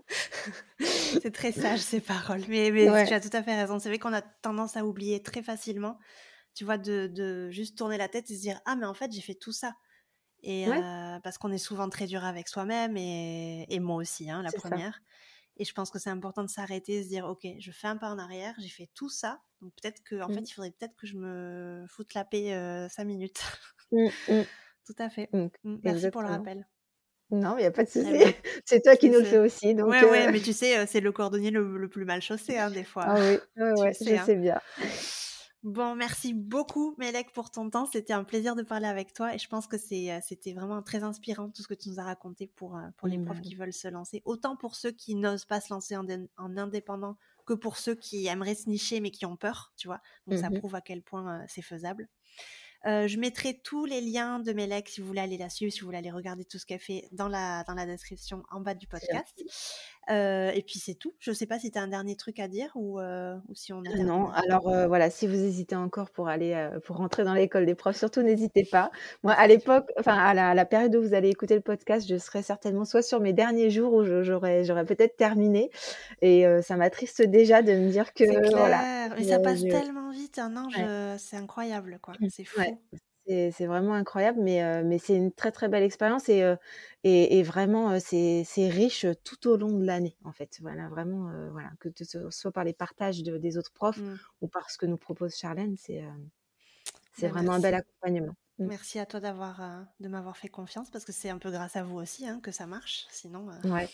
c'est 1.22 1.34
très 1.34 1.54
sage 1.54 1.80
ces 1.80 2.02
paroles. 2.02 2.44
Mais, 2.50 2.72
mais 2.72 3.08
tu 3.08 3.14
as 3.14 3.22
tout 3.22 3.30
à 3.32 3.42
fait 3.42 3.56
raison. 3.56 3.80
C'est 3.80 3.88
vrai 3.88 4.00
qu'on 4.00 4.12
a 4.12 4.22
tendance 4.22 4.76
à 4.76 4.86
oublier 4.86 5.24
très 5.24 5.42
facilement, 5.42 5.98
tu 6.54 6.66
vois, 6.66 6.78
de, 6.78 7.08
de, 7.08 7.50
juste 7.52 7.78
tourner 7.78 7.98
la 7.98 8.10
tête 8.10 8.30
et 8.30 8.36
se 8.36 8.42
dire 8.42 8.60
Ah, 8.66 8.76
mais 8.76 8.86
en 8.86 8.94
fait, 8.94 9.14
j'ai 9.14 9.22
fait 9.22 9.34
tout 9.34 9.54
ça. 9.54 9.76
Et 10.42 10.68
euh, 10.68 11.20
parce 11.24 11.38
qu'on 11.38 11.54
est 11.54 11.58
souvent 11.58 11.88
très 11.88 12.06
dur 12.06 12.26
avec 12.26 12.50
soi-même 12.50 12.98
et, 12.98 13.66
et, 13.74 13.80
moi 13.80 13.96
aussi, 13.96 14.30
hein, 14.30 14.44
la 14.44 14.52
première. 14.52 15.00
Et 15.58 15.66
je 15.66 15.74
pense 15.74 15.91
que 15.91 15.99
c'est 15.99 16.10
important 16.10 16.43
de 16.43 16.49
s'arrêter 16.49 16.95
et 16.95 17.04
se 17.04 17.10
dire 17.10 17.26
Ok, 17.26 17.45
je 17.60 17.72
fais 17.72 17.88
un 17.88 17.97
pas 17.97 18.10
en 18.10 18.18
arrière, 18.18 18.56
j'ai 18.60 18.70
fait 18.70 18.89
tout 18.93 19.10
ça. 19.10 19.41
Donc 19.62 19.72
peut-être 19.82 20.01
que, 20.04 20.22
en 20.22 20.28
fait, 20.28 20.41
mmh. 20.41 20.45
il 20.45 20.54
faudrait 20.54 20.72
peut-être 20.72 20.95
que 20.95 21.08
je 21.08 21.16
me 21.16 21.86
foute 21.88 22.14
la 22.14 22.26
paix 22.26 22.54
euh, 22.54 22.89
cinq 22.89 23.06
minutes. 23.06 23.41
Mmh, 23.91 24.08
tout 24.86 24.95
à 24.97 25.10
fait. 25.10 25.30
Merci 25.64 26.10
pour 26.10 26.22
le 26.22 26.30
rappel. 26.30 26.68
Non, 27.32 27.58
il 27.58 27.62
n'y 27.62 27.68
a 27.68 27.72
pas 27.72 27.84
de 27.84 27.89
souci. 27.89 28.06
C'est 28.66 28.82
toi 28.82 28.95
qui 28.95 29.10
nous 29.10 29.20
le 29.20 29.26
fais 29.26 29.39
aussi. 29.39 29.74
Donc, 29.74 29.89
ouais, 29.89 30.04
ouais, 30.04 30.32
mais 30.32 30.39
tu 30.39 30.54
sais, 30.54 30.86
c'est 30.86 30.99
le 30.99 31.12
cordonnier 31.12 31.49
le, 31.49 31.88
plus 31.88 32.06
mal 32.06 32.22
chaussé, 32.22 32.58
hein, 32.58 32.70
des 32.70 32.84
fois. 32.84 33.06
Ah 33.08 33.16
oui, 33.16 33.39
ouais, 33.58 33.93
je 33.99 34.14
hein. 34.14 34.26
sais 34.26 34.36
bien. 34.36 34.62
Bon, 35.64 35.95
merci 35.95 36.34
beaucoup, 36.34 36.93
Mélec, 36.97 37.32
pour 37.32 37.49
ton 37.49 37.70
temps. 37.70 37.86
C'était 37.86 38.11
un 38.11 38.26
plaisir 38.26 38.55
de 38.55 38.64
parler 38.64 38.88
avec 38.88 39.14
toi 39.14 39.34
et 39.34 39.38
je 39.38 39.47
pense 39.47 39.66
que 39.66 39.78
c'était 39.78 40.53
vraiment 40.53 40.82
très 40.82 41.03
inspirant 41.03 41.49
tout 41.49 41.61
ce 41.61 41.68
que 41.70 41.74
tu 41.74 41.89
nous 41.89 41.99
as 42.01 42.03
raconté 42.03 42.47
pour, 42.47 42.78
pour 42.97 43.07
les 43.07 43.18
profs 43.18 43.39
qui 43.39 43.55
veulent 43.55 43.72
se 43.72 43.88
lancer. 43.88 44.22
Autant 44.26 44.57
pour 44.57 44.76
ceux 44.76 44.91
qui 44.91 45.16
n'osent 45.16 45.45
pas 45.45 45.61
se 45.61 45.74
lancer 45.74 45.95
en, 45.95 46.57
indépendant 46.57 47.18
que 47.45 47.53
pour 47.53 47.78
ceux 47.78 47.95
qui 47.95 48.28
aimeraient 48.28 48.55
se 48.55 48.70
nicher 48.70 48.99
mais 48.99 49.11
qui 49.11 49.26
ont 49.26 49.38
peur, 49.38 49.74
tu 49.78 49.88
vois. 49.88 50.01
Donc, 50.28 50.39
ça 50.39 50.49
mmh 50.49 50.59
prouve 50.59 50.76
à 50.76 50.82
quel 50.82 51.01
point 51.01 51.45
c'est 51.47 51.61
faisable. 51.61 52.09
Euh, 52.86 53.07
je 53.07 53.18
mettrai 53.18 53.57
tous 53.64 53.86
les 53.86 54.01
liens 54.01 54.39
de 54.39 54.51
Melek 54.51 54.89
si 54.89 54.99
vous 54.99 55.07
voulez 55.07 55.22
aller 55.22 55.38
la 55.38 55.49
suivre, 55.49 55.72
si 55.72 55.80
vous 55.80 55.86
voulez 55.86 55.99
aller 55.99 56.11
regarder 56.11 56.43
tout 56.43 56.59
ce 56.59 56.66
qu'elle 56.66 56.82
fait 56.82 57.07
dans 57.14 57.30
la, 57.30 57.64
dans 57.64 57.76
la 57.76 57.86
description 57.86 58.43
en 58.51 58.59
bas 58.59 58.74
du 58.74 58.88
podcast. 58.88 59.41
Euh, 60.10 60.51
et 60.51 60.62
puis 60.62 60.80
c'est 60.80 60.95
tout. 60.95 61.14
Je 61.20 61.32
ne 61.32 61.36
sais 61.36 61.45
pas 61.45 61.60
si 61.60 61.72
tu 61.72 61.78
as 61.78 61.82
un 61.82 61.88
dernier 61.88 62.16
truc 62.16 62.39
à 62.39 62.47
dire 62.47 62.72
ou, 62.76 62.99
euh, 62.99 63.36
ou 63.49 63.56
si 63.56 63.74
on 63.74 63.80
a. 63.80 64.04
Non, 64.04 64.30
alors 64.30 64.64
voilà, 64.88 65.10
si 65.10 65.28
vous 65.28 65.36
hésitez 65.36 65.76
encore 65.76 66.10
pour 66.10 66.28
aller 66.28 66.70
pour 66.86 66.97
rentrer 66.97 67.24
dans 67.24 67.34
l'école 67.34 67.66
des 67.66 67.76
profs, 67.76 67.97
surtout 67.97 68.22
n'hésitez 68.22 68.66
pas. 68.66 68.91
Moi, 69.24 69.34
à 69.34 69.47
l'époque, 69.47 69.91
enfin 69.99 70.16
à 70.16 70.54
la, 70.54 70.66
période 70.66 70.95
où 70.95 71.01
vous 71.01 71.14
allez 71.14 71.30
écouter 71.30 71.56
le 71.56 71.62
podcast, 71.62 72.08
je 72.08 72.18
serai 72.18 72.41
certainement 72.41 72.86
soit 72.86 73.01
sur 73.01 73.20
mes 73.20 73.34
derniers 73.34 73.70
jours 73.70 73.93
où 73.93 74.04
j'aurais 74.24 74.64
j'aurais 74.64 74.86
peut-être 74.86 75.16
terminé. 75.16 75.70
Et 76.22 76.45
ça 76.62 76.76
m'attriste 76.76 77.22
déjà 77.22 77.62
de 77.62 77.74
me 77.74 77.89
dire 77.89 78.14
que 78.14 78.24
voilà. 78.51 79.10
Mais 79.18 79.24
ça 79.24 79.39
passe 79.39 79.62
tellement 79.62 80.12
vite, 80.12 80.39
un 80.39 80.56
ange, 80.58 80.76
c'est 81.18 81.38
incroyable 81.38 81.99
quoi. 82.01 82.14
Mmh. 82.20 82.28
C'est 82.30 82.45
fou. 82.45 82.62
C'est 83.28 83.66
vraiment 83.66 83.94
incroyable, 83.94 84.40
mais, 84.42 84.84
mais 84.84 84.98
c'est 84.98 85.16
une 85.16 85.32
très 85.32 85.52
très 85.52 85.70
belle 85.70 85.84
expérience 85.84 86.28
et, 86.30 86.56
et, 87.04 87.40
et, 87.40 87.44
vraiment 87.44 88.00
c'est 88.00 88.46
riche 88.70 89.06
tout 89.24 89.48
au 89.48 89.58
long 89.58 89.72
de 89.72 89.86
l'année 89.86 90.18
en 90.24 90.32
fait. 90.32 90.58
Voilà, 90.62 90.90
vraiment, 90.90 91.32
voilà, 91.52 91.70
que 91.80 91.90
ce 92.02 92.30
soit 92.30 92.52
par 92.52 92.64
les 92.64 92.74
partages 92.74 93.24
des 93.24 93.58
autres 93.58 93.72
profs 93.74 93.98
mmh. 93.98 94.18
ou 94.42 94.48
par 94.48 94.70
ce 94.70 94.78
que 94.78 94.86
nous 94.86 94.98
propose 94.98 95.36
Charlène, 95.36 95.76
c'est 95.78 96.04
c'est 97.14 97.28
bah, 97.28 97.34
vraiment 97.34 97.54
un 97.54 97.60
bel 97.60 97.76
accompagnement. 97.76 98.34
Mmh. 98.60 98.68
Merci 98.68 99.00
à 99.00 99.06
toi 99.06 99.20
d'avoir 99.20 99.86
de 100.00 100.08
m'avoir 100.08 100.36
fait 100.36 100.50
confiance 100.50 100.90
parce 100.90 101.06
que 101.06 101.12
c'est 101.12 101.30
un 101.30 101.38
peu 101.38 101.50
grâce 101.50 101.76
à 101.76 101.84
vous 101.84 101.98
aussi 101.98 102.28
hein, 102.28 102.40
que 102.44 102.52
ça 102.52 102.68
marche. 102.68 103.06
Sinon, 103.10 103.48
ouais, 103.64 103.90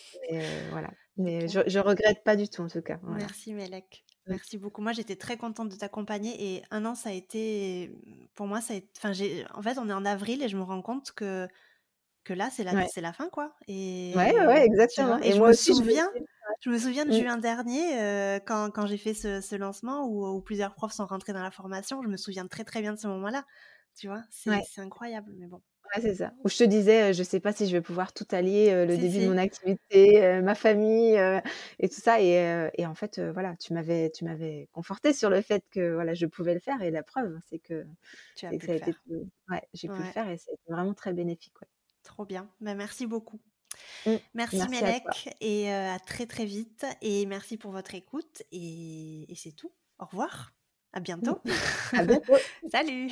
voilà. 0.72 0.90
Mais 1.18 1.48
je, 1.48 1.60
je 1.68 1.80
regrette 1.80 2.24
pas 2.24 2.36
du 2.36 2.50
tout 2.50 2.62
en 2.62 2.68
tout 2.68 2.82
cas. 2.82 3.00
Merci 3.04 3.54
Mélec. 3.54 4.04
Merci 4.30 4.58
beaucoup. 4.58 4.82
Moi, 4.82 4.92
j'étais 4.92 5.16
très 5.16 5.38
contente 5.38 5.70
de 5.70 5.76
t'accompagner 5.76 6.56
et 6.56 6.64
un 6.72 6.86
an, 6.86 6.96
ça 6.96 7.10
a 7.10 7.14
été, 7.14 7.92
pour 8.36 8.48
moi, 8.48 8.62
ça 8.62 8.74
a 8.74 8.78
été, 8.78 8.90
enfin, 8.98 9.12
j'ai, 9.12 9.46
en 9.54 9.62
fait, 9.62 9.78
on 9.78 9.90
est 9.90 9.94
en 9.94 10.06
avril 10.06 10.44
et 10.44 10.48
je 10.48 10.56
me 10.56 10.64
rends 10.64 10.82
compte 10.82 11.12
que, 11.12 11.48
que 12.24 12.34
là, 12.34 12.50
c'est 12.52 12.64
la, 12.64 12.88
c'est 12.88 13.02
la 13.02 13.12
fin, 13.12 13.30
quoi. 13.30 13.56
Et, 13.68 14.14
ouais, 14.16 14.46
ouais, 14.46 14.66
exactement. 14.66 15.20
Et, 15.20 15.34
je 15.34 15.42
me 15.42 15.54
souviens, 15.54 16.10
je 16.62 16.70
me 16.70 16.78
souviens 16.78 17.06
de 17.06 17.12
mmh. 17.12 17.22
juin 17.22 17.38
dernier, 17.38 18.00
euh, 18.00 18.40
quand, 18.40 18.70
quand 18.72 18.86
j'ai 18.86 18.98
fait 18.98 19.14
ce, 19.14 19.42
ce 19.42 19.56
lancement 19.56 20.06
où, 20.06 20.28
où, 20.28 20.42
plusieurs 20.42 20.76
profs 20.76 20.94
sont 20.94 21.06
rentrés 21.06 21.34
dans 21.34 21.44
la 21.44 21.52
formation. 21.52 22.02
Je 22.04 22.08
me 22.08 22.18
souviens 22.18 22.48
très, 22.48 22.64
très 22.64 22.82
bien 22.82 22.94
de 22.94 23.00
ce 23.00 23.08
moment-là. 23.08 23.46
Tu 23.98 24.08
vois, 24.08 24.24
c'est, 24.30 24.52
c'est 24.70 24.82
incroyable, 24.82 25.34
mais 25.38 25.48
bon. 25.48 25.62
Ouais, 25.96 26.02
c'est 26.02 26.16
ça. 26.16 26.32
Où 26.44 26.50
je 26.50 26.58
te 26.58 26.64
disais, 26.64 27.14
je 27.14 27.24
sais 27.24 27.40
pas 27.40 27.52
si 27.52 27.68
je 27.68 27.72
vais 27.72 27.82
pouvoir 27.82 28.14
tout 28.14 28.28
allier, 28.32 28.86
le 28.86 28.98
début 28.98 29.20
de 29.26 29.30
mon 29.30 29.38
activité, 29.38 30.42
ma 30.42 30.56
famille 30.56 31.20
et 31.80 31.90
tout 31.90 32.02
ça. 32.02 32.22
Et, 32.22 32.70
et 32.78 32.86
en 32.86 32.96
fait, 32.96 33.20
voilà, 33.20 33.56
tu 33.58 33.74
m'avais, 33.74 34.12
tu 34.12 34.26
m'avais 34.26 34.68
conforté 34.72 35.14
sur 35.14 35.30
le 35.30 35.42
fait 35.42 35.64
que 35.72 35.94
voilà, 35.94 36.14
je 36.14 36.26
pouvais 36.26 36.54
le 36.54 36.60
faire. 36.60 36.82
Et 36.82 36.92
la 36.92 37.04
preuve, 37.04 37.38
c'est 37.50 37.60
que, 37.60 37.86
tu 38.36 38.46
as 38.46 38.52
pu 38.52 38.66
ça 38.66 38.74
a 38.74 38.76
été, 38.76 38.94
ouais, 39.50 39.62
j'ai 39.74 39.88
pu 39.88 39.98
le 39.98 40.04
faire 40.04 40.30
et 40.30 40.38
c'est 40.38 40.56
vraiment 40.68 40.94
très 40.94 41.14
bénéfique. 41.14 41.54
Trop 42.04 42.26
bien. 42.26 42.50
Bah, 42.62 42.76
merci 42.76 43.06
beaucoup. 43.06 43.40
Mmh. 44.06 44.16
Merci, 44.34 44.58
merci 44.58 44.70
Mélec 44.70 45.36
et 45.42 45.72
à 45.72 46.00
très 46.00 46.26
très 46.26 46.46
vite. 46.46 46.86
Et 47.02 47.26
merci 47.26 47.58
pour 47.58 47.72
votre 47.72 47.96
écoute. 47.96 48.44
Et, 48.52 49.32
et 49.32 49.36
c'est 49.36 49.52
tout. 49.52 49.72
Au 50.00 50.06
revoir. 50.06 50.54
À 50.94 51.00
bientôt. 51.00 51.40
à 51.94 52.04
bientôt. 52.04 52.36
Salut. 52.72 53.12